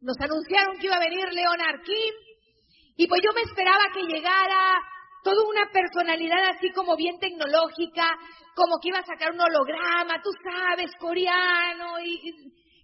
nos 0.00 0.16
anunciaron 0.20 0.78
que 0.78 0.86
iba 0.86 0.96
a 0.96 1.00
venir 1.00 1.32
Leonard 1.32 1.82
Kim, 1.82 2.14
y 2.96 3.06
pues 3.06 3.20
yo 3.24 3.32
me 3.32 3.42
esperaba 3.42 3.84
que 3.92 4.02
llegara 4.02 4.78
toda 5.24 5.42
una 5.48 5.66
personalidad 5.72 6.50
así 6.50 6.70
como 6.70 6.94
bien 6.96 7.18
tecnológica, 7.18 8.14
como 8.54 8.78
que 8.78 8.88
iba 8.88 8.98
a 8.98 9.06
sacar 9.06 9.32
un 9.32 9.40
holograma, 9.40 10.22
tú 10.22 10.30
sabes, 10.44 10.92
coreano, 11.00 11.98
y, 12.04 12.30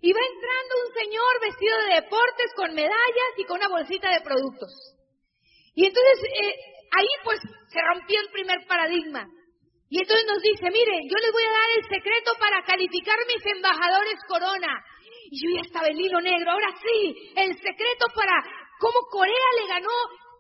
y 0.01 0.13
va 0.13 0.21
entrando 0.25 0.73
un 0.89 0.95
señor 0.95 1.33
vestido 1.43 1.77
de 1.85 1.95
deportes 2.01 2.51
con 2.57 2.75
medallas 2.75 3.33
y 3.37 3.45
con 3.45 3.59
una 3.59 3.69
bolsita 3.69 4.11
de 4.11 4.23
productos. 4.23 4.73
Y 5.75 5.85
entonces 5.85 6.19
eh, 6.43 6.55
ahí 6.97 7.07
pues 7.23 7.39
se 7.69 7.81
rompió 7.93 8.19
el 8.21 8.31
primer 8.33 8.67
paradigma. 8.67 9.29
Y 9.91 10.01
entonces 10.01 10.25
nos 10.27 10.41
dice, 10.41 10.71
mire, 10.71 10.97
yo 11.11 11.19
les 11.19 11.33
voy 11.33 11.43
a 11.43 11.53
dar 11.53 11.71
el 11.77 11.85
secreto 11.85 12.33
para 12.39 12.63
calificar 12.63 13.19
mis 13.27 13.45
embajadores 13.45 14.19
corona. 14.27 14.73
Y 15.31 15.37
yo 15.37 15.57
ya 15.57 15.63
estaba 15.67 15.89
el 15.89 16.01
hilo 16.01 16.21
negro, 16.21 16.53
ahora 16.53 16.73
sí, 16.81 17.33
el 17.37 17.55
secreto 17.55 18.07
para 18.15 18.35
cómo 18.79 18.99
Corea 19.11 19.49
le 19.61 19.67
ganó 19.69 19.91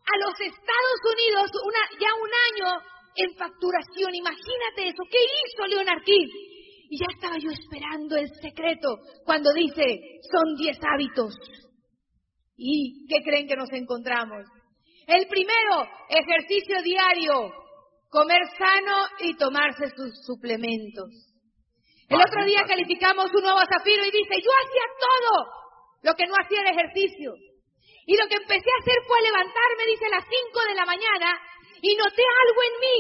a 0.07 0.19
los 0.19 0.35
Estados 0.41 1.01
Unidos 1.05 1.51
una, 1.65 1.83
ya 2.01 2.13
un 2.15 2.31
año 2.51 2.83
en 3.17 3.37
facturación. 3.37 4.15
Imagínate 4.15 4.89
eso, 4.89 5.03
¿qué 5.11 5.19
hizo 5.19 5.67
Leonard 5.67 6.03
King? 6.05 6.29
Y 6.91 6.99
ya 6.99 7.07
estaba 7.15 7.39
yo 7.39 7.51
esperando 7.51 8.17
el 8.17 8.29
secreto 8.43 8.99
cuando 9.25 9.53
dice, 9.53 9.85
son 10.31 10.57
diez 10.57 10.79
hábitos. 10.83 11.35
¿Y 12.57 13.07
qué 13.07 13.23
creen 13.23 13.47
que 13.47 13.57
nos 13.57 13.73
encontramos? 13.73 14.45
El 15.07 15.27
primero, 15.29 15.89
ejercicio 16.09 16.83
diario, 16.83 17.53
comer 18.09 18.43
sano 18.59 19.07
y 19.21 19.37
tomarse 19.37 19.89
sus 19.97 20.11
suplementos. 20.27 21.31
El 22.09 22.19
otro 22.19 22.45
día 22.45 22.65
calificamos 22.67 23.31
un 23.33 23.43
nuevo 23.43 23.61
zafiro 23.61 24.03
y 24.05 24.11
dice, 24.11 24.35
yo 24.43 24.51
hacía 24.51 24.87
todo 24.99 25.61
lo 26.03 26.15
que 26.15 26.27
no 26.27 26.35
hacía 26.35 26.61
el 26.63 26.77
ejercicio. 26.77 27.35
Y 28.11 28.17
lo 28.19 28.27
que 28.27 28.43
empecé 28.43 28.67
a 28.67 28.83
hacer 28.83 28.99
fue 29.07 29.23
levantarme, 29.23 29.87
dice, 29.87 30.07
a 30.07 30.19
las 30.19 30.27
5 30.27 30.67
de 30.67 30.75
la 30.75 30.85
mañana 30.85 31.31
y 31.81 31.95
noté 31.95 32.25
algo 32.27 32.61
en 32.67 32.75
mí. 32.83 32.99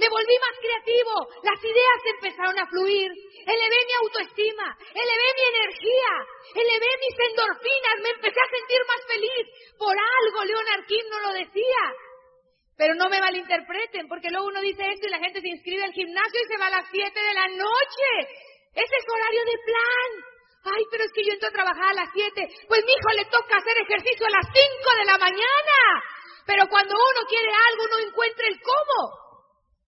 Me 0.00 0.08
volví 0.08 0.36
más 0.40 0.56
creativo, 0.64 1.28
las 1.44 1.60
ideas 1.60 2.00
empezaron 2.08 2.58
a 2.58 2.66
fluir, 2.66 3.12
elevé 3.12 3.78
mi 3.84 3.94
autoestima, 4.00 4.64
elevé 4.96 5.28
mi 5.36 5.44
energía, 5.44 6.12
elevé 6.56 6.88
mis 7.04 7.16
endorfinas, 7.20 7.96
me 8.00 8.10
empecé 8.16 8.40
a 8.40 8.56
sentir 8.56 8.80
más 8.88 9.02
feliz. 9.12 9.44
Por 9.76 9.92
algo 9.92 10.44
Leonard 10.44 10.86
Kim 10.88 11.04
no 11.10 11.20
lo 11.20 11.30
decía. 11.44 11.82
Pero 12.78 12.94
no 12.94 13.10
me 13.10 13.20
malinterpreten, 13.20 14.08
porque 14.08 14.30
luego 14.30 14.48
uno 14.48 14.62
dice 14.62 14.88
esto 14.88 15.06
y 15.06 15.10
la 15.10 15.20
gente 15.20 15.42
se 15.42 15.52
inscribe 15.52 15.84
al 15.84 15.92
gimnasio 15.92 16.40
y 16.40 16.48
se 16.48 16.56
va 16.56 16.68
a 16.68 16.80
las 16.80 16.88
7 16.90 17.12
de 17.12 17.34
la 17.34 17.48
noche. 17.60 18.08
Ese 18.72 18.96
es 18.96 19.04
horario 19.04 19.44
de 19.44 19.58
plan. 19.68 20.33
Ay, 20.64 20.84
pero 20.90 21.04
es 21.04 21.12
que 21.12 21.24
yo 21.24 21.32
entro 21.32 21.48
a 21.48 21.52
trabajar 21.52 21.92
a 21.92 22.00
las 22.04 22.10
7. 22.12 22.48
Pues 22.68 22.80
mi 22.84 22.92
hijo 22.92 23.10
le 23.16 23.24
toca 23.26 23.56
hacer 23.56 23.76
ejercicio 23.84 24.26
a 24.26 24.36
las 24.36 24.46
5 24.48 24.58
de 24.98 25.04
la 25.04 25.18
mañana. 25.18 25.78
Pero 26.46 26.68
cuando 26.68 26.94
uno 26.94 27.20
quiere 27.28 27.52
algo, 27.52 27.84
uno 27.84 28.08
encuentra 28.08 28.46
el 28.48 28.60
cómo. 28.60 28.98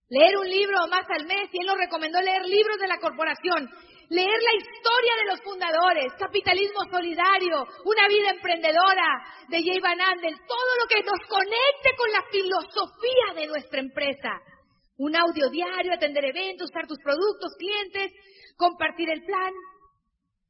Leer 0.09 0.37
un 0.37 0.49
libro 0.49 0.87
más 0.89 1.05
al 1.11 1.27
mes, 1.27 1.49
y 1.53 1.61
él 1.61 1.67
nos 1.67 1.79
recomendó 1.79 2.21
leer 2.21 2.45
libros 2.47 2.79
de 2.79 2.87
la 2.87 2.99
corporación 2.99 3.69
leer 4.09 4.39
la 4.43 4.55
historia 4.55 5.15
de 5.19 5.31
los 5.31 5.41
fundadores, 5.43 6.13
capitalismo 6.19 6.81
solidario, 6.91 7.67
una 7.85 8.09
vida 8.09 8.31
emprendedora 8.31 9.09
de 9.49 9.63
Jay 9.63 9.81
Van 9.81 10.01
Andel, 10.01 10.37
todo 10.47 10.73
lo 10.81 10.87
que 10.87 11.03
nos 11.03 11.21
conecte 11.29 11.91
con 11.97 12.11
la 12.13 12.23
filosofía 12.31 13.35
de 13.35 13.47
nuestra 13.47 13.81
empresa. 13.81 14.31
Un 14.99 15.17
audio 15.17 15.51
diario, 15.51 15.93
atender 15.93 16.25
eventos, 16.25 16.71
usar 16.71 16.87
tus 16.87 16.99
productos, 17.03 17.53
clientes, 17.59 18.13
compartir 18.57 19.11
el 19.11 19.25
plan, 19.25 19.53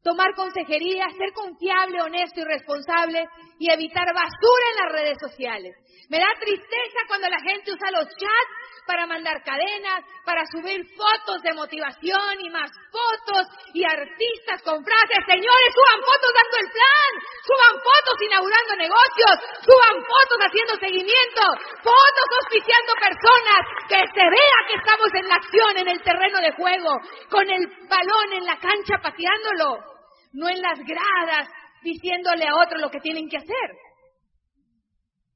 tomar 0.06 0.36
consejería, 0.36 1.10
ser 1.18 1.32
confiable, 1.34 2.00
honesto 2.00 2.38
y 2.38 2.44
responsable 2.44 3.26
y 3.58 3.72
evitar 3.72 4.06
basura 4.14 4.66
en 4.70 4.84
las 4.84 4.92
redes 4.92 5.18
sociales. 5.18 5.74
Me 6.08 6.18
da 6.18 6.30
tristeza 6.38 7.00
cuando 7.08 7.28
la 7.28 7.42
gente 7.42 7.72
usa 7.74 7.90
los 7.90 8.06
chats 8.14 8.52
para 8.86 9.04
mandar 9.04 9.42
cadenas, 9.42 10.06
para 10.24 10.46
subir 10.46 10.78
fotos 10.94 11.42
de 11.42 11.52
motivación 11.54 12.38
y 12.38 12.50
más 12.50 12.70
fotos 12.94 13.50
y 13.74 13.82
artistas 13.82 14.62
con 14.62 14.78
frases. 14.78 15.26
Señores, 15.26 15.70
suban 15.74 16.00
fotos 16.06 16.30
dando 16.30 16.56
el 16.62 16.70
plan, 16.70 17.10
suban 17.42 17.74
fotos 17.82 18.16
inaugurando 18.22 18.72
negocios, 18.78 19.34
suban 19.66 19.96
fotos 20.06 20.38
haciendo 20.38 20.74
seguimiento, 20.78 21.42
fotos 21.82 22.28
auspiciando 22.38 22.94
personas, 22.94 23.60
que 23.90 24.00
se 24.06 24.22
vea 24.22 24.58
que 24.70 24.78
estamos 24.78 25.10
en 25.18 25.26
la 25.26 25.34
acción, 25.34 25.72
en 25.82 25.88
el 25.88 26.00
terreno 26.06 26.38
de 26.38 26.54
juego, 26.54 26.94
con 27.26 27.42
el 27.50 27.66
balón 27.90 28.32
en 28.38 28.46
la 28.46 28.54
cancha 28.62 29.02
pateándolo, 29.02 29.95
no 30.36 30.48
en 30.48 30.60
las 30.60 30.78
gradas 30.78 31.48
diciéndole 31.82 32.44
a 32.44 32.56
otro 32.62 32.78
lo 32.78 32.90
que 32.90 33.00
tienen 33.00 33.28
que 33.28 33.38
hacer. 33.38 33.68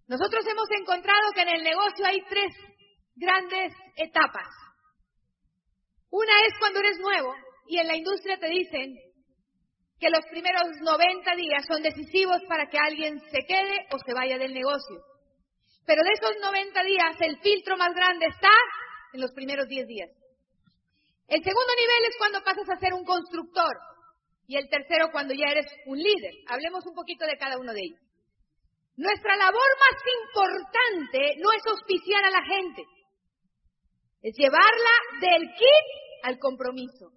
Nosotros 0.06 0.44
hemos 0.46 0.68
encontrado 0.78 1.32
que 1.34 1.42
en 1.42 1.48
el 1.48 1.62
negocio 1.62 2.04
hay 2.04 2.20
tres 2.28 2.52
grandes 3.16 3.72
etapas. 3.96 4.48
Una 6.10 6.32
es 6.46 6.58
cuando 6.58 6.80
eres 6.80 6.98
nuevo 6.98 7.34
y 7.66 7.78
en 7.78 7.86
la 7.86 7.96
industria 7.96 8.38
te 8.38 8.48
dicen 8.48 8.94
que 9.98 10.10
los 10.10 10.24
primeros 10.30 10.64
90 10.82 11.36
días 11.36 11.64
son 11.66 11.82
decisivos 11.82 12.42
para 12.48 12.68
que 12.68 12.78
alguien 12.78 13.20
se 13.20 13.40
quede 13.46 13.86
o 13.92 13.98
se 13.98 14.12
vaya 14.12 14.36
del 14.36 14.52
negocio. 14.52 15.00
Pero 15.86 16.02
de 16.02 16.12
esos 16.12 16.36
90 16.42 16.82
días, 16.84 17.16
el 17.20 17.40
filtro 17.40 17.76
más 17.76 17.94
grande 17.94 18.26
está 18.26 18.52
en 19.12 19.20
los 19.20 19.32
primeros 19.32 19.66
10 19.66 19.86
días. 19.86 20.10
El 21.28 21.42
segundo 21.42 21.72
nivel 21.78 22.04
es 22.10 22.16
cuando 22.18 22.42
pasas 22.42 22.68
a 22.68 22.80
ser 22.80 22.92
un 22.92 23.04
constructor 23.04 23.72
y 24.50 24.56
el 24.56 24.68
tercero 24.68 25.12
cuando 25.12 25.32
ya 25.32 25.46
eres 25.46 25.66
un 25.86 25.96
líder. 25.96 26.34
Hablemos 26.48 26.84
un 26.84 26.92
poquito 26.92 27.24
de 27.24 27.38
cada 27.38 27.56
uno 27.56 27.72
de 27.72 27.82
ellos. 27.86 28.00
Nuestra 28.96 29.36
labor 29.36 29.70
más 29.78 29.96
importante 30.26 31.36
no 31.38 31.52
es 31.52 31.62
auspiciar 31.68 32.24
a 32.24 32.30
la 32.30 32.42
gente, 32.42 32.82
es 34.22 34.34
llevarla 34.36 34.94
del 35.20 35.42
kit 35.54 35.86
al 36.24 36.38
compromiso. 36.40 37.12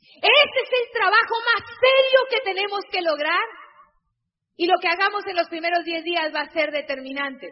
Ese 0.00 0.58
es 0.64 0.70
el 0.80 0.92
trabajo 0.98 1.36
más 1.52 1.68
serio 1.68 2.20
que 2.30 2.50
tenemos 2.50 2.80
que 2.90 3.02
lograr 3.02 3.44
y 4.56 4.66
lo 4.66 4.78
que 4.80 4.88
hagamos 4.88 5.26
en 5.26 5.36
los 5.36 5.48
primeros 5.50 5.84
10 5.84 6.02
días 6.02 6.32
va 6.34 6.40
a 6.40 6.52
ser 6.52 6.70
determinante. 6.70 7.50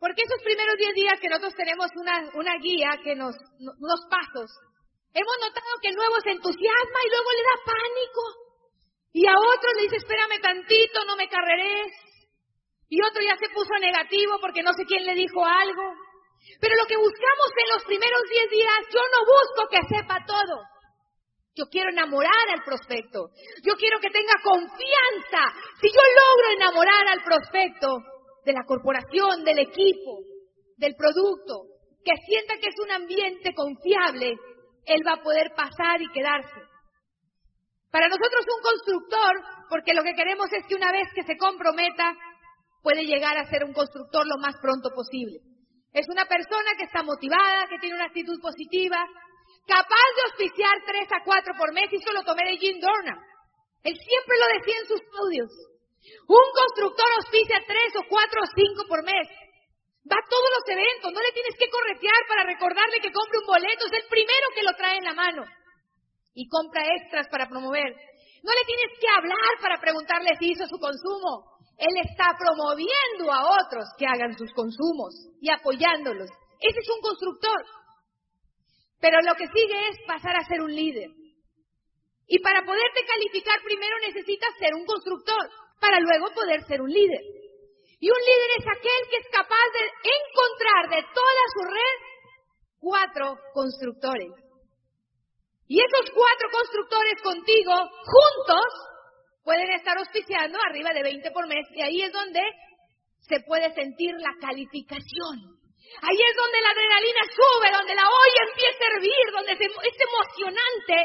Porque 0.00 0.22
esos 0.22 0.42
primeros 0.42 0.74
10 0.78 0.94
días 0.94 1.20
que 1.20 1.28
nosotros 1.28 1.54
tenemos 1.54 1.90
una, 1.96 2.30
una 2.32 2.54
guía, 2.62 2.98
que 3.04 3.14
nos, 3.14 3.36
unos 3.60 4.00
pasos, 4.08 4.50
hemos 5.18 5.36
notado 5.42 5.74
que 5.82 5.88
el 5.88 5.96
nuevo 5.96 6.14
se 6.22 6.30
entusiasma 6.30 6.98
y 7.04 7.10
luego 7.10 7.30
le 7.32 7.42
da 7.42 7.56
pánico. 7.66 8.22
Y 9.12 9.26
a 9.26 9.34
otros 9.34 9.72
le 9.76 9.82
dice, 9.82 9.96
espérame 9.96 10.40
tantito, 10.40 11.04
no 11.06 11.16
me 11.16 11.28
carreres. 11.28 11.92
Y 12.88 13.02
otro 13.02 13.20
ya 13.22 13.36
se 13.36 13.50
puso 13.50 13.74
negativo 13.80 14.38
porque 14.40 14.62
no 14.62 14.72
sé 14.72 14.84
quién 14.86 15.04
le 15.04 15.14
dijo 15.14 15.44
algo. 15.44 15.94
Pero 16.60 16.76
lo 16.76 16.86
que 16.86 16.96
buscamos 16.96 17.48
en 17.56 17.68
los 17.74 17.84
primeros 17.84 18.22
10 18.30 18.50
días, 18.50 18.80
yo 18.90 19.00
no 19.00 19.20
busco 19.26 19.68
que 19.68 19.82
sepa 19.90 20.24
todo. 20.26 20.62
Yo 21.54 21.66
quiero 21.66 21.90
enamorar 21.90 22.48
al 22.54 22.62
prospecto. 22.62 23.30
Yo 23.62 23.74
quiero 23.74 23.98
que 23.98 24.10
tenga 24.10 24.34
confianza. 24.42 25.42
Si 25.80 25.88
yo 25.90 26.02
logro 26.14 26.46
enamorar 26.54 27.08
al 27.08 27.22
prospecto 27.24 27.98
de 28.44 28.52
la 28.52 28.64
corporación, 28.64 29.44
del 29.44 29.58
equipo, 29.58 30.22
del 30.76 30.94
producto, 30.94 31.66
que 32.04 32.14
sienta 32.26 32.54
que 32.58 32.68
es 32.68 32.78
un 32.78 32.92
ambiente 32.92 33.52
confiable, 33.54 34.38
él 34.88 35.02
va 35.06 35.14
a 35.14 35.22
poder 35.22 35.52
pasar 35.54 36.00
y 36.00 36.10
quedarse. 36.12 36.60
Para 37.90 38.08
nosotros 38.08 38.44
un 38.44 38.62
constructor, 38.62 39.32
porque 39.68 39.94
lo 39.94 40.02
que 40.02 40.14
queremos 40.14 40.52
es 40.52 40.66
que 40.66 40.74
una 40.74 40.92
vez 40.92 41.08
que 41.14 41.22
se 41.22 41.36
comprometa, 41.36 42.14
puede 42.82 43.04
llegar 43.04 43.36
a 43.36 43.48
ser 43.48 43.64
un 43.64 43.72
constructor 43.72 44.26
lo 44.26 44.38
más 44.38 44.56
pronto 44.60 44.90
posible. 44.94 45.40
Es 45.92 46.06
una 46.08 46.26
persona 46.26 46.76
que 46.76 46.84
está 46.84 47.02
motivada, 47.02 47.66
que 47.68 47.78
tiene 47.78 47.96
una 47.96 48.06
actitud 48.06 48.38
positiva, 48.40 48.98
capaz 49.66 50.08
de 50.16 50.22
auspiciar 50.30 50.76
tres 50.86 51.08
a 51.12 51.24
cuatro 51.24 51.54
por 51.56 51.72
mes, 51.72 51.88
y 51.92 51.96
eso 51.96 52.12
lo 52.12 52.24
tomé 52.24 52.44
de 52.44 52.58
Jim 52.58 52.78
Dornan. 52.80 53.18
Él 53.84 53.96
siempre 53.96 54.36
lo 54.38 54.46
decía 54.58 54.80
en 54.80 54.86
sus 54.86 55.00
estudios. 55.00 55.50
Un 56.28 56.46
constructor 56.54 57.06
auspicia 57.16 57.60
tres 57.66 57.92
o 57.96 58.04
cuatro 58.08 58.42
o 58.42 58.50
cinco 58.54 58.84
por 58.88 59.02
mes. 59.04 59.28
Va 60.08 60.16
a 60.16 60.30
todos 60.30 60.50
los 60.56 60.64
eventos, 60.72 61.12
no 61.12 61.20
le 61.20 61.32
tienes 61.32 61.54
que 61.58 61.68
corretear 61.68 62.20
para 62.28 62.48
recordarle 62.48 63.00
que 63.00 63.12
compre 63.12 63.38
un 63.38 63.46
boleto, 63.46 63.86
es 63.86 63.92
el 63.92 64.08
primero 64.08 64.46
que 64.54 64.62
lo 64.62 64.72
trae 64.72 64.96
en 64.96 65.04
la 65.04 65.14
mano. 65.14 65.44
Y 66.32 66.48
compra 66.48 66.80
extras 66.96 67.28
para 67.28 67.48
promover. 67.48 67.92
No 68.42 68.52
le 68.52 68.64
tienes 68.64 68.96
que 69.00 69.08
hablar 69.08 69.52
para 69.60 69.80
preguntarle 69.80 70.36
si 70.38 70.52
hizo 70.52 70.66
su 70.66 70.78
consumo. 70.78 71.58
Él 71.76 71.94
está 72.08 72.32
promoviendo 72.38 73.32
a 73.32 73.60
otros 73.60 73.84
que 73.98 74.06
hagan 74.06 74.36
sus 74.36 74.52
consumos 74.52 75.14
y 75.40 75.50
apoyándolos. 75.50 76.30
Ese 76.60 76.78
es 76.80 76.88
un 76.88 77.00
constructor. 77.00 77.60
Pero 79.00 79.20
lo 79.22 79.34
que 79.34 79.46
sigue 79.46 79.78
es 79.90 79.96
pasar 80.06 80.36
a 80.36 80.46
ser 80.46 80.60
un 80.60 80.74
líder. 80.74 81.10
Y 82.26 82.38
para 82.40 82.64
poderte 82.64 83.06
calificar 83.06 83.60
primero 83.62 83.96
necesitas 84.06 84.50
ser 84.58 84.74
un 84.74 84.84
constructor, 84.84 85.50
para 85.80 86.00
luego 86.00 86.32
poder 86.34 86.62
ser 86.64 86.82
un 86.82 86.90
líder. 86.90 87.22
Y 88.00 88.10
un 88.10 88.18
líder 88.18 88.50
es 88.58 88.66
aquel 88.66 89.02
que 89.10 89.16
es 89.16 89.28
capaz 89.32 89.66
de 89.74 89.84
encontrar 90.06 90.82
de 90.90 91.02
toda 91.14 91.42
su 91.54 91.62
red 91.66 91.98
cuatro 92.78 93.36
constructores. 93.52 94.30
Y 95.66 95.80
esos 95.80 96.10
cuatro 96.14 96.48
constructores 96.50 97.20
contigo, 97.22 97.74
juntos, 97.74 98.68
pueden 99.42 99.70
estar 99.72 99.98
auspiciando 99.98 100.58
arriba 100.62 100.92
de 100.92 101.02
20 101.02 101.30
por 101.32 101.46
mes 101.48 101.66
y 101.74 101.82
ahí 101.82 102.02
es 102.02 102.12
donde 102.12 102.40
se 103.20 103.40
puede 103.40 103.72
sentir 103.74 104.14
la 104.16 104.32
calificación. 104.40 105.58
Ahí 106.02 106.20
es 106.20 106.36
donde 106.36 106.60
la 106.60 106.70
adrenalina 106.70 107.22
sube, 107.34 107.72
donde 107.72 107.94
la 107.94 108.06
olla 108.08 108.42
empieza 108.48 108.78
a 108.84 108.92
hervir, 108.94 109.24
donde 109.32 109.52
es 109.52 109.96
emocionante 110.00 110.96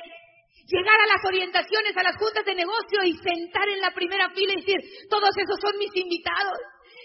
llegar 0.67 0.99
a 0.99 1.07
las 1.07 1.23
orientaciones, 1.25 1.95
a 1.97 2.03
las 2.03 2.17
juntas 2.17 2.45
de 2.45 2.55
negocio 2.55 3.03
y 3.03 3.17
sentar 3.17 3.67
en 3.67 3.81
la 3.81 3.91
primera 3.91 4.29
fila 4.31 4.53
y 4.53 4.61
decir, 4.61 4.79
todos 5.09 5.31
esos 5.35 5.59
son 5.59 5.77
mis 5.77 5.95
invitados. 5.95 6.59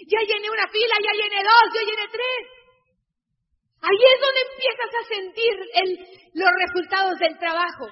Ya 0.07 0.20
llené 0.20 0.51
una 0.51 0.68
fila, 0.68 0.94
ya 1.03 1.12
llené 1.12 1.42
dos, 1.42 1.66
ya 1.74 1.80
llené 1.80 2.07
tres. 2.11 2.59
Ahí 3.80 3.96
es 3.96 4.20
donde 4.20 4.40
empiezas 4.53 4.90
a 4.94 5.09
sentir 5.09 5.55
los 6.34 6.51
resultados 6.66 7.18
del 7.18 7.38
trabajo. 7.38 7.88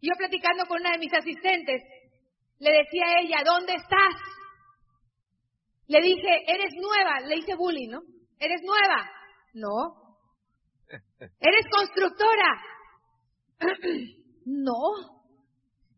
Yo 0.00 0.12
platicando 0.16 0.66
con 0.66 0.80
una 0.80 0.92
de 0.92 0.98
mis 0.98 1.12
asistentes, 1.12 1.82
le 2.58 2.70
decía 2.70 3.04
a 3.06 3.20
ella, 3.20 3.42
¿dónde 3.44 3.74
estás? 3.74 4.14
Le 5.86 6.00
dije, 6.00 6.44
eres 6.46 6.74
nueva, 6.76 7.20
le 7.26 7.36
hice 7.36 7.54
bullying, 7.56 7.88
¿no? 7.88 8.02
¿Eres 8.38 8.60
nueva? 8.62 9.10
No. 9.54 10.16
¿Eres 11.40 11.66
constructora? 11.70 12.62
no. 14.44 15.18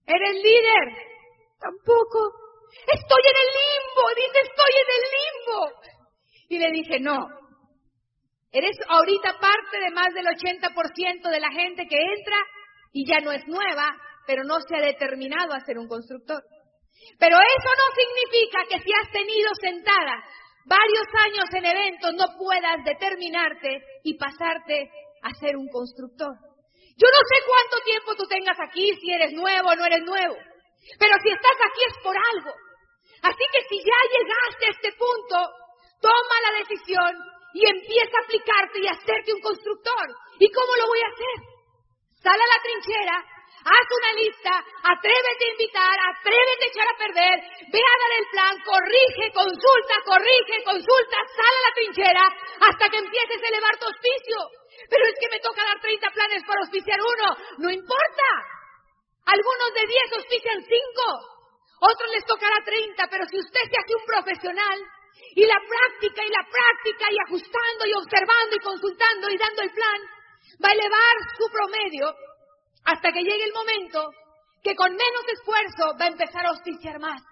¿Eres 0.06 0.34
líder? 0.42 1.10
Tampoco. 1.58 2.49
Estoy 2.86 3.22
en 3.24 3.36
el 3.36 3.50
limbo, 3.58 4.02
dice, 4.16 4.40
estoy 4.40 4.72
en 4.80 4.90
el 4.96 5.04
limbo. 5.16 5.60
Y 6.48 6.58
le 6.58 6.70
dije, 6.72 7.00
no. 7.00 7.18
Eres 8.52 8.76
ahorita 8.88 9.38
parte 9.38 9.78
de 9.78 9.90
más 9.90 10.12
del 10.12 10.26
80% 10.26 11.30
de 11.30 11.40
la 11.40 11.50
gente 11.52 11.86
que 11.86 11.96
entra 11.96 12.36
y 12.92 13.06
ya 13.06 13.20
no 13.20 13.30
es 13.30 13.46
nueva, 13.46 13.86
pero 14.26 14.42
no 14.44 14.60
se 14.60 14.76
ha 14.76 14.80
determinado 14.80 15.54
a 15.54 15.64
ser 15.64 15.78
un 15.78 15.86
constructor. 15.86 16.42
Pero 17.18 17.36
eso 17.36 17.70
no 17.78 17.86
significa 17.94 18.58
que 18.68 18.82
si 18.82 18.90
has 18.92 19.10
tenido 19.12 19.50
sentada 19.60 20.24
varios 20.66 21.06
años 21.24 21.46
en 21.54 21.64
eventos 21.64 22.14
no 22.14 22.36
puedas 22.36 22.84
determinarte 22.84 23.82
y 24.04 24.18
pasarte 24.18 24.90
a 25.22 25.34
ser 25.34 25.56
un 25.56 25.68
constructor. 25.68 26.34
Yo 26.96 27.08
no 27.08 27.22
sé 27.24 27.36
cuánto 27.46 27.84
tiempo 27.84 28.14
tú 28.16 28.26
tengas 28.26 28.58
aquí, 28.60 28.92
si 29.00 29.12
eres 29.12 29.32
nuevo 29.32 29.68
o 29.70 29.76
no 29.76 29.84
eres 29.86 30.02
nuevo, 30.02 30.36
pero 30.98 31.14
si 31.22 31.28
estás 31.30 31.58
aquí 31.60 31.82
es 31.86 31.96
por 32.02 32.16
algo. 32.16 32.52
Así 33.22 33.44
que 33.52 33.60
si 33.68 33.76
ya 33.84 34.00
llegaste 34.16 34.66
a 34.66 34.74
este 34.74 34.92
punto, 34.96 35.36
toma 36.00 36.36
la 36.48 36.58
decisión 36.58 37.12
y 37.52 37.68
empieza 37.68 38.16
a 38.16 38.24
aplicarte 38.24 38.78
y 38.80 38.88
a 38.88 38.96
hacerte 38.96 39.34
un 39.34 39.40
constructor. 39.40 40.06
¿Y 40.38 40.50
cómo 40.50 40.72
lo 40.76 40.86
voy 40.86 41.00
a 41.02 41.12
hacer? 41.12 41.36
Sal 42.22 42.40
a 42.40 42.48
la 42.48 42.62
trinchera, 42.62 43.16
haz 43.64 43.86
una 43.92 44.12
lista, 44.12 44.52
atrévete 44.84 45.44
a 45.44 45.52
invitar, 45.52 45.96
atrévete 46.00 46.64
a 46.64 46.68
echar 46.68 46.88
a 46.88 46.98
perder, 47.00 47.36
ve 47.72 47.80
a 47.80 47.96
dar 48.00 48.12
el 48.20 48.26
plan, 48.32 48.54
corrige, 48.64 49.24
consulta, 49.32 49.94
corrige, 50.04 50.64
consulta, 50.64 51.16
sal 51.36 51.52
a 51.52 51.64
la 51.68 51.74
trinchera 51.74 52.24
hasta 52.60 52.88
que 52.88 52.98
empieces 53.04 53.42
a 53.42 53.48
elevar 53.48 53.76
tu 53.76 53.86
auspicio. 53.86 54.38
Pero 54.88 55.04
es 55.06 55.14
que 55.20 55.30
me 55.30 55.40
toca 55.40 55.64
dar 55.64 55.80
30 55.80 56.10
planes 56.10 56.42
para 56.46 56.60
auspiciar 56.60 56.98
uno. 57.00 57.36
No 57.58 57.70
importa. 57.70 58.28
Algunos 59.26 59.70
de 59.74 59.86
10 59.86 60.12
auspician 60.16 60.60
5. 60.62 60.74
Otros 61.80 62.10
les 62.10 62.24
tocará 62.24 62.56
30. 62.64 63.06
Pero 63.08 63.24
si 63.26 63.38
usted 63.38 63.64
se 63.70 63.78
hace 63.78 63.94
un 63.94 64.06
profesional 64.06 64.78
y 65.34 65.44
la 65.46 65.60
práctica 65.60 66.24
y 66.24 66.30
la 66.30 66.44
práctica 66.48 67.04
y 67.10 67.16
ajustando 67.26 67.86
y 67.86 67.92
observando 67.94 68.56
y 68.56 68.64
consultando 68.64 69.30
y 69.30 69.36
dando 69.36 69.62
el 69.62 69.72
plan, 69.72 70.00
va 70.62 70.68
a 70.68 70.72
elevar 70.72 71.14
su 71.36 71.46
promedio 71.50 72.14
hasta 72.84 73.12
que 73.12 73.22
llegue 73.22 73.44
el 73.44 73.52
momento 73.52 74.10
que 74.62 74.74
con 74.74 74.90
menos 74.90 75.24
esfuerzo 75.32 75.96
va 75.98 76.04
a 76.04 76.14
empezar 76.14 76.44
a 76.44 76.50
auspiciar 76.50 76.98
más. 76.98 77.22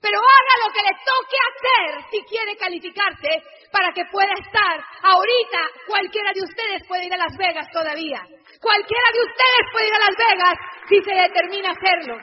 Pero 0.00 0.18
haga 0.18 0.66
lo 0.66 0.72
que 0.72 0.82
le 0.82 0.94
toque 1.02 1.36
hacer 1.48 2.10
si 2.10 2.22
quiere 2.26 2.56
calificarse 2.56 3.42
para 3.76 3.92
que 3.92 4.04
pueda 4.10 4.32
estar. 4.40 4.80
Ahorita 5.02 5.60
cualquiera 5.86 6.32
de 6.32 6.42
ustedes 6.42 6.82
puede 6.88 7.04
ir 7.04 7.12
a 7.12 7.18
Las 7.18 7.36
Vegas 7.36 7.68
todavía. 7.70 8.22
Cualquiera 8.60 9.08
de 9.12 9.20
ustedes 9.20 9.64
puede 9.70 9.88
ir 9.88 9.94
a 9.94 10.06
Las 10.08 10.16
Vegas 10.16 10.56
si 10.88 11.02
se 11.02 11.14
determina 11.14 11.70
hacerlo. 11.72 12.16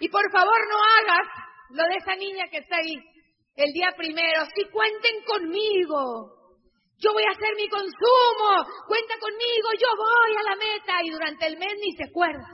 Y 0.00 0.08
por 0.08 0.28
favor 0.32 0.58
no 0.68 0.78
hagas 0.82 1.28
lo 1.70 1.84
de 1.84 1.96
esa 1.96 2.16
niña 2.16 2.48
que 2.50 2.58
está 2.58 2.76
ahí 2.76 2.96
el 3.54 3.72
día 3.72 3.92
primero. 3.96 4.46
Si 4.54 4.64
cuenten 4.64 5.22
conmigo. 5.24 6.34
Yo 6.98 7.12
voy 7.12 7.22
a 7.22 7.30
hacer 7.30 7.54
mi 7.56 7.68
consumo. 7.68 8.50
Cuenta 8.88 9.14
conmigo. 9.20 9.68
Yo 9.78 9.88
voy 9.96 10.36
a 10.36 10.42
la 10.42 10.56
meta. 10.56 11.04
Y 11.04 11.10
durante 11.10 11.46
el 11.46 11.56
mes 11.56 11.74
ni 11.80 11.92
se 11.92 12.04
acuerda. 12.04 12.48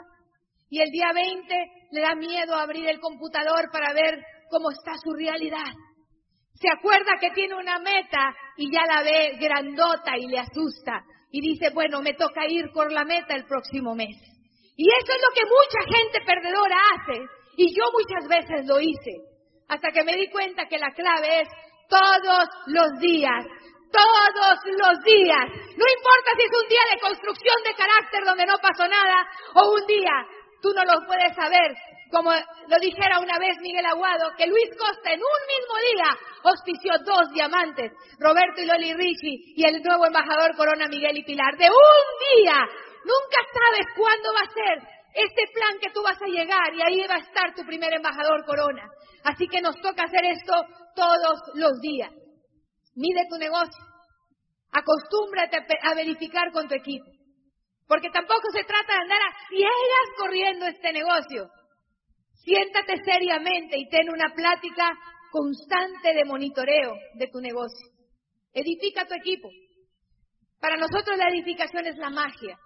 Y 0.69 0.83
el 0.83 0.91
día 0.91 1.13
20 1.15 1.55
le 1.93 2.01
da 2.01 2.15
miedo 2.15 2.55
abrir 2.55 2.89
el 2.89 3.01
computador 3.01 3.71
para 3.73 3.95
ver 3.95 4.21
cómo 4.51 4.71
está 4.71 4.93
su 5.03 5.15
realidad. 5.15 5.73
Se 6.61 6.69
acuerda 6.71 7.13
que 7.21 7.31
tiene 7.31 7.55
una 7.55 7.79
meta 7.79 8.35
y 8.57 8.73
ya 8.73 8.83
la 8.87 9.03
ve 9.03 9.37
grandota 9.39 10.17
y 10.17 10.27
le 10.27 10.39
asusta. 10.39 11.05
Y 11.31 11.41
dice, 11.41 11.71
bueno, 11.75 12.01
me 12.01 12.15
toca 12.15 12.47
ir 12.49 12.71
por 12.73 12.91
la 12.93 13.05
meta 13.05 13.35
el 13.35 13.45
próximo 13.45 13.95
mes. 13.95 14.17
Y 14.77 14.89
eso 14.89 15.13
es 15.13 15.23
lo 15.23 15.35
que 15.35 15.45
mucha 15.45 15.97
gente 15.97 16.21
perdedora 16.25 16.77
hace. 16.95 17.21
Y 17.57 17.75
yo 17.75 17.85
muchas 17.93 18.29
veces 18.29 18.67
lo 18.67 18.81
hice. 18.81 19.13
Hasta 19.69 19.91
que 19.91 20.05
me 20.05 20.17
di 20.17 20.29
cuenta 20.31 20.67
que 20.67 20.79
la 20.79 20.93
clave 20.93 21.43
es 21.43 21.49
todos 21.89 22.49
los 22.67 23.01
días. 23.01 23.45
Todos 23.93 24.59
los 24.65 25.05
días. 25.05 25.47
No 25.77 25.85
importa 25.89 26.31
si 26.37 26.43
es 26.43 26.63
un 26.63 26.69
día 26.69 26.85
de 26.93 27.01
construcción 27.01 27.57
de 27.65 27.75
carácter 27.75 28.25
donde 28.25 28.47
no 28.47 28.57
pasó 28.59 28.89
nada 28.89 29.27
o 29.55 29.75
un 29.75 29.87
día 29.87 30.13
Tú 30.67 30.73
no 30.75 30.85
lo 30.85 31.07
puedes 31.07 31.35
saber, 31.37 31.77
como 32.11 32.31
lo 32.33 32.79
dijera 32.81 33.21
una 33.21 33.39
vez 33.39 33.57
Miguel 33.61 33.87
Aguado, 33.87 34.33
que 34.37 34.47
Luis 34.47 34.71
Costa 34.79 35.13
en 35.13 35.21
un 35.21 35.43
mismo 35.49 35.75
día 35.93 36.19
auspició 36.45 36.93
dos 37.05 37.33
diamantes, 37.33 37.93
Roberto 38.19 38.63
y 38.63 38.67
Loli 38.67 38.95
Ricci 38.95 39.55
y 39.57 39.65
el 39.67 39.83
nuevo 39.83 40.07
embajador 40.07 40.57
Corona 40.57 40.87
Miguel 40.89 41.17
y 41.17 41.25
Pilar. 41.25 41.57
De 41.57 41.69
un 41.69 42.07
día, 42.37 42.57
nunca 43.05 43.41
sabes 43.53 43.87
cuándo 43.97 44.33
va 44.35 44.41
a 44.41 44.55
ser 44.55 44.97
este 45.15 45.43
plan 45.53 45.79
que 45.81 45.91
tú 45.91 46.03
vas 46.03 46.21
a 46.21 46.27
llegar 46.27 46.75
y 46.75 46.83
ahí 46.83 47.07
va 47.09 47.17
a 47.17 47.25
estar 47.25 47.55
tu 47.55 47.65
primer 47.65 47.93
embajador 47.95 48.45
Corona. 48.45 48.89
Así 49.25 49.49
que 49.49 49.61
nos 49.61 49.81
toca 49.81 50.05
hacer 50.05 50.25
esto 50.25 50.53
todos 50.95 51.41
los 51.55 51.81
días. 51.81 52.11
Mide 52.95 53.27
tu 53.29 53.37
negocio. 53.39 53.85
Acostúmbrate 54.73 55.59
a 55.83 55.95
verificar 55.95 56.53
con 56.53 56.69
tu 56.69 56.75
equipo. 56.75 57.07
Porque 57.89 58.11
tampoco 58.11 58.51
se 58.53 58.65
trata 58.65 58.93
de 58.93 59.01
andar 59.01 59.21
a 59.23 59.49
ciegas 59.49 60.09
corriendo 60.19 60.67
este 60.67 60.93
negocio. 60.93 61.49
Siéntate 62.47 63.03
seriamente 63.03 63.77
y 63.77 63.89
ten 63.89 64.09
una 64.09 64.33
plática 64.33 64.95
constante 65.33 66.15
de 66.15 66.25
monitoreo 66.25 66.95
de 67.15 67.27
tu 67.27 67.41
negocio. 67.41 67.91
Edifica 68.53 69.05
tu 69.05 69.15
equipo. 69.15 69.51
Para 70.61 70.77
nosotros 70.77 71.19
la 71.19 71.29
edificación 71.29 71.87
es 71.87 71.97
la 71.97 72.09
magia. 72.09 72.57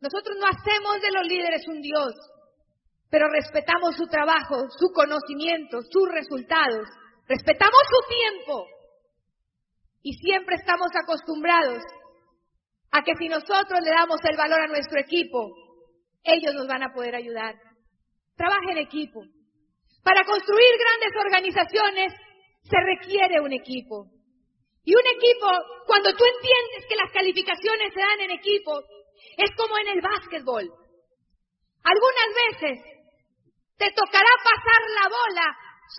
Nosotros 0.00 0.38
no 0.40 0.46
hacemos 0.46 1.02
de 1.02 1.12
los 1.12 1.26
líderes 1.28 1.68
un 1.68 1.82
Dios, 1.82 2.14
pero 3.10 3.28
respetamos 3.28 3.94
su 3.94 4.06
trabajo, 4.06 4.56
su 4.78 4.88
conocimiento, 4.94 5.82
sus 5.82 6.08
resultados. 6.08 6.88
Respetamos 7.28 7.82
su 7.92 8.08
tiempo. 8.08 8.64
Y 10.00 10.14
siempre 10.14 10.56
estamos 10.56 10.88
acostumbrados 10.96 11.82
a 12.90 13.02
que 13.02 13.12
si 13.16 13.28
nosotros 13.28 13.80
le 13.84 13.90
damos 13.90 14.18
el 14.24 14.36
valor 14.38 14.62
a 14.62 14.68
nuestro 14.68 14.98
equipo, 14.98 15.46
ellos 16.24 16.54
nos 16.54 16.66
van 16.66 16.84
a 16.84 16.94
poder 16.94 17.14
ayudar. 17.14 17.69
Trabaja 18.40 18.72
en 18.72 18.78
equipo. 18.78 19.20
Para 20.02 20.24
construir 20.24 20.72
grandes 20.80 21.12
organizaciones 21.12 22.08
se 22.64 22.80
requiere 22.80 23.38
un 23.38 23.52
equipo. 23.52 24.08
Y 24.82 24.94
un 24.96 25.06
equipo, 25.12 25.46
cuando 25.84 26.08
tú 26.16 26.24
entiendes 26.24 26.88
que 26.88 26.96
las 26.96 27.12
calificaciones 27.12 27.92
se 27.92 28.00
dan 28.00 28.20
en 28.22 28.30
equipo, 28.30 28.80
es 29.36 29.50
como 29.54 29.76
en 29.76 29.88
el 29.88 30.00
básquetbol. 30.00 30.64
Algunas 31.84 32.30
veces 32.48 32.80
te 33.76 33.92
tocará 33.92 34.32
pasar 34.40 34.82
la 34.88 35.06
bola 35.12 35.46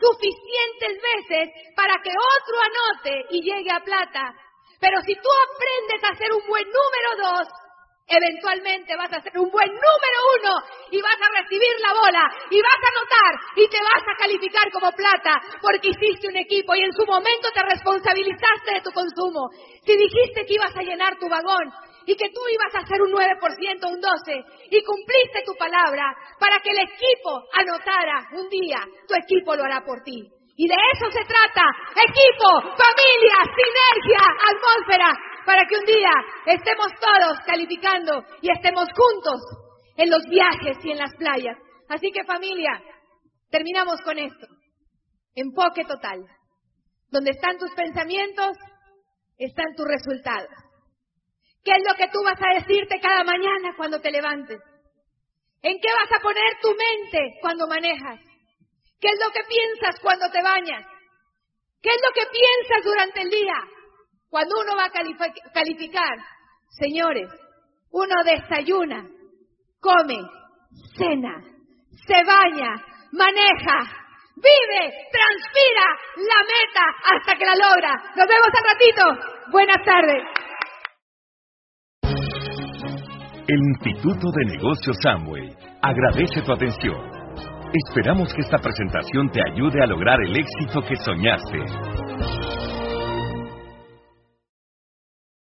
suficientes 0.02 0.98
veces 0.98 1.46
para 1.76 1.94
que 2.02 2.10
otro 2.10 2.56
anote 2.58 3.38
y 3.38 3.44
llegue 3.44 3.70
a 3.70 3.86
plata, 3.86 4.34
pero 4.80 5.00
si 5.06 5.14
tú 5.14 5.30
aprendes 5.46 6.10
a 6.10 6.18
ser 6.18 6.34
un 6.34 6.48
buen 6.48 6.66
número 6.66 7.38
dos, 7.38 7.61
eventualmente 8.12 8.96
vas 8.96 9.12
a 9.14 9.22
ser 9.22 9.32
un 9.40 9.50
buen 9.50 9.68
número 9.68 10.20
uno 10.40 10.54
y 10.92 11.02
vas 11.02 11.18
a 11.20 11.42
recibir 11.42 11.74
la 11.80 11.94
bola 11.94 12.24
y 12.50 12.62
vas 12.62 12.80
a 12.84 12.92
anotar 12.92 13.34
y 13.56 13.68
te 13.68 13.78
vas 13.78 14.04
a 14.04 14.18
calificar 14.18 14.72
como 14.72 14.92
plata 14.92 15.42
porque 15.62 15.90
hiciste 15.90 16.28
un 16.28 16.38
equipo 16.38 16.76
y 16.76 16.84
en 16.84 16.94
su 16.94 17.06
momento 17.06 17.50
te 17.54 17.64
responsabilizaste 17.64 18.74
de 18.74 18.82
tu 18.82 18.92
consumo. 18.92 19.50
Si 19.86 19.96
dijiste 19.96 20.46
que 20.46 20.56
ibas 20.56 20.76
a 20.76 20.84
llenar 20.84 21.18
tu 21.18 21.30
vagón 21.30 21.72
y 22.06 22.16
que 22.16 22.30
tú 22.30 22.42
ibas 22.52 22.76
a 22.76 22.80
hacer 22.80 23.02
un 23.02 23.12
9%, 23.12 23.40
un 23.90 24.02
12% 24.02 24.46
y 24.70 24.84
cumpliste 24.84 25.44
tu 25.46 25.56
palabra 25.56 26.14
para 26.40 26.60
que 26.60 26.72
el 26.72 26.80
equipo 26.80 27.44
anotara 27.54 28.28
un 28.34 28.50
día, 28.50 28.80
tu 29.08 29.16
equipo 29.16 29.56
lo 29.56 29.64
hará 29.64 29.82
por 29.86 30.02
ti. 30.04 30.28
Y 30.58 30.68
de 30.68 30.76
eso 30.94 31.10
se 31.10 31.26
trata. 31.26 31.64
Equipo, 31.96 32.50
familia, 32.78 33.38
sinergia, 33.50 34.22
atmósfera, 34.52 35.10
para 35.46 35.66
que 35.68 35.76
un 35.76 35.86
día 35.86 36.12
estemos 36.46 36.88
todos 37.00 37.40
calificando 37.46 38.24
y 38.42 38.52
estemos 38.52 38.88
juntos 38.96 39.42
en 39.98 40.10
los 40.10 40.24
viajes 40.26 40.78
y 40.84 40.92
en 40.92 40.98
las 40.98 41.14
playas. 41.16 41.58
Así 41.90 42.12
que 42.12 42.24
familia, 42.24 42.82
terminamos 43.50 44.02
con 44.02 44.18
esto. 44.18 44.48
Enfoque 45.36 45.86
total. 45.86 46.26
Donde 47.10 47.32
están 47.32 47.58
tus 47.58 47.72
pensamientos, 47.76 48.58
están 49.38 49.76
tus 49.76 49.86
resultados. 49.86 50.50
¿Qué 51.64 51.72
es 51.72 51.84
lo 51.88 51.96
que 51.96 52.08
tú 52.08 52.24
vas 52.24 52.40
a 52.42 52.60
decirte 52.60 53.00
cada 53.00 53.24
mañana 53.24 53.76
cuando 53.78 54.00
te 54.00 54.12
levantes? 54.12 54.60
¿En 55.62 55.78
qué 55.80 55.90
vas 55.94 56.20
a 56.20 56.24
poner 56.24 56.60
tu 56.62 56.70
mente 56.70 57.38
cuando 57.42 57.68
manejas? 57.68 58.20
¿Qué 59.00 59.08
es 59.08 59.20
lo 59.24 59.32
que 59.32 59.44
piensas 59.48 60.00
cuando 60.00 60.30
te 60.32 60.42
bañas? 60.42 60.86
¿Qué 61.82 61.90
es 61.90 62.02
lo 62.02 62.14
que 62.14 62.30
piensas 62.32 62.84
durante 62.84 63.22
el 63.22 63.30
día? 63.30 63.56
Cuando 64.32 64.56
uno 64.62 64.78
va 64.78 64.86
a 64.86 65.54
calificar, 65.54 66.18
señores, 66.70 67.28
uno 67.92 68.16
desayuna, 68.24 69.06
come, 69.82 70.20
cena, 70.96 71.36
se 72.08 72.24
baña, 72.24 72.72
maneja, 73.12 73.78
vive, 74.38 74.84
transpira 75.12 75.86
la 76.16 76.40
meta 76.48 76.86
hasta 77.14 77.36
que 77.38 77.46
la 77.46 77.56
logra. 77.56 77.92
Nos 78.16 78.26
vemos 78.26 78.48
al 78.56 78.64
ratito. 78.72 79.04
Buenas 79.52 79.84
tardes. 79.84 80.24
El 83.50 83.60
Instituto 83.60 84.32
de 84.32 84.46
Negocios 84.56 84.96
Samway 85.04 85.54
agradece 85.82 86.42
tu 86.42 86.54
atención. 86.54 87.02
Esperamos 87.74 88.34
que 88.34 88.42
esta 88.42 88.60
presentación 88.60 89.30
te 89.30 89.42
ayude 89.52 89.84
a 89.84 89.88
lograr 89.88 90.22
el 90.22 90.38
éxito 90.38 90.82
que 90.88 90.96
soñaste. 90.96 92.61